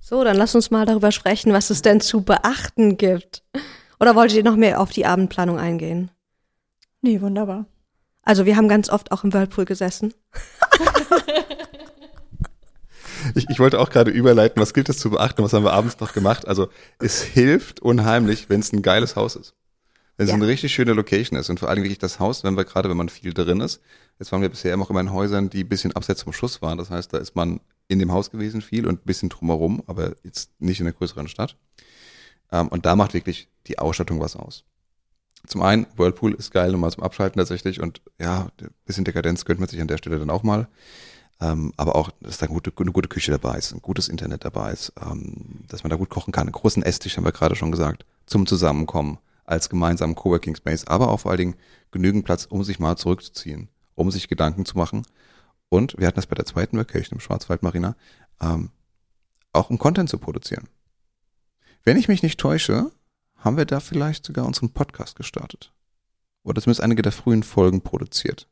So, 0.01 0.23
dann 0.25 0.36
lass 0.36 0.53
uns 0.53 0.71
mal 0.71 0.86
darüber 0.86 1.13
sprechen, 1.13 1.53
was 1.53 1.69
es 1.69 1.81
denn 1.81 2.01
zu 2.01 2.21
beachten 2.23 2.97
gibt. 2.97 3.43
Oder 3.99 4.15
wolltet 4.15 4.38
ihr 4.38 4.43
noch 4.43 4.55
mehr 4.55 4.79
auf 4.79 4.91
die 4.91 5.05
Abendplanung 5.05 5.58
eingehen? 5.60 6.12
Nee, 7.01 7.21
wunderbar. 7.21 7.65
Also 8.23 8.45
wir 8.45 8.55
haben 8.58 8.67
ganz 8.67 8.89
oft 8.89 9.12
auch 9.12 9.23
im 9.23 9.34
Whirlpool 9.34 9.65
gesessen. 9.65 10.13
Ich, 13.34 13.49
ich 13.49 13.60
wollte 13.60 13.79
auch 13.79 13.89
gerade 13.89 14.12
überleiten, 14.12 14.62
was 14.62 14.73
gilt 14.73 14.88
es 14.88 14.99
zu 14.99 15.10
beachten, 15.10 15.43
was 15.43 15.51
haben 15.53 15.63
wir 15.63 15.73
abends 15.73 15.99
noch 15.99 16.13
gemacht? 16.13 16.47
Also 16.47 16.69
es 16.99 17.23
hilft 17.23 17.79
unheimlich, 17.79 18.49
wenn 18.49 18.60
es 18.60 18.71
ein 18.71 18.84
geiles 18.84 19.15
Haus 19.15 19.36
ist. 19.36 19.55
Wenn 20.15 20.25
es 20.25 20.29
Ja. 20.29 20.36
eine 20.36 20.45
richtig 20.47 20.73
schöne 20.73 20.93
Location 20.93 21.38
ist 21.39 21.49
und 21.49 21.60
vor 21.60 21.69
allem 21.69 21.81
wirklich 21.84 21.97
das 21.97 22.19
Haus, 22.19 22.43
wenn 22.43 22.55
wir 22.55 22.65
gerade, 22.65 22.88
wenn 22.88 22.97
man 22.97 23.10
viel 23.10 23.34
drin 23.34 23.62
ist. 23.62 23.81
Jetzt 24.19 24.31
waren 24.31 24.41
wir 24.41 24.49
bisher 24.49 24.73
immer 24.73 24.84
auch 24.86 24.89
immer 24.91 24.99
in 25.01 25.12
Häusern, 25.12 25.49
die 25.49 25.63
ein 25.63 25.69
bisschen 25.69 25.93
abseits 25.95 26.21
vom 26.21 26.34
Schuss 26.34 26.62
waren. 26.62 26.77
Das 26.77 26.91
heißt, 26.91 27.13
da 27.13 27.17
ist 27.17 27.36
man 27.36 27.62
in 27.88 27.97
dem 27.99 28.12
Haus 28.12 28.29
gewesen 28.29 28.62
viel 28.62 28.86
und 28.86 29.01
ein 29.01 29.05
bisschen 29.05 29.29
drumherum, 29.29 29.81
aber 29.88 30.13
jetzt 30.23 30.51
nicht 30.60 30.79
in 30.79 30.86
einer 30.86 30.93
größeren 30.95 31.27
Stadt. 31.27 31.58
Ähm, 32.51 32.67
und 32.67 32.86
da 32.86 32.95
macht 32.95 33.13
wirklich 33.15 33.49
die 33.67 33.80
Ausstattung 33.80 34.19
was 34.19 34.36
aus. 34.36 34.63
Zum 35.47 35.62
einen, 35.62 35.86
Whirlpool 35.95 36.34
ist 36.34 36.51
geil, 36.51 36.71
nochmal 36.71 36.91
zum 36.91 37.04
Abschalten 37.04 37.39
tatsächlich 37.39 37.82
und 37.82 38.01
ja, 38.19 38.49
bisschen 38.86 39.06
Dekadenz 39.06 39.45
gönnt 39.45 39.60
man 39.60 39.69
sich 39.69 39.80
an 39.80 39.88
der 39.88 39.97
Stelle 39.97 40.19
dann 40.19 40.30
auch 40.30 40.43
mal. 40.43 40.67
Ähm, 41.41 41.73
aber 41.75 41.95
auch, 41.95 42.12
dass 42.21 42.38
da 42.38 42.45
eine 42.45 42.54
gute, 42.54 42.71
eine 42.78 42.93
gute 42.93 43.10
Küche 43.10 43.32
dabei 43.32 43.58
ist, 43.58 43.73
ein 43.73 43.82
gutes 43.82 44.08
Internet 44.08 44.45
dabei 44.45 44.71
ist, 44.71 44.93
ähm, 45.01 45.65
dass 45.67 45.84
man 45.84 45.89
da 45.89 45.97
gut 45.97 46.10
kochen 46.10 46.32
kann. 46.32 46.47
Einen 46.47 46.54
großen 46.54 46.82
Esstisch, 46.82 47.17
haben 47.17 47.25
wir 47.25 47.34
gerade 47.34 47.56
schon 47.56 47.71
gesagt, 47.71 48.06
zum 48.25 48.45
Zusammenkommen, 48.45 49.17
als 49.43 49.69
gemeinsamen 49.69 50.15
Coworking 50.15 50.56
Space, 50.56 50.86
aber 50.88 51.10
auch 51.10 51.19
vor 51.19 51.32
allen 51.32 51.39
Dingen 51.39 51.56
genügend 51.91 52.25
Platz, 52.25 52.45
um 52.45 52.63
sich 52.63 52.80
mal 52.80 52.97
zurückzuziehen, 52.97 53.67
um 53.95 54.12
sich 54.12 54.28
Gedanken 54.28 54.65
zu 54.65 54.78
machen. 54.78 55.06
Und 55.69 55.97
wir 55.97 56.08
hatten 56.08 56.15
das 56.15 56.25
bei 56.25 56.36
der 56.36 56.45
zweiten 56.45 56.78
Vacation 56.78 57.17
im 57.17 57.19
Schwarzwald 57.19 57.63
Marina, 57.63 57.95
ähm, 58.41 58.69
auch 59.51 59.69
um 59.69 59.78
Content 59.78 60.10
zu 60.10 60.17
produzieren. 60.17 60.67
Wenn 61.84 61.97
ich 61.97 62.08
mich 62.08 62.23
nicht 62.23 62.39
täusche, 62.39 62.91
haben 63.45 63.58
wir 63.58 63.65
da 63.65 63.79
vielleicht 63.79 64.25
sogar 64.25 64.45
unseren 64.45 64.71
Podcast 64.71 65.15
gestartet. 65.15 65.71
Oder 66.43 66.62
zumindest 66.62 66.81
einige 66.81 67.03
der 67.03 67.12
frühen 67.12 67.43
Folgen 67.43 67.81
produziert. 67.81 68.47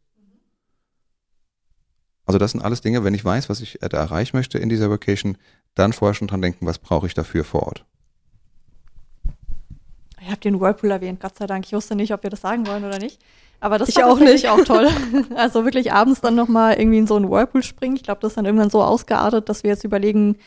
Also 2.25 2.37
das 2.37 2.51
sind 2.51 2.61
alles 2.61 2.81
Dinge, 2.81 3.03
wenn 3.03 3.13
ich 3.13 3.25
weiß, 3.25 3.49
was 3.49 3.59
ich 3.59 3.79
da 3.81 3.97
erreichen 3.97 4.37
möchte 4.37 4.59
in 4.59 4.69
dieser 4.69 4.89
Vacation, 4.89 5.37
dann 5.75 5.91
vorher 5.93 6.13
schon 6.13 6.27
dran 6.27 6.41
denken, 6.41 6.65
was 6.65 6.79
brauche 6.79 7.07
ich 7.07 7.13
dafür 7.13 7.43
vor 7.43 7.63
Ort. 7.63 7.85
Ich 10.21 10.29
habe 10.29 10.39
den 10.39 10.61
Whirlpool 10.61 10.91
erwähnt, 10.91 11.19
Gott 11.19 11.37
sei 11.37 11.47
Dank. 11.47 11.65
Ich 11.65 11.73
wusste 11.73 11.95
nicht, 11.95 12.13
ob 12.13 12.23
wir 12.23 12.29
das 12.29 12.41
sagen 12.41 12.65
wollen 12.65 12.85
oder 12.85 12.97
nicht. 12.97 13.19
Aber 13.59 13.77
das 13.77 13.89
Ich 13.89 14.03
auch 14.03 14.19
nicht. 14.19 14.47
auch 14.47 14.63
toll. 14.63 14.87
Also 15.35 15.65
wirklich 15.65 15.91
abends 15.91 16.21
dann 16.21 16.35
nochmal 16.35 16.79
irgendwie 16.79 16.99
in 16.99 17.07
so 17.07 17.15
einen 17.15 17.29
Whirlpool 17.29 17.63
springen. 17.63 17.95
Ich 17.95 18.03
glaube, 18.03 18.21
das 18.21 18.31
ist 18.31 18.37
dann 18.37 18.45
irgendwann 18.45 18.69
so 18.69 18.83
ausgeartet, 18.83 19.49
dass 19.49 19.63
wir 19.63 19.71
jetzt 19.71 19.83
überlegen, 19.83 20.37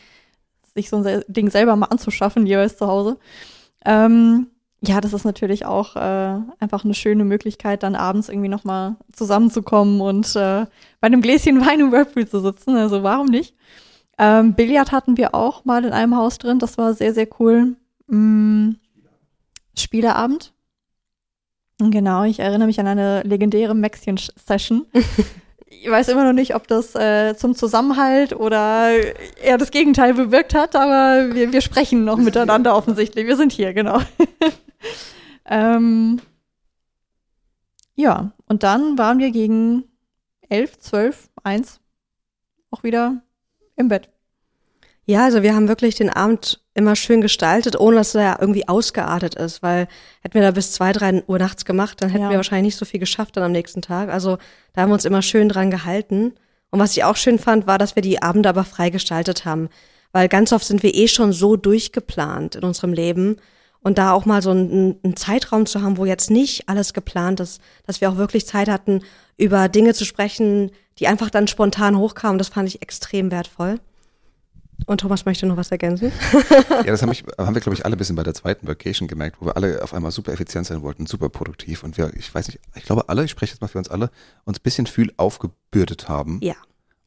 sich 0.73 0.89
so 0.89 0.97
ein 1.03 1.23
Ding 1.27 1.49
selber 1.51 1.75
mal 1.75 1.87
anzuschaffen, 1.87 2.47
jeweils 2.47 2.77
zu 2.77 2.87
Hause. 2.87 3.17
Ähm, 3.87 4.47
ja, 4.81 5.01
das 5.01 5.13
ist 5.13 5.23
natürlich 5.23 5.65
auch 5.65 5.95
äh, 5.95 6.39
einfach 6.59 6.83
eine 6.83 6.93
schöne 6.93 7.23
Möglichkeit, 7.23 7.81
dann 7.81 7.95
abends 7.95 8.29
irgendwie 8.29 8.49
nochmal 8.49 8.97
zusammenzukommen 9.11 10.01
und 10.01 10.35
äh, 10.35 10.65
bei 10.99 11.07
einem 11.07 11.21
Gläschen 11.21 11.59
Wein 11.65 11.79
im 11.79 11.91
Whirlpool 11.91 12.27
zu 12.27 12.41
sitzen. 12.41 12.75
Also 12.75 13.01
warum 13.01 13.27
nicht? 13.27 13.55
Ähm, 14.19 14.53
Billard 14.53 14.91
hatten 14.91 15.17
wir 15.17 15.33
auch 15.33 15.65
mal 15.65 15.85
in 15.85 15.93
einem 15.93 16.15
Haus 16.15 16.37
drin. 16.37 16.59
Das 16.59 16.77
war 16.77 16.93
sehr, 16.93 17.13
sehr 17.13 17.27
cool. 17.39 17.75
Mm, 18.07 18.71
Spieleabend. 19.75 20.53
Genau, 21.79 22.23
ich 22.23 22.39
erinnere 22.39 22.67
mich 22.67 22.79
an 22.79 22.87
eine 22.87 23.21
legendäre 23.21 23.75
Maxchen-Session. 23.75 24.85
ich 25.69 25.89
weiß 25.89 26.07
immer 26.09 26.23
noch 26.23 26.33
nicht, 26.33 26.55
ob 26.55 26.67
das 26.67 26.95
äh, 26.95 27.35
zum 27.35 27.55
Zusammenhalt 27.55 28.33
oder 28.33 28.91
eher 29.41 29.57
das 29.57 29.71
Gegenteil 29.71 30.13
bewirkt 30.13 30.55
hat, 30.55 30.75
aber 30.75 31.33
wir, 31.33 31.51
wir 31.51 31.61
sprechen 31.61 32.05
noch 32.05 32.17
miteinander 32.17 32.75
offensichtlich. 32.75 33.27
Wir 33.27 33.37
sind 33.37 33.51
hier, 33.51 33.73
genau. 33.73 33.99
ähm, 35.45 36.21
ja, 37.95 38.31
und 38.47 38.63
dann 38.63 38.97
waren 38.97 39.19
wir 39.19 39.31
gegen 39.31 39.83
elf, 40.49 40.79
zwölf, 40.79 41.29
eins 41.43 41.79
auch 42.71 42.83
wieder 42.83 43.21
im 43.75 43.87
Bett. 43.87 44.09
Ja, 45.05 45.23
also 45.23 45.41
wir 45.41 45.55
haben 45.55 45.67
wirklich 45.67 45.95
den 45.95 46.09
Abend 46.09 46.61
immer 46.77 46.95
schön 46.95 47.21
gestaltet, 47.21 47.79
ohne 47.79 47.97
dass 47.97 48.13
er 48.15 48.37
irgendwie 48.39 48.67
ausgeartet 48.67 49.35
ist, 49.35 49.63
weil 49.63 49.87
hätten 50.21 50.35
wir 50.35 50.43
da 50.43 50.51
bis 50.51 50.71
zwei, 50.71 50.91
drei 50.93 51.23
Uhr 51.25 51.39
nachts 51.39 51.65
gemacht, 51.65 52.01
dann 52.01 52.09
hätten 52.09 52.25
Ja. 52.25 52.29
wir 52.29 52.37
wahrscheinlich 52.37 52.73
nicht 52.73 52.79
so 52.79 52.85
viel 52.85 52.99
geschafft 52.99 53.35
dann 53.35 53.43
am 53.43 53.51
nächsten 53.51 53.81
Tag. 53.81 54.09
Also 54.09 54.37
da 54.73 54.81
haben 54.81 54.89
wir 54.89 54.93
uns 54.93 55.05
immer 55.05 55.21
schön 55.23 55.49
dran 55.49 55.71
gehalten. 55.71 56.33
Und 56.69 56.79
was 56.79 56.95
ich 56.95 57.03
auch 57.03 57.15
schön 57.15 57.39
fand, 57.39 57.65
war, 57.65 57.77
dass 57.77 57.95
wir 57.95 58.03
die 58.03 58.21
Abende 58.21 58.49
aber 58.49 58.63
frei 58.63 58.89
gestaltet 58.91 59.43
haben, 59.45 59.69
weil 60.11 60.27
ganz 60.27 60.53
oft 60.53 60.65
sind 60.65 60.83
wir 60.83 60.93
eh 60.93 61.07
schon 61.07 61.33
so 61.33 61.55
durchgeplant 61.55 62.55
in 62.55 62.63
unserem 62.63 62.93
Leben. 62.93 63.37
Und 63.81 63.97
da 63.97 64.11
auch 64.11 64.25
mal 64.25 64.41
so 64.41 64.51
einen, 64.51 64.97
einen 65.03 65.15
Zeitraum 65.15 65.65
zu 65.65 65.81
haben, 65.81 65.97
wo 65.97 66.05
jetzt 66.05 66.29
nicht 66.29 66.67
alles 66.67 66.93
geplant 66.93 67.39
ist, 67.39 67.61
dass 67.85 68.01
wir 68.01 68.09
auch 68.09 68.17
wirklich 68.17 68.45
Zeit 68.45 68.67
hatten, 68.69 69.01
über 69.37 69.69
Dinge 69.69 69.93
zu 69.93 70.03
sprechen, 70.03 70.71
die 70.99 71.07
einfach 71.07 71.29
dann 71.29 71.47
spontan 71.47 71.97
hochkamen, 71.97 72.37
das 72.37 72.49
fand 72.49 72.67
ich 72.67 72.81
extrem 72.81 73.31
wertvoll. 73.31 73.79
Und 74.85 75.01
Thomas 75.01 75.25
möchte 75.25 75.45
noch 75.45 75.57
was 75.57 75.71
ergänzen. 75.71 76.11
Ja, 76.69 76.91
das 76.91 77.01
haben, 77.01 77.11
ich, 77.11 77.23
haben 77.37 77.55
wir, 77.55 77.61
glaube 77.61 77.75
ich, 77.75 77.85
alle 77.85 77.95
ein 77.95 77.97
bisschen 77.97 78.15
bei 78.15 78.23
der 78.23 78.33
zweiten 78.33 78.67
Vacation 78.67 79.07
gemerkt, 79.07 79.37
wo 79.41 79.47
wir 79.47 79.57
alle 79.57 79.81
auf 79.81 79.93
einmal 79.93 80.11
super 80.11 80.31
effizient 80.31 80.67
sein 80.67 80.81
wollten, 80.81 81.05
super 81.07 81.29
produktiv. 81.29 81.83
Und 81.83 81.97
wir, 81.97 82.13
ich 82.15 82.33
weiß 82.33 82.47
nicht, 82.47 82.59
ich 82.75 82.83
glaube 82.83 83.09
alle, 83.09 83.23
ich 83.23 83.31
spreche 83.31 83.53
jetzt 83.53 83.61
mal 83.61 83.67
für 83.67 83.79
uns 83.79 83.89
alle, 83.89 84.11
uns 84.45 84.59
ein 84.59 84.63
bisschen 84.63 84.85
viel 84.85 85.11
aufgebürdet 85.17 86.07
haben. 86.07 86.39
Ja. 86.41 86.55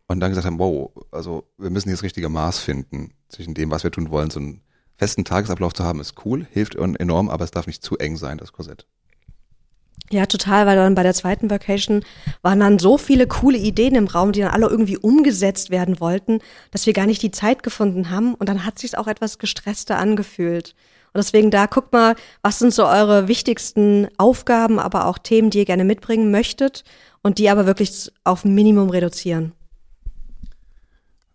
Und 0.09 0.21
dann 0.21 0.31
gesagt 0.31 0.47
haben, 0.47 0.59
wow, 0.59 0.91
also 1.13 1.45
wir 1.57 1.71
müssen 1.71 1.89
hier 1.89 1.95
das 1.95 2.03
richtige 2.03 2.29
Maß 2.29 2.59
finden 2.59 3.13
zwischen 3.29 3.55
dem, 3.55 3.71
was 3.71 3.85
wir 3.85 3.93
tun 3.93 4.11
wollen. 4.11 4.31
So 4.31 4.41
einen 4.41 4.61
festen 4.97 5.25
Tagesablauf 5.25 5.73
zu 5.73 5.85
haben, 5.85 6.01
ist 6.01 6.15
cool, 6.25 6.47
hilft 6.51 6.75
enorm, 6.75 7.31
aber 7.31 7.45
es 7.45 7.53
darf 7.53 7.67
nicht 7.67 7.83
zu 7.83 7.97
eng 7.99 8.17
sein, 8.17 8.37
das 8.37 8.53
Korsett. 8.53 8.87
Ja, 10.13 10.27
total, 10.27 10.67
weil 10.67 10.75
dann 10.75 10.97
bei 10.97 11.05
der 11.05 11.15
zweiten 11.15 11.51
Vacation 11.51 12.05
waren 12.43 12.59
dann 12.59 12.81
so 12.81 12.99
viele 12.99 13.29
coole 13.29 13.59
Ideen 13.59 13.95
im 13.95 14.09
Raum, 14.09 14.33
die 14.33 14.41
dann 14.41 14.51
alle 14.51 14.67
irgendwie 14.67 14.99
umgesetzt 14.99 15.71
werden 15.71 16.01
wollten, 16.01 16.41
dass 16.73 16.87
wir 16.87 16.93
gar 16.93 17.07
nicht 17.07 17.23
die 17.23 17.31
Zeit 17.31 17.63
gefunden 17.63 18.11
haben 18.11 18.35
und 18.35 18.49
dann 18.49 18.65
hat 18.65 18.79
sich 18.79 18.99
auch 18.99 19.07
etwas 19.07 19.39
gestresster 19.39 19.99
angefühlt. 19.99 20.75
Und 21.13 21.19
deswegen 21.19 21.53
da 21.53 21.67
guckt 21.67 21.93
mal, 21.93 22.17
was 22.43 22.59
sind 22.59 22.75
so 22.75 22.87
eure 22.87 23.29
wichtigsten 23.29 24.09
Aufgaben, 24.17 24.81
aber 24.81 25.07
auch 25.07 25.19
Themen, 25.19 25.51
die 25.51 25.59
ihr 25.59 25.65
gerne 25.65 25.85
mitbringen 25.85 26.33
möchtet 26.33 26.85
und 27.23 27.39
die 27.39 27.49
aber 27.49 27.67
wirklich 27.67 28.11
auf 28.25 28.45
Minimum 28.45 28.91
reduzieren. 28.91 29.53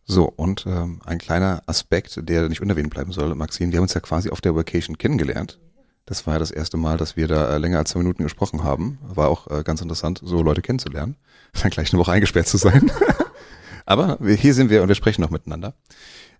So, 0.03 0.25
und 0.35 0.65
ähm, 0.67 1.01
ein 1.05 1.17
kleiner 1.17 1.63
Aspekt, 1.65 2.19
der 2.29 2.47
nicht 2.49 2.61
unerwähnt 2.61 2.89
bleiben 2.89 3.11
soll, 3.11 3.33
Maxine, 3.35 3.71
wir 3.71 3.77
haben 3.77 3.83
uns 3.83 3.93
ja 3.93 4.01
quasi 4.01 4.29
auf 4.29 4.41
der 4.41 4.55
Vacation 4.55 4.97
kennengelernt. 4.97 5.59
Das 6.05 6.27
war 6.27 6.33
ja 6.35 6.39
das 6.39 6.51
erste 6.51 6.77
Mal, 6.77 6.97
dass 6.97 7.17
wir 7.17 7.27
da 7.27 7.55
äh, 7.55 7.57
länger 7.57 7.79
als 7.79 7.91
zwei 7.91 7.99
Minuten 7.99 8.23
gesprochen 8.23 8.63
haben. 8.63 8.99
War 9.01 9.27
auch 9.27 9.49
äh, 9.49 9.63
ganz 9.63 9.81
interessant, 9.81 10.21
so 10.23 10.43
Leute 10.43 10.61
kennenzulernen. 10.61 11.15
Dann 11.61 11.71
gleich 11.71 11.91
eine 11.91 11.99
Woche 11.99 12.11
eingesperrt 12.11 12.47
zu 12.47 12.57
sein. 12.57 12.91
Aber 13.85 14.17
hier 14.23 14.53
sind 14.53 14.69
wir 14.69 14.81
und 14.81 14.87
wir 14.87 14.95
sprechen 14.95 15.21
noch 15.21 15.29
miteinander. 15.29 15.73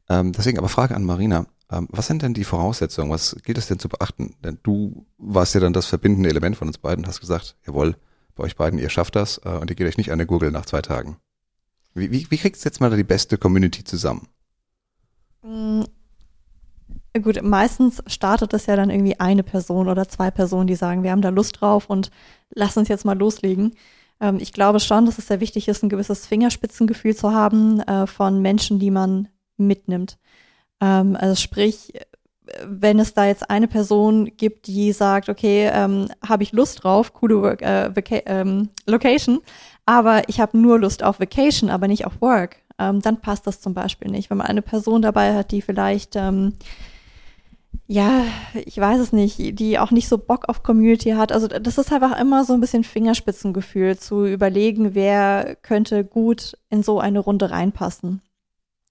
Ähm, 0.09 0.31
deswegen 0.31 0.57
aber 0.57 0.69
Frage 0.69 0.95
an 0.95 1.03
Marina. 1.03 1.45
Ähm, 1.71 1.87
was 1.91 2.07
sind 2.07 2.21
denn 2.21 2.33
die 2.33 2.43
Voraussetzungen? 2.43 3.11
Was 3.11 3.35
gilt 3.43 3.57
es 3.57 3.67
denn 3.67 3.79
zu 3.79 3.89
beachten? 3.89 4.35
Denn 4.43 4.59
du 4.63 5.05
warst 5.17 5.53
ja 5.53 5.61
dann 5.61 5.73
das 5.73 5.85
verbindende 5.85 6.29
Element 6.29 6.55
von 6.55 6.67
uns 6.67 6.77
beiden 6.77 7.03
und 7.03 7.07
hast 7.07 7.21
gesagt, 7.21 7.55
jawohl, 7.65 7.95
bei 8.35 8.43
euch 8.43 8.55
beiden, 8.55 8.79
ihr 8.79 8.89
schafft 8.89 9.15
das 9.15 9.39
äh, 9.45 9.49
und 9.49 9.69
ihr 9.69 9.75
geht 9.75 9.87
euch 9.87 9.97
nicht 9.97 10.11
an 10.11 10.17
der 10.17 10.27
Google 10.27 10.51
nach 10.51 10.65
zwei 10.65 10.81
Tagen. 10.81 11.17
Wie, 11.93 12.11
wie, 12.11 12.29
wie 12.29 12.37
kriegt 12.37 12.63
jetzt 12.63 12.81
mal 12.81 12.89
da 12.89 12.95
die 12.95 13.03
beste 13.03 13.37
Community 13.37 13.83
zusammen? 13.83 14.27
Gut, 17.21 17.41
meistens 17.41 18.03
startet 18.07 18.53
es 18.53 18.65
ja 18.65 18.75
dann 18.75 18.89
irgendwie 18.89 19.19
eine 19.19 19.43
Person 19.43 19.87
oder 19.87 20.07
zwei 20.07 20.31
Personen, 20.31 20.67
die 20.67 20.75
sagen, 20.75 21.03
wir 21.03 21.11
haben 21.11 21.21
da 21.21 21.29
Lust 21.29 21.61
drauf 21.61 21.89
und 21.89 22.11
lass 22.53 22.75
uns 22.75 22.89
jetzt 22.89 23.05
mal 23.05 23.17
loslegen. 23.17 23.73
Ähm, 24.19 24.37
ich 24.39 24.51
glaube 24.51 24.81
schon, 24.81 25.05
dass 25.05 25.17
es 25.17 25.27
sehr 25.27 25.39
wichtig 25.39 25.69
ist, 25.69 25.81
ein 25.81 25.89
gewisses 25.89 26.25
Fingerspitzengefühl 26.25 27.15
zu 27.15 27.31
haben 27.31 27.79
äh, 27.81 28.05
von 28.05 28.41
Menschen, 28.41 28.79
die 28.79 28.91
man 28.91 29.29
mitnimmt. 29.55 30.17
Ähm, 30.81 31.15
also 31.15 31.35
sprich, 31.35 31.93
wenn 32.65 32.99
es 32.99 33.13
da 33.13 33.25
jetzt 33.25 33.49
eine 33.49 33.69
Person 33.69 34.31
gibt, 34.35 34.67
die 34.67 34.91
sagt, 34.91 35.29
okay, 35.29 35.69
ähm, 35.73 36.09
habe 36.27 36.43
ich 36.43 36.51
Lust 36.51 36.83
drauf, 36.83 37.13
coole 37.13 37.41
Work, 37.41 37.61
äh, 37.61 37.91
ähm, 38.25 38.69
Location, 38.87 39.39
aber 39.85 40.27
ich 40.27 40.41
habe 40.41 40.57
nur 40.57 40.79
Lust 40.79 41.01
auf 41.01 41.21
Vacation, 41.21 41.69
aber 41.69 41.87
nicht 41.87 42.05
auf 42.05 42.21
Work, 42.21 42.57
ähm, 42.77 43.01
dann 43.01 43.21
passt 43.21 43.47
das 43.47 43.61
zum 43.61 43.73
Beispiel 43.73 44.11
nicht. 44.11 44.29
Wenn 44.29 44.37
man 44.37 44.47
eine 44.47 44.61
Person 44.61 45.01
dabei 45.01 45.33
hat, 45.33 45.51
die 45.51 45.61
vielleicht 45.61 46.17
ähm, 46.17 46.53
ja, 47.87 48.23
ich 48.65 48.77
weiß 48.77 48.99
es 48.99 49.13
nicht, 49.13 49.59
die 49.59 49.77
auch 49.77 49.91
nicht 49.91 50.07
so 50.07 50.17
Bock 50.17 50.49
auf 50.49 50.63
Community 50.63 51.11
hat. 51.11 51.31
Also 51.31 51.47
das 51.47 51.77
ist 51.77 51.93
einfach 51.93 52.19
immer 52.19 52.43
so 52.43 52.53
ein 52.53 52.61
bisschen 52.61 52.83
Fingerspitzengefühl 52.83 53.97
zu 53.97 54.25
überlegen, 54.25 54.95
wer 54.95 55.55
könnte 55.61 56.03
gut 56.03 56.57
in 56.69 56.81
so 56.81 56.99
eine 56.99 57.19
Runde 57.19 57.51
reinpassen. 57.51 58.21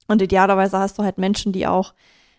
Und 0.07 0.23
idealerweise 0.23 0.79
hast 0.79 0.99
du 0.99 1.03
halt 1.03 1.19
Menschen, 1.19 1.53
die 1.53 1.67
auch 1.67 1.95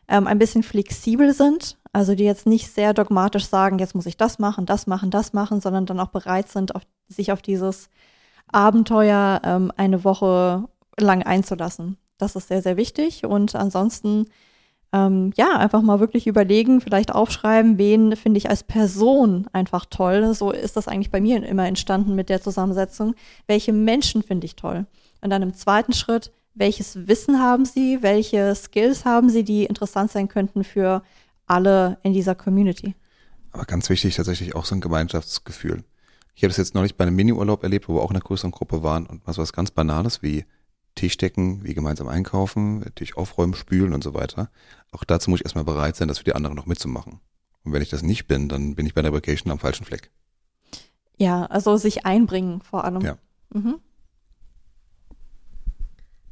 ähm, 0.07 0.27
ein 0.27 0.39
bisschen 0.39 0.63
flexibel 0.63 1.33
sind, 1.33 1.77
also 1.91 2.15
die 2.15 2.23
jetzt 2.23 2.45
nicht 2.45 2.71
sehr 2.71 2.93
dogmatisch 2.93 3.47
sagen, 3.47 3.79
jetzt 3.79 3.95
muss 3.95 4.05
ich 4.05 4.17
das 4.17 4.39
machen, 4.39 4.65
das 4.65 4.87
machen, 4.87 5.11
das 5.11 5.33
machen, 5.33 5.61
sondern 5.61 5.85
dann 5.85 5.99
auch 5.99 6.09
bereit 6.09 6.49
sind, 6.49 6.75
auf, 6.75 6.83
sich 7.07 7.31
auf 7.31 7.41
dieses 7.41 7.89
Abenteuer 8.51 9.41
ähm, 9.43 9.71
eine 9.75 10.03
Woche 10.03 10.69
lang 10.97 11.23
einzulassen. 11.23 11.97
Das 12.17 12.35
ist 12.35 12.47
sehr, 12.47 12.61
sehr 12.61 12.77
wichtig. 12.77 13.25
Und 13.25 13.55
ansonsten, 13.55 14.27
ähm, 14.95 15.33
ja, 15.35 15.57
einfach 15.57 15.81
mal 15.81 15.99
wirklich 15.99 16.25
überlegen, 16.25 16.79
vielleicht 16.79 17.13
aufschreiben, 17.13 17.77
wen 17.77 18.15
finde 18.15 18.37
ich 18.37 18.49
als 18.49 18.63
Person 18.63 19.45
einfach 19.51 19.85
toll. 19.89 20.33
So 20.33 20.51
ist 20.51 20.77
das 20.77 20.87
eigentlich 20.87 21.11
bei 21.11 21.19
mir 21.19 21.45
immer 21.45 21.67
entstanden 21.67 22.15
mit 22.15 22.29
der 22.29 22.41
Zusammensetzung. 22.41 23.13
Welche 23.45 23.73
Menschen 23.73 24.23
finde 24.23 24.45
ich 24.45 24.55
toll? 24.55 24.85
Und 25.19 25.31
dann 25.31 25.41
im 25.41 25.53
zweiten 25.53 25.91
Schritt, 25.91 26.31
welches 26.53 27.09
Wissen 27.09 27.41
haben 27.41 27.65
sie, 27.65 28.03
welche 28.03 28.55
Skills 28.55 29.03
haben 29.03 29.29
sie, 29.29 29.43
die 29.43 29.65
interessant 29.65 30.11
sein 30.11 30.29
könnten 30.29 30.63
für 30.63 31.03
alle 31.45 31.97
in 32.03 32.13
dieser 32.13 32.33
Community. 32.33 32.95
Aber 33.51 33.65
ganz 33.65 33.89
wichtig 33.89 34.15
tatsächlich 34.15 34.55
auch 34.55 34.63
so 34.63 34.75
ein 34.75 34.81
Gemeinschaftsgefühl. 34.81 35.83
Ich 36.35 36.43
habe 36.43 36.49
das 36.49 36.57
jetzt 36.57 36.73
neulich 36.73 36.95
bei 36.95 37.05
einem 37.05 37.17
Mini-Urlaub 37.17 37.63
erlebt, 37.63 37.89
wo 37.89 37.95
wir 37.95 38.01
auch 38.01 38.11
in 38.11 38.15
einer 38.15 38.23
größeren 38.23 38.51
Gruppe 38.51 38.81
waren 38.81 39.05
und 39.05 39.21
was 39.25 39.37
was 39.37 39.51
ganz 39.51 39.71
Banales 39.71 40.21
wie 40.21 40.45
Tisch 40.95 41.17
decken, 41.17 41.63
wie 41.63 41.73
gemeinsam 41.73 42.07
einkaufen, 42.07 42.85
Tisch 42.95 43.17
aufräumen, 43.17 43.53
spülen 43.53 43.93
und 43.93 44.03
so 44.03 44.13
weiter. 44.13 44.49
Auch 44.91 45.03
dazu 45.03 45.29
muss 45.29 45.41
ich 45.41 45.45
erstmal 45.45 45.65
bereit 45.65 45.95
sein, 45.95 46.07
das 46.07 46.19
für 46.19 46.23
die 46.23 46.35
anderen 46.35 46.55
noch 46.55 46.65
mitzumachen. 46.65 47.19
Und 47.63 47.73
wenn 47.73 47.81
ich 47.81 47.89
das 47.89 48.01
nicht 48.01 48.27
bin, 48.27 48.47
dann 48.47 48.75
bin 48.75 48.85
ich 48.85 48.93
bei 48.93 49.01
der 49.01 49.13
Vacation 49.13 49.51
am 49.51 49.59
falschen 49.59 49.85
Fleck. 49.85 50.11
Ja, 51.17 51.45
also 51.45 51.77
sich 51.77 52.05
einbringen 52.05 52.61
vor 52.61 52.85
allem. 52.85 53.01
Ja. 53.01 53.17
Mhm. 53.53 53.79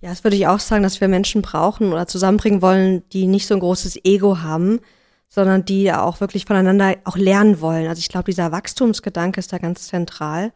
Ja, 0.01 0.09
das 0.09 0.23
würde 0.23 0.35
ich 0.35 0.47
auch 0.47 0.59
sagen, 0.59 0.83
dass 0.83 0.99
wir 0.99 1.07
Menschen 1.07 1.41
brauchen 1.41 1.93
oder 1.93 2.07
zusammenbringen 2.07 2.61
wollen, 2.61 3.07
die 3.09 3.25
nicht 3.25 3.47
so 3.47 3.53
ein 3.53 3.61
großes 3.61 4.03
Ego 4.03 4.39
haben, 4.41 4.81
sondern 5.29 5.63
die 5.63 5.83
ja 5.83 6.03
auch 6.03 6.19
wirklich 6.19 6.45
voneinander 6.45 6.97
auch 7.05 7.15
lernen 7.15 7.61
wollen. 7.61 7.87
Also 7.87 7.99
ich 7.99 8.09
glaube, 8.09 8.25
dieser 8.25 8.51
Wachstumsgedanke 8.51 9.39
ist 9.39 9.53
da 9.53 9.57
ganz 9.59 9.87
zentral. 9.87 10.51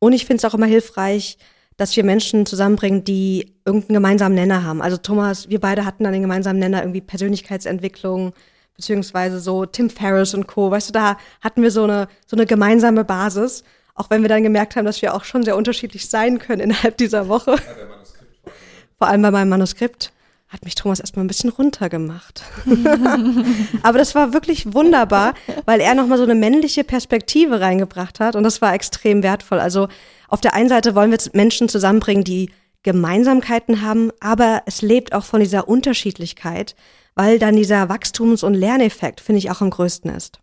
Und 0.00 0.12
ich 0.12 0.26
finde 0.26 0.38
es 0.38 0.44
auch 0.44 0.54
immer 0.54 0.66
hilfreich, 0.66 1.38
dass 1.80 1.96
wir 1.96 2.04
Menschen 2.04 2.44
zusammenbringen, 2.44 3.04
die 3.04 3.54
irgendeinen 3.64 3.94
gemeinsamen 3.94 4.34
Nenner 4.34 4.64
haben. 4.64 4.82
Also 4.82 4.98
Thomas, 4.98 5.48
wir 5.48 5.60
beide 5.60 5.86
hatten 5.86 6.04
dann 6.04 6.12
den 6.12 6.20
gemeinsamen 6.20 6.58
Nenner 6.58 6.82
irgendwie 6.82 7.00
Persönlichkeitsentwicklung, 7.00 8.34
beziehungsweise 8.76 9.40
so 9.40 9.64
Tim 9.64 9.88
Ferriss 9.88 10.34
und 10.34 10.46
Co. 10.46 10.70
Weißt 10.70 10.90
du, 10.90 10.92
da 10.92 11.16
hatten 11.40 11.62
wir 11.62 11.70
so 11.70 11.84
eine, 11.84 12.08
so 12.26 12.36
eine 12.36 12.44
gemeinsame 12.44 13.02
Basis. 13.02 13.64
Auch 13.94 14.10
wenn 14.10 14.20
wir 14.20 14.28
dann 14.28 14.42
gemerkt 14.42 14.76
haben, 14.76 14.84
dass 14.84 15.00
wir 15.00 15.14
auch 15.14 15.24
schon 15.24 15.42
sehr 15.42 15.56
unterschiedlich 15.56 16.10
sein 16.10 16.38
können 16.38 16.60
innerhalb 16.64 16.98
dieser 16.98 17.28
Woche. 17.28 17.52
Ja, 17.52 18.52
vor 18.98 19.08
allem 19.08 19.22
bei 19.22 19.30
meinem 19.30 19.48
Manuskript, 19.48 20.12
hat 20.50 20.64
mich 20.64 20.74
Thomas 20.74 21.00
erstmal 21.00 21.24
ein 21.24 21.28
bisschen 21.28 21.48
runtergemacht. 21.48 22.42
Aber 23.82 23.98
das 23.98 24.14
war 24.14 24.34
wirklich 24.34 24.74
wunderbar, 24.74 25.32
weil 25.64 25.80
er 25.80 25.94
nochmal 25.94 26.18
so 26.18 26.24
eine 26.24 26.34
männliche 26.34 26.84
Perspektive 26.84 27.60
reingebracht 27.60 28.20
hat 28.20 28.36
und 28.36 28.42
das 28.42 28.60
war 28.60 28.74
extrem 28.74 29.22
wertvoll. 29.22 29.60
Also 29.60 29.88
auf 30.30 30.40
der 30.40 30.54
einen 30.54 30.68
Seite 30.68 30.94
wollen 30.94 31.10
wir 31.10 31.18
Menschen 31.32 31.68
zusammenbringen, 31.68 32.24
die 32.24 32.50
Gemeinsamkeiten 32.82 33.82
haben, 33.82 34.10
aber 34.20 34.62
es 34.66 34.80
lebt 34.80 35.12
auch 35.12 35.24
von 35.24 35.40
dieser 35.40 35.68
Unterschiedlichkeit, 35.68 36.76
weil 37.14 37.38
dann 37.38 37.56
dieser 37.56 37.88
Wachstums- 37.88 38.42
und 38.44 38.54
Lerneffekt, 38.54 39.20
finde 39.20 39.40
ich, 39.40 39.50
auch 39.50 39.60
am 39.60 39.70
größten 39.70 40.10
ist. 40.10 40.40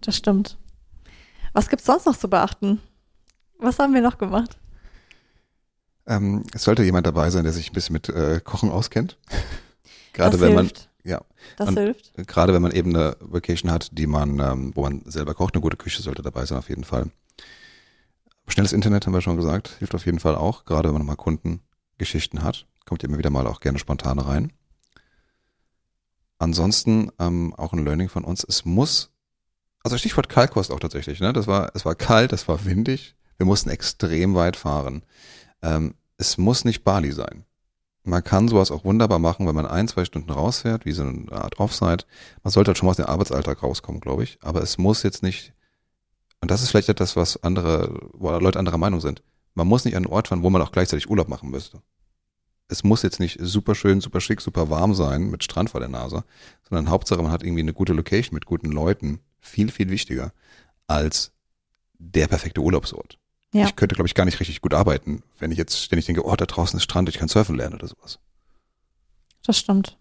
Das 0.00 0.16
stimmt. 0.16 0.58
Was 1.52 1.68
gibt's 1.68 1.86
sonst 1.86 2.06
noch 2.06 2.16
zu 2.16 2.28
beachten? 2.28 2.80
Was 3.58 3.78
haben 3.78 3.94
wir 3.94 4.02
noch 4.02 4.18
gemacht? 4.18 4.58
Ähm, 6.06 6.44
es 6.54 6.64
sollte 6.64 6.82
jemand 6.82 7.06
dabei 7.06 7.30
sein, 7.30 7.44
der 7.44 7.52
sich 7.52 7.70
ein 7.70 7.74
bisschen 7.74 7.92
mit 7.92 8.08
äh, 8.08 8.40
Kochen 8.42 8.70
auskennt. 8.70 9.16
gerade 10.12 10.32
das 10.32 10.40
wenn 10.40 10.58
hilft. 10.58 10.90
man 11.04 11.10
ja. 11.10 11.20
Das 11.56 11.68
und 11.68 11.78
hilft. 11.78 12.12
Gerade 12.26 12.52
wenn 12.52 12.62
man 12.62 12.72
eben 12.72 12.94
eine 12.94 13.16
Vacation 13.20 13.70
hat, 13.70 13.96
die 13.96 14.06
man, 14.06 14.38
ähm, 14.40 14.72
wo 14.74 14.82
man 14.82 15.02
selber 15.06 15.34
kocht, 15.34 15.54
eine 15.54 15.62
gute 15.62 15.76
Küche 15.76 16.02
sollte 16.02 16.22
dabei 16.22 16.44
sein 16.46 16.58
auf 16.58 16.68
jeden 16.68 16.84
Fall. 16.84 17.10
Schnelles 18.50 18.72
Internet 18.72 19.06
haben 19.06 19.14
wir 19.14 19.20
schon 19.20 19.36
gesagt, 19.36 19.76
hilft 19.78 19.94
auf 19.94 20.06
jeden 20.06 20.20
Fall 20.20 20.34
auch, 20.34 20.64
gerade 20.64 20.88
wenn 20.88 20.94
man 20.94 21.06
mal 21.06 21.16
Kundengeschichten 21.16 22.42
hat, 22.42 22.66
kommt 22.86 23.04
immer 23.04 23.18
wieder 23.18 23.30
mal 23.30 23.46
auch 23.46 23.60
gerne 23.60 23.78
spontan 23.78 24.18
rein. 24.18 24.52
Ansonsten 26.38 27.10
ähm, 27.18 27.54
auch 27.54 27.72
ein 27.72 27.84
Learning 27.84 28.08
von 28.08 28.24
uns, 28.24 28.44
es 28.48 28.64
muss, 28.64 29.12
also 29.82 29.98
Stichwort 29.98 30.28
Kaltkost 30.28 30.70
auch 30.72 30.80
tatsächlich, 30.80 31.20
ne? 31.20 31.32
Das 31.32 31.46
war, 31.46 31.70
es 31.74 31.84
war 31.84 31.94
kalt, 31.94 32.32
es 32.32 32.48
war 32.48 32.64
windig, 32.64 33.14
wir 33.36 33.46
mussten 33.46 33.70
extrem 33.70 34.34
weit 34.34 34.56
fahren. 34.56 35.02
Ähm, 35.62 35.94
es 36.16 36.38
muss 36.38 36.64
nicht 36.64 36.84
Bali 36.84 37.12
sein. 37.12 37.44
Man 38.02 38.24
kann 38.24 38.48
sowas 38.48 38.70
auch 38.70 38.84
wunderbar 38.84 39.18
machen, 39.18 39.46
wenn 39.46 39.54
man 39.54 39.66
ein, 39.66 39.88
zwei 39.88 40.04
Stunden 40.04 40.30
rausfährt, 40.30 40.86
wie 40.86 40.92
so 40.92 41.02
eine 41.02 41.30
Art 41.32 41.58
Offside. 41.58 42.04
Man 42.42 42.50
sollte 42.50 42.70
halt 42.70 42.78
schon 42.78 42.86
mal 42.86 42.90
aus 42.90 42.96
dem 42.96 43.06
Arbeitsalltag 43.06 43.62
rauskommen, 43.62 44.00
glaube 44.00 44.24
ich. 44.24 44.38
Aber 44.42 44.62
es 44.62 44.78
muss 44.78 45.02
jetzt 45.02 45.22
nicht, 45.22 45.52
und 46.40 46.50
das 46.50 46.62
ist 46.62 46.70
vielleicht 46.70 46.88
etwas, 46.88 47.16
was 47.16 47.42
andere, 47.42 47.98
wo 48.12 48.30
Leute 48.30 48.58
anderer 48.58 48.78
Meinung 48.78 49.00
sind. 49.00 49.22
Man 49.54 49.66
muss 49.66 49.84
nicht 49.84 49.96
an 49.96 50.04
einen 50.04 50.12
Ort 50.12 50.28
fahren, 50.28 50.42
wo 50.42 50.50
man 50.50 50.62
auch 50.62 50.72
gleichzeitig 50.72 51.10
Urlaub 51.10 51.28
machen 51.28 51.50
müsste. 51.50 51.82
Es 52.68 52.84
muss 52.84 53.02
jetzt 53.02 53.20
nicht 53.20 53.38
super 53.40 53.74
schön, 53.74 54.00
super 54.00 54.20
schick, 54.20 54.40
super 54.40 54.70
warm 54.70 54.94
sein 54.94 55.28
mit 55.30 55.42
Strand 55.42 55.70
vor 55.70 55.80
der 55.80 55.88
Nase, 55.88 56.24
sondern 56.68 56.88
Hauptsache 56.88 57.20
man 57.20 57.32
hat 57.32 57.42
irgendwie 57.42 57.62
eine 57.62 57.72
gute 57.72 57.92
Location 57.92 58.34
mit 58.34 58.46
guten 58.46 58.70
Leuten. 58.70 59.20
Viel, 59.40 59.70
viel 59.70 59.90
wichtiger 59.90 60.32
als 60.86 61.32
der 61.98 62.28
perfekte 62.28 62.60
Urlaubsort. 62.60 63.18
Ja. 63.52 63.64
Ich 63.64 63.74
könnte, 63.74 63.96
glaube 63.96 64.06
ich, 64.06 64.14
gar 64.14 64.24
nicht 64.24 64.38
richtig 64.38 64.60
gut 64.60 64.74
arbeiten, 64.74 65.22
wenn 65.38 65.50
ich 65.50 65.58
jetzt 65.58 65.82
ständig 65.82 66.06
denke, 66.06 66.24
oh, 66.24 66.36
da 66.36 66.46
draußen 66.46 66.76
ist 66.76 66.84
Strand, 66.84 67.08
ich 67.08 67.18
kann 67.18 67.28
surfen 67.28 67.56
lernen 67.56 67.74
oder 67.74 67.88
sowas. 67.88 68.18
Das 69.44 69.58
stimmt. 69.58 69.98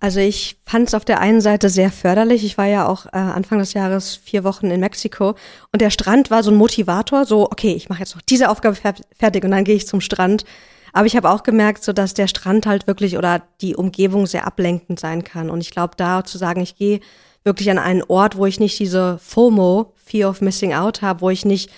Also 0.00 0.20
ich 0.20 0.58
fand 0.64 0.88
es 0.88 0.94
auf 0.94 1.04
der 1.04 1.20
einen 1.20 1.40
Seite 1.40 1.68
sehr 1.68 1.90
förderlich. 1.90 2.44
Ich 2.44 2.56
war 2.56 2.66
ja 2.66 2.86
auch 2.86 3.06
äh, 3.06 3.18
Anfang 3.18 3.58
des 3.58 3.72
Jahres 3.72 4.14
vier 4.14 4.44
Wochen 4.44 4.70
in 4.70 4.80
Mexiko 4.80 5.34
und 5.72 5.80
der 5.80 5.90
Strand 5.90 6.30
war 6.30 6.42
so 6.42 6.50
ein 6.50 6.56
Motivator, 6.56 7.24
so 7.24 7.50
okay, 7.50 7.72
ich 7.72 7.88
mache 7.88 8.00
jetzt 8.00 8.14
noch 8.14 8.22
diese 8.22 8.48
Aufgabe 8.48 8.76
fertig 8.76 9.44
und 9.44 9.50
dann 9.50 9.64
gehe 9.64 9.74
ich 9.74 9.88
zum 9.88 10.00
Strand. 10.00 10.44
Aber 10.92 11.06
ich 11.06 11.16
habe 11.16 11.30
auch 11.30 11.42
gemerkt, 11.42 11.82
so 11.82 11.92
dass 11.92 12.14
der 12.14 12.28
Strand 12.28 12.66
halt 12.66 12.86
wirklich 12.86 13.18
oder 13.18 13.42
die 13.60 13.76
Umgebung 13.76 14.26
sehr 14.26 14.46
ablenkend 14.46 15.00
sein 15.00 15.24
kann. 15.24 15.50
Und 15.50 15.60
ich 15.60 15.70
glaube, 15.70 15.94
da 15.96 16.24
zu 16.24 16.38
sagen, 16.38 16.60
ich 16.60 16.76
gehe 16.76 17.00
wirklich 17.44 17.70
an 17.70 17.78
einen 17.78 18.02
Ort, 18.02 18.36
wo 18.36 18.46
ich 18.46 18.60
nicht 18.60 18.78
diese 18.78 19.18
FOMO, 19.18 19.94
Fear 19.96 20.30
of 20.30 20.40
Missing 20.40 20.74
Out 20.74 21.02
habe, 21.02 21.20
wo 21.20 21.30
ich 21.30 21.44
nicht 21.44 21.70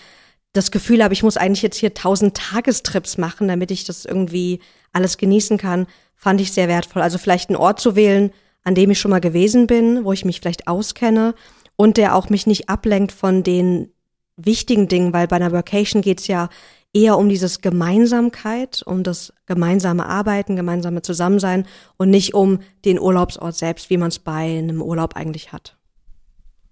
das 0.52 0.70
Gefühl 0.70 1.02
habe, 1.02 1.14
ich 1.14 1.22
muss 1.22 1.37
eigentlich 1.37 1.62
jetzt 1.62 1.76
hier 1.76 1.94
tausend 1.94 2.37
Tagestrips 2.37 3.18
machen, 3.18 3.48
damit 3.48 3.70
ich 3.70 3.85
das 3.85 4.04
irgendwie 4.04 4.61
alles 4.92 5.16
genießen 5.16 5.59
kann, 5.59 5.87
fand 6.20 6.40
ich 6.40 6.52
sehr 6.52 6.68
wertvoll. 6.68 7.00
Also 7.00 7.16
vielleicht 7.16 7.48
einen 7.48 7.56
Ort 7.56 7.80
zu 7.80 7.96
wählen, 7.96 8.30
an 8.62 8.74
dem 8.74 8.90
ich 8.90 9.00
schon 9.00 9.11
mal 9.11 9.22
gewesen 9.22 9.66
bin, 9.66 10.04
wo 10.04 10.12
ich 10.12 10.26
mich 10.26 10.38
vielleicht 10.38 10.68
auskenne 10.68 11.35
und 11.76 11.96
der 11.96 12.14
auch 12.14 12.28
mich 12.28 12.46
nicht 12.46 12.68
ablenkt 12.68 13.11
von 13.11 13.42
den 13.42 13.90
wichtigen 14.37 14.87
Dingen, 14.87 15.14
weil 15.14 15.26
bei 15.28 15.37
einer 15.37 15.50
Workation 15.50 16.02
geht's 16.02 16.26
ja 16.26 16.50
eher 16.92 17.16
um 17.16 17.30
dieses 17.30 17.62
Gemeinsamkeit, 17.62 18.83
um 18.85 19.02
das 19.02 19.33
gemeinsame 19.46 20.04
Arbeiten, 20.04 20.56
gemeinsame 20.56 21.00
Zusammensein 21.00 21.66
und 21.96 22.11
nicht 22.11 22.35
um 22.35 22.59
den 22.85 23.00
Urlaubsort 23.00 23.56
selbst, 23.56 23.88
wie 23.88 23.96
man 23.96 24.09
es 24.09 24.18
bei 24.18 24.59
einem 24.59 24.83
Urlaub 24.83 25.16
eigentlich 25.16 25.52
hat. 25.52 25.78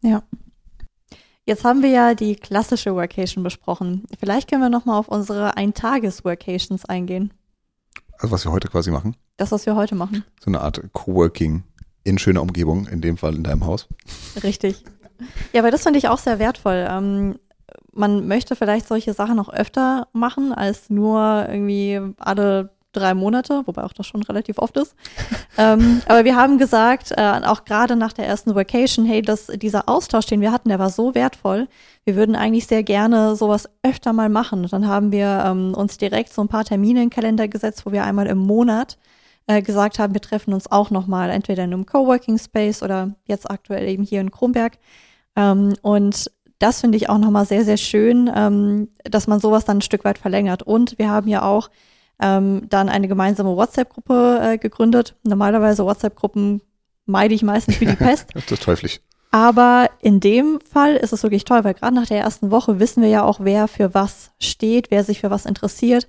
Ja. 0.02 0.22
Jetzt 1.46 1.64
haben 1.64 1.82
wir 1.82 1.88
ja 1.88 2.14
die 2.14 2.36
klassische 2.36 2.94
Workation 2.94 3.42
besprochen. 3.42 4.04
Vielleicht 4.20 4.50
können 4.50 4.60
wir 4.60 4.68
noch 4.68 4.84
mal 4.84 4.98
auf 4.98 5.08
unsere 5.08 5.56
Eintages-Workations 5.56 6.84
eingehen. 6.84 7.32
Also 8.18 8.32
was 8.32 8.44
wir 8.44 8.52
heute 8.52 8.68
quasi 8.68 8.90
machen. 8.90 9.16
Das, 9.36 9.52
was 9.52 9.66
wir 9.66 9.76
heute 9.76 9.94
machen. 9.94 10.24
So 10.40 10.50
eine 10.50 10.60
Art 10.60 10.82
Coworking 10.92 11.62
in 12.04 12.18
schöner 12.18 12.42
Umgebung, 12.42 12.86
in 12.88 13.00
dem 13.00 13.16
Fall 13.16 13.34
in 13.34 13.44
deinem 13.44 13.64
Haus. 13.64 13.88
Richtig. 14.42 14.84
Ja, 15.52 15.60
aber 15.62 15.70
das 15.70 15.82
finde 15.82 15.98
ich 15.98 16.08
auch 16.08 16.18
sehr 16.18 16.38
wertvoll. 16.38 16.86
Ähm, 16.88 17.38
man 17.92 18.26
möchte 18.28 18.56
vielleicht 18.56 18.86
solche 18.86 19.12
Sachen 19.12 19.38
auch 19.38 19.48
öfter 19.48 20.08
machen, 20.12 20.52
als 20.52 20.90
nur 20.90 21.46
irgendwie 21.48 22.00
alle 22.18 22.70
drei 22.98 23.14
Monate, 23.14 23.62
wobei 23.66 23.84
auch 23.84 23.92
das 23.92 24.06
schon 24.06 24.22
relativ 24.22 24.58
oft 24.58 24.76
ist. 24.76 24.94
ähm, 25.58 26.02
aber 26.06 26.24
wir 26.24 26.36
haben 26.36 26.58
gesagt, 26.58 27.12
äh, 27.16 27.40
auch 27.44 27.64
gerade 27.64 27.96
nach 27.96 28.12
der 28.12 28.26
ersten 28.26 28.54
Vacation, 28.54 29.04
hey, 29.06 29.22
dass 29.22 29.46
dieser 29.46 29.88
Austausch, 29.88 30.26
den 30.26 30.40
wir 30.40 30.52
hatten, 30.52 30.68
der 30.68 30.78
war 30.78 30.90
so 30.90 31.14
wertvoll. 31.14 31.68
Wir 32.04 32.16
würden 32.16 32.36
eigentlich 32.36 32.66
sehr 32.66 32.82
gerne 32.82 33.36
sowas 33.36 33.68
öfter 33.82 34.12
mal 34.12 34.28
machen. 34.28 34.62
Und 34.62 34.72
dann 34.72 34.88
haben 34.88 35.12
wir 35.12 35.44
ähm, 35.46 35.74
uns 35.74 35.98
direkt 35.98 36.32
so 36.32 36.42
ein 36.42 36.48
paar 36.48 36.64
Termine 36.64 37.02
in 37.02 37.08
den 37.08 37.14
Kalender 37.14 37.48
gesetzt, 37.48 37.86
wo 37.86 37.92
wir 37.92 38.04
einmal 38.04 38.26
im 38.26 38.38
Monat 38.38 38.98
äh, 39.48 39.62
gesagt 39.62 39.98
haben, 39.98 40.14
wir 40.14 40.20
treffen 40.20 40.54
uns 40.54 40.70
auch 40.70 40.90
nochmal, 40.90 41.30
entweder 41.30 41.64
in 41.64 41.72
einem 41.72 41.86
Coworking 41.86 42.38
Space 42.38 42.82
oder 42.82 43.14
jetzt 43.24 43.50
aktuell 43.50 43.88
eben 43.88 44.04
hier 44.04 44.20
in 44.20 44.30
Kronberg. 44.30 44.78
Ähm, 45.36 45.74
und 45.82 46.30
das 46.58 46.80
finde 46.80 46.96
ich 46.96 47.08
auch 47.08 47.18
nochmal 47.18 47.46
sehr, 47.46 47.64
sehr 47.64 47.76
schön, 47.76 48.30
ähm, 48.34 48.88
dass 49.04 49.26
man 49.26 49.40
sowas 49.40 49.64
dann 49.64 49.78
ein 49.78 49.82
Stück 49.82 50.04
weit 50.04 50.18
verlängert. 50.18 50.62
Und 50.62 50.98
wir 50.98 51.08
haben 51.08 51.28
ja 51.28 51.42
auch 51.42 51.70
ähm, 52.20 52.62
dann 52.68 52.88
eine 52.88 53.08
gemeinsame 53.08 53.56
WhatsApp-Gruppe 53.56 54.40
äh, 54.42 54.58
gegründet. 54.58 55.14
Normalerweise 55.22 55.84
WhatsApp-Gruppen 55.84 56.60
meide 57.06 57.34
ich 57.34 57.42
meistens 57.42 57.80
wie 57.80 57.86
die 57.86 57.96
Pest. 57.96 58.28
das 58.34 58.50
ist 58.50 58.62
teuflisch. 58.62 59.00
Aber 59.30 59.90
in 60.00 60.20
dem 60.20 60.58
Fall 60.60 60.96
ist 60.96 61.12
es 61.12 61.22
wirklich 61.22 61.44
toll, 61.44 61.62
weil 61.64 61.74
gerade 61.74 61.94
nach 61.94 62.06
der 62.06 62.20
ersten 62.20 62.50
Woche 62.50 62.80
wissen 62.80 63.02
wir 63.02 63.10
ja 63.10 63.24
auch, 63.24 63.40
wer 63.40 63.68
für 63.68 63.92
was 63.92 64.30
steht, 64.40 64.90
wer 64.90 65.04
sich 65.04 65.20
für 65.20 65.30
was 65.30 65.44
interessiert. 65.44 66.08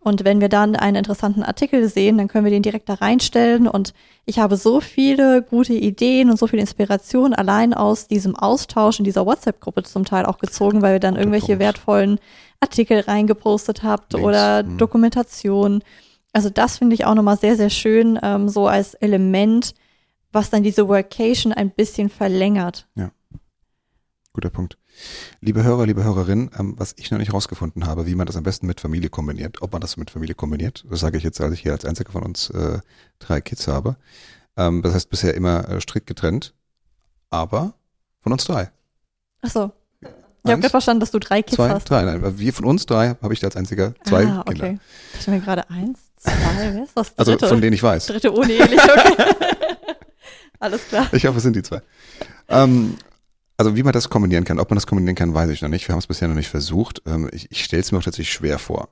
Und 0.00 0.24
wenn 0.24 0.40
wir 0.40 0.48
dann 0.48 0.76
einen 0.76 0.96
interessanten 0.96 1.42
Artikel 1.42 1.88
sehen, 1.88 2.16
dann 2.16 2.28
können 2.28 2.44
wir 2.44 2.52
den 2.52 2.62
direkt 2.62 2.88
da 2.88 2.94
reinstellen. 2.94 3.66
Und 3.66 3.92
ich 4.24 4.38
habe 4.38 4.56
so 4.56 4.80
viele 4.80 5.42
gute 5.42 5.72
Ideen 5.72 6.30
und 6.30 6.38
so 6.38 6.46
viel 6.46 6.60
Inspiration 6.60 7.34
allein 7.34 7.74
aus 7.74 8.06
diesem 8.06 8.36
Austausch 8.36 9.00
in 9.00 9.04
dieser 9.04 9.26
WhatsApp-Gruppe 9.26 9.82
zum 9.82 10.04
Teil 10.04 10.24
auch 10.26 10.38
gezogen, 10.38 10.80
weil 10.80 10.94
wir 10.94 11.00
dann 11.00 11.16
irgendwelche 11.16 11.58
wertvollen 11.58 12.20
Artikel 12.60 13.00
reingepostet 13.00 13.82
habt 13.82 14.12
Links. 14.12 14.26
oder 14.26 14.60
hm. 14.60 14.78
Dokumentation. 14.78 15.82
Also 16.32 16.50
das 16.50 16.78
finde 16.78 16.94
ich 16.94 17.04
auch 17.04 17.14
nochmal 17.14 17.38
sehr, 17.38 17.56
sehr 17.56 17.70
schön, 17.70 18.18
ähm, 18.22 18.48
so 18.48 18.66
als 18.66 18.94
Element, 18.94 19.74
was 20.32 20.50
dann 20.50 20.62
diese 20.62 20.88
Workation 20.88 21.52
ein 21.52 21.70
bisschen 21.70 22.10
verlängert. 22.10 22.86
Ja. 22.94 23.10
Guter 24.32 24.50
Punkt. 24.50 24.76
Liebe 25.40 25.62
Hörer, 25.62 25.86
liebe 25.86 26.04
Hörerinnen, 26.04 26.50
ähm, 26.58 26.74
was 26.76 26.94
ich 26.98 27.10
noch 27.10 27.18
nicht 27.18 27.32
rausgefunden 27.32 27.86
habe, 27.86 28.06
wie 28.06 28.14
man 28.14 28.26
das 28.26 28.36
am 28.36 28.42
besten 28.42 28.66
mit 28.66 28.80
Familie 28.80 29.08
kombiniert, 29.08 29.62
ob 29.62 29.72
man 29.72 29.80
das 29.80 29.96
mit 29.96 30.10
Familie 30.10 30.34
kombiniert, 30.34 30.84
das 30.90 31.00
sage 31.00 31.16
ich 31.16 31.24
jetzt, 31.24 31.40
als 31.40 31.54
ich 31.54 31.60
hier 31.60 31.72
als 31.72 31.84
einziger 31.84 32.12
von 32.12 32.22
uns 32.22 32.50
äh, 32.50 32.80
drei 33.18 33.40
Kids 33.40 33.66
habe. 33.66 33.96
Ähm, 34.56 34.82
das 34.82 34.94
heißt 34.94 35.10
bisher 35.10 35.34
immer 35.34 35.68
äh, 35.68 35.80
strikt 35.80 36.06
getrennt, 36.06 36.54
aber 37.30 37.74
von 38.20 38.32
uns 38.32 38.44
drei. 38.44 38.70
Ach 39.42 39.50
so. 39.50 39.72
Ich 40.46 40.52
habe 40.52 40.60
gerade 40.60 40.70
verstanden, 40.70 41.00
dass 41.00 41.10
du 41.10 41.18
drei 41.18 41.42
Kids 41.42 41.56
zwei, 41.56 41.70
hast. 41.70 41.90
Drei, 41.90 42.02
nein, 42.04 42.38
wir 42.38 42.52
von 42.52 42.64
uns 42.64 42.86
drei 42.86 43.16
habe 43.22 43.34
ich 43.34 43.44
als 43.44 43.56
einziger 43.56 43.94
zwei 44.04 44.26
ah, 44.26 44.40
okay. 44.46 44.52
Kinder. 44.52 44.80
Ich 45.18 45.26
mir 45.26 45.40
gerade 45.40 45.68
eins, 45.70 45.98
zwei, 46.16 46.32
wer 46.58 46.84
ist 46.84 46.92
das? 46.94 47.12
Also 47.18 47.32
dritte? 47.32 47.44
Also 47.44 47.54
von 47.54 47.60
denen 47.60 47.72
ich 47.72 47.82
weiß. 47.82 48.06
Dritte 48.06 48.32
unehelich, 48.32 48.80
okay. 48.80 49.16
Alles 50.58 50.88
klar. 50.88 51.06
Ich 51.12 51.26
hoffe, 51.26 51.36
es 51.36 51.42
sind 51.42 51.56
die 51.56 51.62
zwei. 51.62 51.82
Ähm, 52.48 52.96
also 53.56 53.76
wie 53.76 53.82
man 53.82 53.92
das 53.92 54.08
kombinieren 54.08 54.44
kann, 54.44 54.58
ob 54.58 54.70
man 54.70 54.76
das 54.76 54.86
kombinieren 54.86 55.16
kann, 55.16 55.34
weiß 55.34 55.50
ich 55.50 55.62
noch 55.62 55.68
nicht. 55.68 55.86
Wir 55.88 55.92
haben 55.92 56.00
es 56.00 56.06
bisher 56.06 56.28
noch 56.28 56.34
nicht 56.34 56.48
versucht. 56.48 57.02
Ähm, 57.06 57.28
ich 57.32 57.50
ich 57.50 57.64
stelle 57.64 57.80
es 57.80 57.92
mir 57.92 57.98
auch 57.98 58.02
tatsächlich 58.02 58.32
schwer 58.32 58.58
vor, 58.58 58.88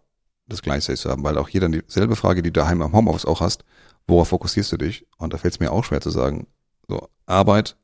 das 0.47 0.63
Gleichzeitig 0.63 1.01
zu 1.01 1.11
haben, 1.11 1.25
weil 1.25 1.39
auch 1.39 1.49
hier 1.49 1.61
dann 1.61 1.73
dieselbe 1.73 2.17
Frage, 2.17 2.43
die 2.43 2.53
du 2.53 2.61
daheim 2.61 2.83
am 2.83 2.93
Homeoffice 2.93 3.27
auch 3.27 3.41
hast, 3.41 3.65
worauf 4.07 4.29
fokussierst 4.29 4.73
du 4.73 4.77
dich? 4.77 5.07
Und 5.19 5.33
da 5.33 5.39
fällt 5.39 5.55
es 5.55 5.61
mir 5.61 5.73
auch 5.73 5.85
schwer 5.85 6.01
zu 6.01 6.11
sagen, 6.11 6.47
so 6.89 7.09
Arbeit 7.27 7.77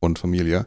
und 0.00 0.18
Familie 0.18 0.66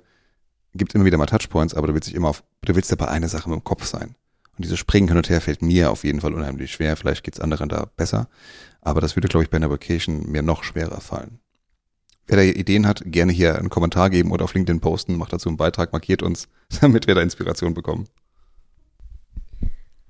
gibt 0.74 0.96
immer 0.96 1.06
wieder 1.06 1.18
mal 1.18 1.26
Touchpoints, 1.26 1.74
aber 1.74 1.88
du 1.88 1.94
willst 1.94 2.08
dich 2.08 2.16
immer 2.16 2.30
auf, 2.30 2.44
du 2.64 2.76
willst 2.76 2.90
ja 2.92 2.96
bei 2.96 3.08
einer 3.08 3.28
Sache 3.28 3.50
mit 3.50 3.60
dem 3.60 3.64
Kopf 3.64 3.86
sein. 3.86 4.16
Und 4.58 4.66
dieses 4.66 4.80
Springen 4.80 5.08
hin 5.08 5.18
und 5.18 5.30
her 5.30 5.42
fällt 5.42 5.62
mir 5.62 5.92
auf 5.92 6.04
jeden 6.04 6.22
Fall 6.22 6.34
unheimlich 6.34 6.72
schwer. 6.72 6.96
Vielleicht 6.96 7.24
geht's 7.24 7.40
anderen 7.40 7.70
da 7.70 7.88
besser. 7.96 8.28
Aber 8.82 9.02
das 9.02 9.16
würde, 9.16 9.28
glaube 9.28 9.44
ich, 9.44 9.50
bei 9.50 9.58
einer 9.58 9.70
Vacation 9.70 10.30
mir 10.30 10.42
noch 10.42 10.64
schwerer 10.64 11.02
fallen. 11.02 11.40
Wer 12.28 12.38
da 12.38 12.44
Ideen 12.44 12.88
hat, 12.88 13.02
gerne 13.06 13.32
hier 13.32 13.58
einen 13.58 13.70
Kommentar 13.70 14.10
geben 14.10 14.32
oder 14.32 14.46
auf 14.46 14.54
LinkedIn 14.54 14.80
posten, 14.80 15.18
macht 15.18 15.34
dazu 15.34 15.50
einen 15.50 15.58
Beitrag, 15.58 15.92
markiert 15.92 16.24
uns, 16.24 16.48
damit 16.82 17.08
wir 17.08 17.16
da 17.16 17.22
Inspiration 17.22 17.74
bekommen. 17.74 18.08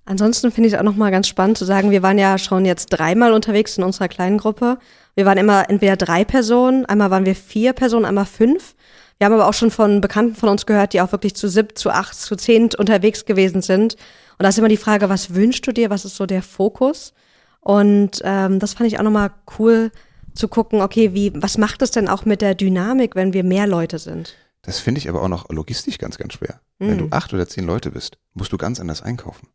Ansonsten 0.05 0.51
finde 0.51 0.67
ich 0.67 0.73
es 0.73 0.79
auch 0.79 0.83
nochmal 0.83 1.11
ganz 1.11 1.27
spannend 1.27 1.57
zu 1.57 1.65
sagen, 1.65 1.91
wir 1.91 2.03
waren 2.03 2.17
ja 2.17 2.37
schon 2.37 2.65
jetzt 2.65 2.87
dreimal 2.87 3.33
unterwegs 3.33 3.77
in 3.77 3.83
unserer 3.83 4.07
kleinen 4.07 4.37
Gruppe. 4.39 4.77
Wir 5.15 5.25
waren 5.25 5.37
immer 5.37 5.69
entweder 5.69 5.95
drei 5.95 6.25
Personen, 6.25 6.85
einmal 6.85 7.11
waren 7.11 7.25
wir 7.25 7.35
vier 7.35 7.73
Personen, 7.73 8.05
einmal 8.05 8.25
fünf. 8.25 8.75
Wir 9.21 9.25
haben 9.25 9.33
aber 9.33 9.47
auch 9.47 9.53
schon 9.53 9.69
von 9.69 10.01
Bekannten 10.01 10.33
von 10.33 10.49
uns 10.49 10.65
gehört, 10.65 10.93
die 10.93 11.01
auch 11.01 11.11
wirklich 11.11 11.35
zu 11.35 11.47
sieb, 11.47 11.77
zu 11.77 11.91
acht, 11.91 12.15
zu 12.15 12.35
zehn 12.35 12.71
unterwegs 12.75 13.25
gewesen 13.25 13.61
sind. 13.61 13.93
Und 13.93 14.43
da 14.43 14.49
ist 14.49 14.57
immer 14.57 14.67
die 14.67 14.77
Frage, 14.77 15.09
was 15.09 15.35
wünschst 15.35 15.67
du 15.67 15.71
dir? 15.71 15.91
Was 15.91 16.05
ist 16.05 16.15
so 16.15 16.25
der 16.25 16.41
Fokus? 16.41 17.13
Und 17.59 18.19
ähm, 18.23 18.57
das 18.57 18.73
fand 18.73 18.87
ich 18.87 18.97
auch 18.97 19.03
nochmal 19.03 19.29
cool 19.59 19.91
zu 20.33 20.47
gucken, 20.47 20.81
okay, 20.81 21.13
wie, 21.13 21.31
was 21.35 21.59
macht 21.59 21.83
es 21.83 21.91
denn 21.91 22.07
auch 22.07 22.25
mit 22.25 22.41
der 22.41 22.55
Dynamik, 22.55 23.13
wenn 23.13 23.31
wir 23.31 23.43
mehr 23.43 23.67
Leute 23.67 23.99
sind? 23.99 24.33
Das 24.63 24.79
finde 24.79 24.97
ich 24.97 25.07
aber 25.07 25.21
auch 25.21 25.27
noch 25.27 25.47
logistisch 25.49 25.99
ganz, 25.99 26.17
ganz 26.17 26.33
schwer. 26.33 26.59
Mhm. 26.79 26.87
Wenn 26.87 26.97
du 26.97 27.05
mhm. 27.05 27.13
acht 27.13 27.31
oder 27.31 27.47
zehn 27.47 27.67
Leute 27.67 27.91
bist, 27.91 28.17
musst 28.33 28.51
du 28.51 28.57
ganz 28.57 28.79
anders 28.79 29.03
einkaufen. 29.03 29.49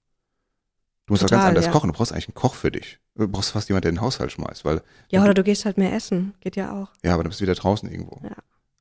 Du 1.07 1.14
musst 1.14 1.22
Total, 1.22 1.38
auch 1.38 1.42
ganz 1.42 1.48
anders 1.48 1.64
ja. 1.64 1.72
kochen. 1.72 1.90
Du 1.90 1.96
brauchst 1.96 2.12
eigentlich 2.12 2.29
einen 2.29 2.35
Koch 2.37 2.55
für 2.55 2.70
dich. 2.70 3.00
Du 3.16 3.26
brauchst 3.26 3.50
fast 3.50 3.68
jemanden, 3.68 3.83
der 3.83 3.92
den 3.94 4.00
Haushalt 4.00 4.31
schmeißt, 4.31 4.64
weil. 4.64 4.81
Ja, 5.11 5.24
oder 5.24 5.35
du 5.35 5.42
gehst 5.42 5.64
halt 5.64 5.76
mehr 5.76 5.92
essen. 5.92 6.35
Geht 6.38 6.55
ja 6.55 6.70
auch. 6.70 6.90
Ja, 7.02 7.14
aber 7.14 7.24
dann 7.24 7.31
bist 7.31 7.40
du 7.40 7.42
wieder 7.42 7.57
draußen 7.57 7.90
irgendwo. 7.90 8.20
Ja. 8.22 8.37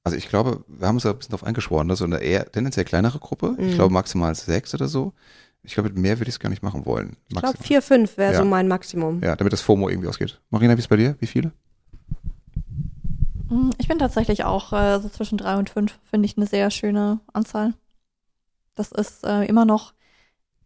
Also 0.06 0.18
ich 0.18 0.30
glaube, 0.30 0.64
wir 0.68 0.88
haben 0.88 0.96
uns 0.96 1.04
da 1.04 1.10
ein 1.10 1.18
bisschen 1.18 1.32
drauf 1.32 1.44
eingeschworen, 1.44 1.88
dass 1.88 1.98
so 1.98 2.06
eine 2.06 2.20
eher 2.20 2.50
tendenziell 2.52 2.86
kleinere 2.86 3.18
Gruppe, 3.18 3.56
mhm. 3.58 3.70
ich 3.70 3.74
glaube 3.74 3.92
maximal 3.92 4.34
sechs 4.36 4.74
oder 4.76 4.88
so. 4.88 5.14
Ich 5.64 5.74
glaube, 5.74 5.90
mit 5.90 5.98
mehr 5.98 6.20
würde 6.20 6.30
ich 6.30 6.36
es 6.36 6.40
gar 6.40 6.50
nicht 6.50 6.62
machen 6.62 6.86
wollen. 6.86 7.18
Maximal. 7.30 7.36
Ich 7.36 7.42
glaube, 7.42 7.68
vier, 7.68 7.82
fünf 7.82 8.18
wäre 8.18 8.34
ja. 8.34 8.38
so 8.38 8.46
mein 8.46 8.68
Maximum. 8.68 9.24
Ja, 9.24 9.36
damit 9.36 9.52
das 9.52 9.62
FOMO 9.62 9.90
irgendwie 9.90 10.08
ausgeht. 10.08 10.40
Marina, 10.52 10.76
wie 10.76 10.80
ist 10.80 10.90
bei 10.90 10.96
dir? 10.96 11.16
Wie 11.20 11.26
viele? 11.26 11.54
Hm, 13.50 13.72
ich 13.80 13.88
bin 13.88 13.98
tatsächlich 13.98 14.44
auch 14.44 14.72
äh, 14.74 15.00
so 15.00 15.10
zwischen 15.10 15.40
drei 15.40 15.56
und 15.56 15.72
fünf, 15.72 15.98
finde 16.04 16.28
ich 16.28 16.38
eine 16.38 16.46
sehr 16.46 16.70
schöne 16.70 17.20
Anzahl. 17.34 17.74
Das 18.76 18.92
ist 18.92 19.24
äh, 19.24 19.46
immer 19.46 19.66
noch 19.66 19.94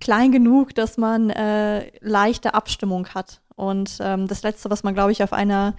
klein 0.02 0.34
genug, 0.34 0.75
dass 0.75 0.97
man 0.97 1.30
äh, 1.30 1.91
leichte 2.02 2.54
Abstimmung 2.54 3.08
hat. 3.08 3.41
Und 3.56 3.99
ähm, 4.02 4.28
das 4.28 4.43
Letzte, 4.43 4.69
was 4.69 4.84
man, 4.84 4.93
glaube 4.93 5.13
ich, 5.13 5.23
auf 5.23 5.32
einer 5.32 5.75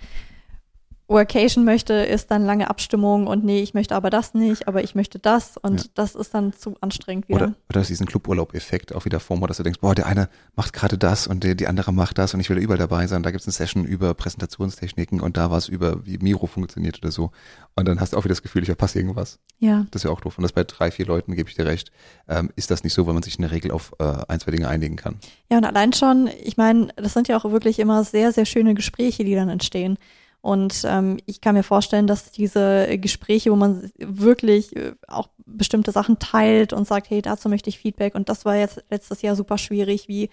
Workation 1.11 1.65
möchte, 1.65 1.95
ist 1.95 2.31
dann 2.31 2.45
lange 2.45 2.71
Abstimmung 2.71 3.27
und 3.27 3.45
nee, 3.45 3.61
ich 3.61 3.75
möchte 3.75 3.97
aber 3.97 4.11
das 4.11 4.33
nicht, 4.33 4.69
aber 4.69 4.85
ich 4.85 4.95
möchte 4.95 5.19
das 5.19 5.57
und 5.57 5.81
ja. 5.81 5.87
das 5.95 6.15
ist 6.15 6.33
dann 6.33 6.53
zu 6.53 6.77
anstrengend 6.81 7.29
wieder. 7.29 7.43
Oder, 7.43 7.55
oder 7.69 7.83
diesen 7.83 8.07
Cluburlaub-Effekt 8.07 8.95
auch 8.95 9.05
wieder 9.05 9.19
vor, 9.19 9.37
dass 9.49 9.57
du 9.57 9.65
denkst, 9.65 9.81
boah, 9.81 9.95
der 9.95 10.07
eine 10.07 10.29
macht 10.55 10.73
gerade 10.73 10.97
das 10.97 11.27
und 11.27 11.43
der, 11.43 11.57
die 11.57 11.67
andere 11.67 11.93
macht 11.93 12.19
das 12.19 12.33
und 12.33 12.41
ich 12.41 12.49
will 12.49 12.59
überall 12.59 12.79
dabei 12.79 13.09
sein. 13.09 13.25
Da 13.25 13.33
gibt 13.33 13.41
es 13.41 13.49
eine 13.49 13.53
Session 13.53 13.85
über 13.85 14.15
Präsentationstechniken 14.15 15.21
und 15.21 15.37
da 15.37 15.51
was 15.51 15.69
über, 15.69 16.07
wie 16.07 16.19
Miro 16.19 16.47
funktioniert 16.47 16.99
oder 17.03 17.11
so. 17.11 17.33
Und 17.75 17.89
dann 17.89 18.01
hast 18.01 18.13
du 18.13 18.17
auch 18.17 18.25
wieder 18.25 18.33
das 18.33 18.43
Gefühl, 18.43 18.63
ich 18.63 18.67
verpasse 18.67 18.99
irgendwas. 18.99 19.41
Ja. 19.59 19.87
Das 19.91 20.03
ist 20.03 20.05
ja 20.05 20.11
auch 20.11 20.21
doof. 20.21 20.39
Und 20.39 20.43
das 20.43 20.53
bei 20.53 20.63
drei, 20.63 20.93
vier 20.93 21.07
Leuten, 21.07 21.35
gebe 21.35 21.49
ich 21.49 21.57
dir 21.57 21.67
recht, 21.67 21.91
ähm, 22.29 22.51
ist 22.55 22.71
das 22.71 22.85
nicht 22.85 22.95
so, 22.95 23.07
weil 23.07 23.15
man 23.15 23.23
sich 23.25 23.37
in 23.37 23.43
der 23.43 23.51
Regel 23.51 23.73
auf 23.73 23.93
äh, 23.99 24.05
ein, 24.29 24.39
zwei 24.39 24.53
Dinge 24.53 24.69
einigen 24.69 24.97
kann. 24.97 25.17
Ja, 25.51 25.59
und 25.59 25.65
allein 25.65 25.93
schon, 25.93 26.29
ich 26.45 26.57
meine, 26.57 26.89
das 26.95 27.15
sind 27.15 27.27
ja 27.27 27.37
auch 27.37 27.51
wirklich 27.51 27.81
immer 27.81 28.05
sehr, 28.05 28.33
sehr 28.33 28.45
schöne 28.45 28.75
Gespräche, 28.75 29.25
die 29.25 29.35
dann 29.35 29.49
entstehen. 29.49 29.99
Und 30.43 30.85
ähm, 30.87 31.19
ich 31.27 31.41
kann 31.41 31.55
mir 31.55 31.63
vorstellen, 31.63 32.07
dass 32.07 32.33
diese 32.33 32.99
Gespräche, 32.99 33.51
wo 33.51 33.57
man 33.57 33.91
wirklich 33.99 34.75
äh, 34.75 34.95
auch 35.07 35.29
bestimmte 35.45 35.93
Sachen 35.93 36.19
teilt 36.19 36.73
und 36.73 36.87
sagt, 36.87 37.11
hey, 37.11 37.21
dazu 37.21 37.49
möchte 37.49 37.69
ich 37.69 37.79
Feedback 37.79 38.15
und 38.15 38.29
das 38.29 38.45
war 38.45 38.57
jetzt 38.57 38.83
letztes 38.91 39.21
Jahr 39.23 39.37
super 39.37 39.59
schwierig, 39.59 40.09
wie 40.09 40.31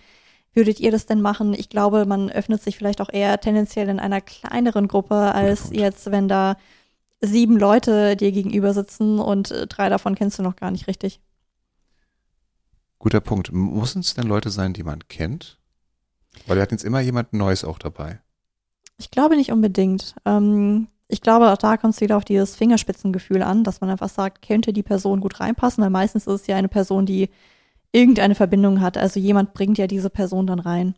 würdet 0.53 0.79
ihr 0.79 0.91
das 0.91 1.05
denn 1.05 1.21
machen? 1.21 1.53
Ich 1.53 1.69
glaube, 1.69 2.05
man 2.05 2.31
öffnet 2.31 2.63
sich 2.63 2.77
vielleicht 2.77 3.01
auch 3.01 3.11
eher 3.11 3.39
tendenziell 3.39 3.89
in 3.89 3.99
einer 3.99 4.21
kleineren 4.21 4.87
Gruppe, 4.87 5.15
als 5.15 5.69
jetzt, 5.71 6.09
wenn 6.11 6.27
da 6.27 6.55
sieben 7.19 7.57
Leute 7.57 8.15
dir 8.15 8.31
gegenüber 8.31 8.73
sitzen 8.73 9.19
und 9.19 9.51
äh, 9.51 9.67
drei 9.67 9.89
davon 9.89 10.15
kennst 10.15 10.39
du 10.39 10.43
noch 10.43 10.55
gar 10.55 10.71
nicht 10.71 10.87
richtig. 10.87 11.19
Guter 12.99 13.21
Punkt. 13.21 13.51
Muss 13.51 13.95
es 13.95 14.13
denn 14.13 14.27
Leute 14.27 14.49
sein, 14.49 14.73
die 14.73 14.83
man 14.83 15.07
kennt? 15.07 15.59
Weil 16.45 16.57
wir 16.57 16.61
hatten 16.61 16.73
jetzt 16.73 16.83
immer 16.83 16.99
jemand 17.01 17.33
Neues 17.33 17.63
auch 17.63 17.79
dabei. 17.79 18.19
Ich 18.97 19.11
glaube 19.11 19.35
nicht 19.35 19.51
unbedingt. 19.51 20.15
Ähm, 20.25 20.87
ich 21.07 21.21
glaube, 21.21 21.51
auch 21.51 21.57
da 21.57 21.77
kommt 21.77 21.93
es 21.93 22.01
wieder 22.01 22.17
auf 22.17 22.25
dieses 22.25 22.55
Fingerspitzengefühl 22.55 23.41
an, 23.41 23.63
dass 23.63 23.81
man 23.81 23.89
einfach 23.89 24.09
sagt, 24.09 24.45
könnte 24.45 24.73
die 24.73 24.83
Person 24.83 25.21
gut 25.21 25.39
reinpassen, 25.39 25.83
weil 25.83 25.89
meistens 25.89 26.27
ist 26.27 26.41
es 26.41 26.47
ja 26.47 26.55
eine 26.55 26.67
Person, 26.67 27.05
die 27.05 27.29
irgendeine 27.91 28.35
Verbindung 28.35 28.81
hat. 28.81 28.97
Also 28.97 29.19
jemand 29.19 29.53
bringt 29.53 29.77
ja 29.77 29.87
diese 29.87 30.09
Person 30.09 30.47
dann 30.47 30.59
rein. 30.59 30.95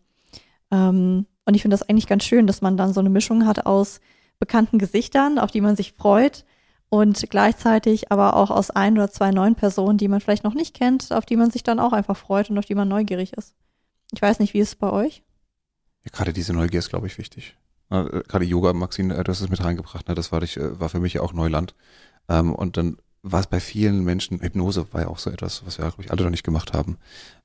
Ähm, 0.72 1.26
und 1.46 1.54
ich 1.56 1.62
finde 1.62 1.76
das 1.76 1.88
eigentlich 1.88 2.08
ganz 2.08 2.24
schön, 2.24 2.48
dass 2.48 2.62
man 2.62 2.78
dann 2.78 2.94
so 2.94 3.00
eine 3.00 3.10
Mischung 3.10 3.46
hat 3.46 3.66
aus 3.66 4.00
bekannten 4.40 4.80
Gesichtern, 4.80 5.38
auf 5.38 5.52
die 5.52 5.62
man 5.62 5.76
sich 5.76 5.94
freut, 5.94 6.46
und 6.90 7.30
gleichzeitig 7.30 8.12
aber 8.12 8.36
auch 8.36 8.50
aus 8.50 8.72
ein 8.72 8.98
oder 8.98 9.12
zwei 9.12 9.32
neuen 9.32 9.56
Personen, 9.56 9.98
die 9.98 10.08
man 10.08 10.22
vielleicht 10.22 10.44
noch 10.44 10.56
nicht 10.56 10.74
kennt, 10.74 11.12
auf 11.12 11.26
die 11.26 11.36
man 11.36 11.52
sich 11.52 11.64
dann 11.64 11.80
auch 11.80 11.94
einfach 11.94 12.18
freut 12.18 12.50
und 12.50 12.58
auf 12.58 12.66
die 12.66 12.76
man 12.76 12.88
neugierig 12.88 13.34
ist. 13.34 13.54
Ich 14.12 14.22
weiß 14.22 14.40
nicht, 14.40 14.56
wie 14.56 14.60
ist 14.60 14.70
es 14.70 14.76
bei 14.76 14.90
euch? 14.90 15.24
Ja, 16.04 16.12
gerade 16.12 16.34
diese 16.34 16.54
Neugier 16.54 16.80
ist, 16.80 16.90
glaube 16.90 17.06
ich, 17.06 17.20
wichtig. 17.20 17.56
Äh, 17.90 18.22
gerade 18.28 18.46
Yoga, 18.46 18.74
Maxine, 18.74 19.16
äh, 19.16 19.24
du 19.24 19.32
hast 19.32 19.42
es 19.42 19.50
mit 19.50 19.64
reingebracht, 19.64 20.08
ne? 20.08 20.16
das 20.16 20.32
war, 20.32 20.42
dich, 20.42 20.58
äh, 20.58 20.80
war 20.80 20.90
für 20.90 21.00
mich 21.00 21.20
auch 21.20 21.34
Neuland. 21.34 21.76
Ähm, 22.28 22.54
und 22.54 22.78
dann 22.78 22.98
war 23.22 23.42
es 23.42 23.48
bei 23.48 23.60
vielen 23.60 24.04
Menschen, 24.04 24.42
Hypnose 24.42 24.94
war 24.94 25.02
ja 25.02 25.08
auch 25.08 25.20
so 25.20 25.30
etwas, 25.30 25.66
was 25.66 25.78
wir, 25.78 25.86
glaube 25.86 26.04
ich, 26.04 26.12
alle 26.12 26.24
noch 26.24 26.30
nicht 26.30 26.44
gemacht 26.44 26.74
haben. 26.74 26.98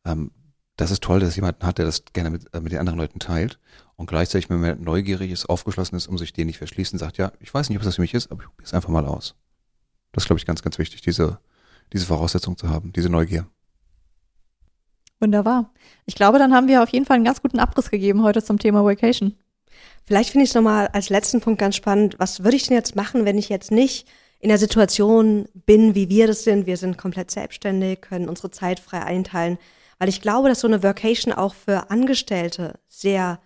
Ähm, 0.04 0.30
das 0.76 0.90
ist 0.90 1.02
toll, 1.02 1.20
dass 1.20 1.30
es 1.30 1.36
jemanden 1.36 1.64
hat, 1.64 1.78
der 1.78 1.86
das 1.86 2.04
gerne 2.12 2.30
mit, 2.30 2.52
mit 2.60 2.72
den 2.72 2.80
anderen 2.80 2.98
Leuten 2.98 3.20
teilt 3.20 3.58
und 3.96 4.06
gleichzeitig 4.06 4.50
wenn 4.50 4.60
man 4.60 4.82
neugierig 4.82 5.30
ist, 5.30 5.46
aufgeschlossen 5.46 5.96
ist, 5.96 6.08
um 6.08 6.18
sich 6.18 6.32
den 6.32 6.48
nicht 6.48 6.58
verschließen, 6.58 6.98
sagt, 6.98 7.16
ja, 7.16 7.32
ich 7.40 7.52
weiß 7.52 7.68
nicht, 7.68 7.78
ob 7.78 7.84
das 7.84 7.96
für 7.96 8.00
mich 8.00 8.14
ist, 8.14 8.30
aber 8.30 8.42
ich 8.42 8.48
probiere 8.48 8.66
es 8.66 8.74
einfach 8.74 8.88
mal 8.88 9.06
aus. 9.06 9.36
Das 10.12 10.24
ist, 10.24 10.26
glaube 10.26 10.38
ich, 10.38 10.46
ganz, 10.46 10.62
ganz 10.62 10.78
wichtig, 10.78 11.00
diese, 11.02 11.38
diese 11.92 12.06
Voraussetzung 12.06 12.56
zu 12.56 12.68
haben, 12.68 12.92
diese 12.92 13.08
Neugier. 13.08 13.46
Wunderbar. 15.20 15.72
Ich 16.06 16.16
glaube, 16.16 16.38
dann 16.38 16.52
haben 16.52 16.68
wir 16.68 16.82
auf 16.82 16.88
jeden 16.88 17.06
Fall 17.06 17.16
einen 17.16 17.24
ganz 17.24 17.40
guten 17.40 17.60
Abriss 17.60 17.90
gegeben 17.90 18.22
heute 18.22 18.42
zum 18.42 18.58
Thema 18.58 18.84
Vacation. 18.84 19.34
Vielleicht 20.06 20.30
finde 20.30 20.44
ich 20.44 20.50
es 20.50 20.54
nochmal 20.54 20.88
als 20.88 21.08
letzten 21.08 21.40
Punkt 21.40 21.58
ganz 21.58 21.76
spannend. 21.76 22.16
Was 22.18 22.44
würde 22.44 22.56
ich 22.56 22.66
denn 22.66 22.76
jetzt 22.76 22.94
machen, 22.94 23.24
wenn 23.24 23.38
ich 23.38 23.48
jetzt 23.48 23.70
nicht 23.70 24.06
in 24.38 24.48
der 24.48 24.58
Situation 24.58 25.48
bin, 25.66 25.94
wie 25.94 26.10
wir 26.10 26.26
das 26.26 26.44
sind? 26.44 26.66
Wir 26.66 26.76
sind 26.76 26.98
komplett 26.98 27.30
selbstständig, 27.30 28.02
können 28.02 28.28
unsere 28.28 28.50
Zeit 28.50 28.80
frei 28.80 29.02
einteilen. 29.02 29.58
Weil 29.98 30.10
ich 30.10 30.20
glaube, 30.20 30.48
dass 30.48 30.60
so 30.60 30.66
eine 30.66 30.82
Vacation 30.82 31.32
auch 31.32 31.54
für 31.54 31.90
Angestellte 31.90 32.78
sehr 32.88 33.38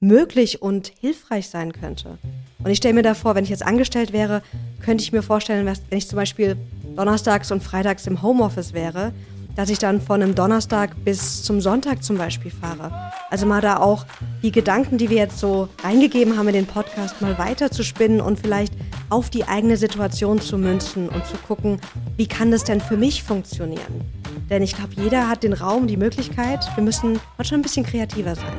möglich 0.00 0.60
und 0.60 0.92
hilfreich 0.98 1.48
sein 1.48 1.72
könnte. 1.72 2.18
Und 2.64 2.70
ich 2.70 2.78
stelle 2.78 2.94
mir 2.94 3.02
da 3.02 3.14
vor, 3.14 3.36
wenn 3.36 3.44
ich 3.44 3.50
jetzt 3.50 3.64
angestellt 3.64 4.12
wäre, 4.12 4.42
könnte 4.84 5.04
ich 5.04 5.12
mir 5.12 5.22
vorstellen, 5.22 5.64
wenn 5.64 5.98
ich 5.98 6.08
zum 6.08 6.16
Beispiel 6.16 6.56
donnerstags 6.96 7.52
und 7.52 7.62
freitags 7.62 8.08
im 8.08 8.22
Homeoffice 8.22 8.72
wäre 8.72 9.12
dass 9.56 9.70
ich 9.70 9.78
dann 9.78 10.00
von 10.00 10.22
einem 10.22 10.34
Donnerstag 10.34 11.04
bis 11.04 11.42
zum 11.42 11.60
Sonntag 11.60 12.02
zum 12.02 12.16
Beispiel 12.18 12.50
fahre. 12.50 13.12
Also 13.30 13.46
mal 13.46 13.60
da 13.60 13.78
auch 13.78 14.06
die 14.42 14.52
Gedanken, 14.52 14.98
die 14.98 15.10
wir 15.10 15.18
jetzt 15.18 15.38
so 15.38 15.68
reingegeben 15.82 16.36
haben 16.36 16.48
in 16.48 16.54
den 16.54 16.66
Podcast, 16.66 17.20
mal 17.20 17.38
weiter 17.38 17.70
zu 17.70 17.82
spinnen 17.82 18.20
und 18.20 18.38
vielleicht 18.38 18.74
auf 19.10 19.30
die 19.30 19.44
eigene 19.44 19.76
Situation 19.76 20.40
zu 20.40 20.58
münzen 20.58 21.08
und 21.08 21.26
zu 21.26 21.36
gucken, 21.46 21.80
wie 22.16 22.26
kann 22.26 22.50
das 22.50 22.64
denn 22.64 22.80
für 22.80 22.96
mich 22.96 23.22
funktionieren? 23.22 24.02
Denn 24.48 24.62
ich 24.62 24.74
glaube, 24.74 24.92
jeder 24.96 25.28
hat 25.28 25.42
den 25.42 25.52
Raum, 25.52 25.86
die 25.86 25.96
Möglichkeit. 25.96 26.64
Wir 26.74 26.84
müssen 26.84 27.20
manchmal 27.36 27.60
ein 27.60 27.62
bisschen 27.62 27.84
kreativer 27.84 28.34
sein. 28.34 28.56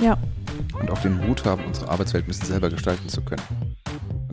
Ja. 0.00 0.16
Und 0.78 0.90
auch 0.90 0.98
den 0.98 1.16
Mut 1.26 1.44
haben, 1.44 1.64
unsere 1.64 1.88
Arbeitswelt 1.88 2.24
ein 2.24 2.28
bisschen 2.28 2.46
selber 2.46 2.70
gestalten 2.70 3.08
zu 3.08 3.22
können. 3.22 3.42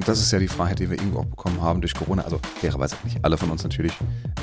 Und 0.02 0.08
das 0.08 0.18
ist 0.18 0.32
ja 0.32 0.40
die 0.40 0.48
Freiheit, 0.48 0.80
die 0.80 0.90
wir 0.90 0.98
irgendwo 0.98 1.20
auch 1.20 1.26
bekommen 1.26 1.62
haben 1.62 1.80
durch 1.80 1.94
Corona. 1.94 2.24
Also 2.24 2.40
fairerweise 2.60 2.96
nicht 3.04 3.24
alle 3.24 3.38
von 3.38 3.52
uns 3.52 3.62
natürlich, 3.62 3.92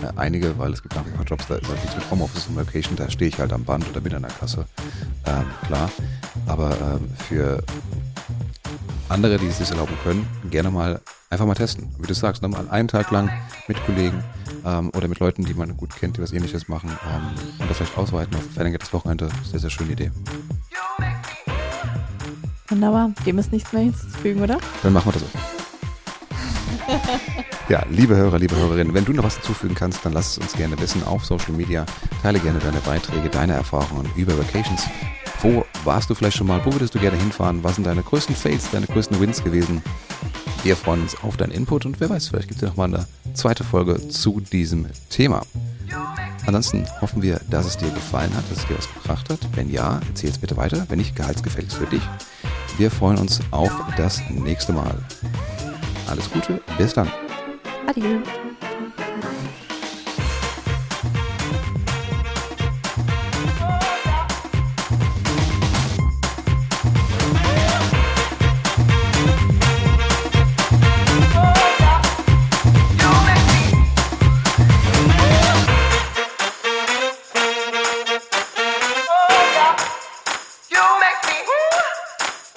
äh, 0.05 0.17
einige, 0.17 0.57
weil 0.57 0.73
es 0.73 0.81
gibt 0.81 0.95
nach 0.95 1.05
ein 1.05 1.13
paar 1.15 1.25
Jobs, 1.25 1.49
da 1.49 1.57
ist 1.57 1.67
halt 1.67 1.83
nichts 1.83 1.97
mit 1.97 2.09
Homeoffice 2.13 2.47
und 2.47 2.55
Location, 2.55 2.95
da 2.95 3.11
stehe 3.11 3.29
ich 3.29 3.41
halt 3.41 3.53
am 3.53 3.65
Band 3.65 3.91
oder 3.91 4.01
bin 4.01 4.15
an 4.15 4.23
der 4.23 4.31
Kasse. 4.31 4.67
Ähm, 5.27 5.47
klar. 5.67 5.91
Aber 6.47 6.71
ähm, 6.81 7.11
für 7.29 7.61
andere, 9.09 9.37
die 9.39 9.49
es 9.49 9.59
sich 9.59 9.69
erlauben 9.69 9.97
können, 10.05 10.29
gerne 10.49 10.71
mal 10.71 11.01
einfach 11.29 11.45
mal 11.45 11.55
testen. 11.55 11.89
Wie 11.99 12.07
du 12.07 12.15
sagst, 12.15 12.41
ne, 12.41 12.49
mal 12.49 12.69
einen 12.69 12.87
Tag 12.87 13.11
lang 13.11 13.29
mit 13.67 13.85
Kollegen 13.85 14.23
ähm, 14.65 14.93
oder 14.95 15.09
mit 15.09 15.19
Leuten, 15.19 15.45
die 15.45 15.55
man 15.55 15.77
gut 15.77 15.91
kennt, 15.97 16.19
die 16.19 16.23
was 16.23 16.33
ähnliches 16.33 16.69
machen 16.69 16.91
ähm, 16.91 17.59
und 17.59 17.69
das 17.69 17.79
vielleicht 17.79 17.99
ausweiten 17.99 18.37
auf 18.37 18.45
verlängertes 18.55 18.93
Wochenende. 18.93 19.29
Sehr, 19.51 19.59
sehr 19.59 19.71
schöne 19.71 19.91
Idee. 19.91 20.13
Wunderbar. 22.69 23.11
Dem 23.25 23.39
ist 23.39 23.51
nichts 23.51 23.73
mehr 23.73 23.83
hinzuzufügen, 23.83 24.43
oder? 24.43 24.59
Dann 24.83 24.93
machen 24.93 25.07
wir 25.07 25.13
das 25.13 25.23
so. 25.23 25.48
ja, 27.69 27.85
liebe 27.91 28.17
Hörer, 28.17 28.39
liebe 28.39 28.57
Hörerinnen, 28.57 28.95
wenn 28.95 29.05
du 29.05 29.13
noch 29.13 29.25
was 29.25 29.37
hinzufügen 29.37 29.75
kannst, 29.75 30.05
dann 30.05 30.13
lass 30.13 30.33
es 30.33 30.39
uns 30.39 30.53
gerne 30.55 30.79
wissen 30.79 31.03
auf 31.05 31.25
Social 31.25 31.53
Media. 31.53 31.85
Teile 32.23 32.39
gerne 32.41 32.59
deine 32.59 32.81
Beiträge, 32.81 33.29
deine 33.29 33.55
Erfahrungen 33.55 34.11
über 34.17 34.39
Vacations. 34.39 34.85
Wo 35.43 35.65
warst 35.85 36.11
du 36.11 36.15
vielleicht 36.15 36.37
schon 36.37 36.47
mal? 36.47 36.65
Wo 36.65 36.73
würdest 36.73 36.95
du 36.95 36.99
gerne 36.99 37.17
hinfahren? 37.17 37.63
Was 37.63 37.77
sind 37.77 37.87
deine 37.87 38.03
größten 38.03 38.35
Fails, 38.35 38.71
deine 38.71 38.87
größten 38.87 39.21
Wins 39.21 39.45
gewesen? 39.45 39.83
Wir 40.65 40.77
freuen 40.77 41.03
uns 41.03 41.17
auf 41.23 41.37
deinen 41.37 41.53
Input 41.53 41.87
und 41.87 42.01
wer 42.01 42.11
weiß, 42.11 42.29
vielleicht 42.29 42.49
gibt 42.49 42.61
es 42.61 42.63
ja 42.63 42.69
noch 42.69 42.77
mal 42.77 42.93
eine 42.93 43.07
zweite 43.35 43.63
Folge 43.63 44.09
zu 44.09 44.41
diesem 44.41 44.87
Thema. 45.09 45.43
Ansonsten 46.47 46.87
hoffen 47.01 47.23
wir, 47.23 47.41
dass 47.51 47.67
es 47.67 47.77
dir 47.77 47.91
gefallen 47.91 48.35
hat, 48.35 48.51
dass 48.51 48.59
es 48.59 48.67
dir 48.67 48.77
was 48.77 48.93
gebracht 48.93 49.31
hat. 49.31 49.39
Wenn 49.55 49.71
ja, 49.71 50.01
erzähl 50.09 50.31
es 50.31 50.39
bitte 50.39 50.57
weiter. 50.57 50.87
Wenn 50.89 50.99
nicht, 50.99 51.15
gehaltsgefälligst 51.15 51.77
für 51.77 51.87
dich. 51.87 52.03
Wir 52.79 52.91
freuen 52.91 53.19
uns 53.19 53.41
auf 53.51 53.71
das 53.97 54.21
nächste 54.31 54.73
Mal. 54.73 54.97
Alles 56.09 56.31
Gute, 56.31 56.61
bis 56.79 56.95
dann. 56.95 57.11
Adieu. 57.87 58.21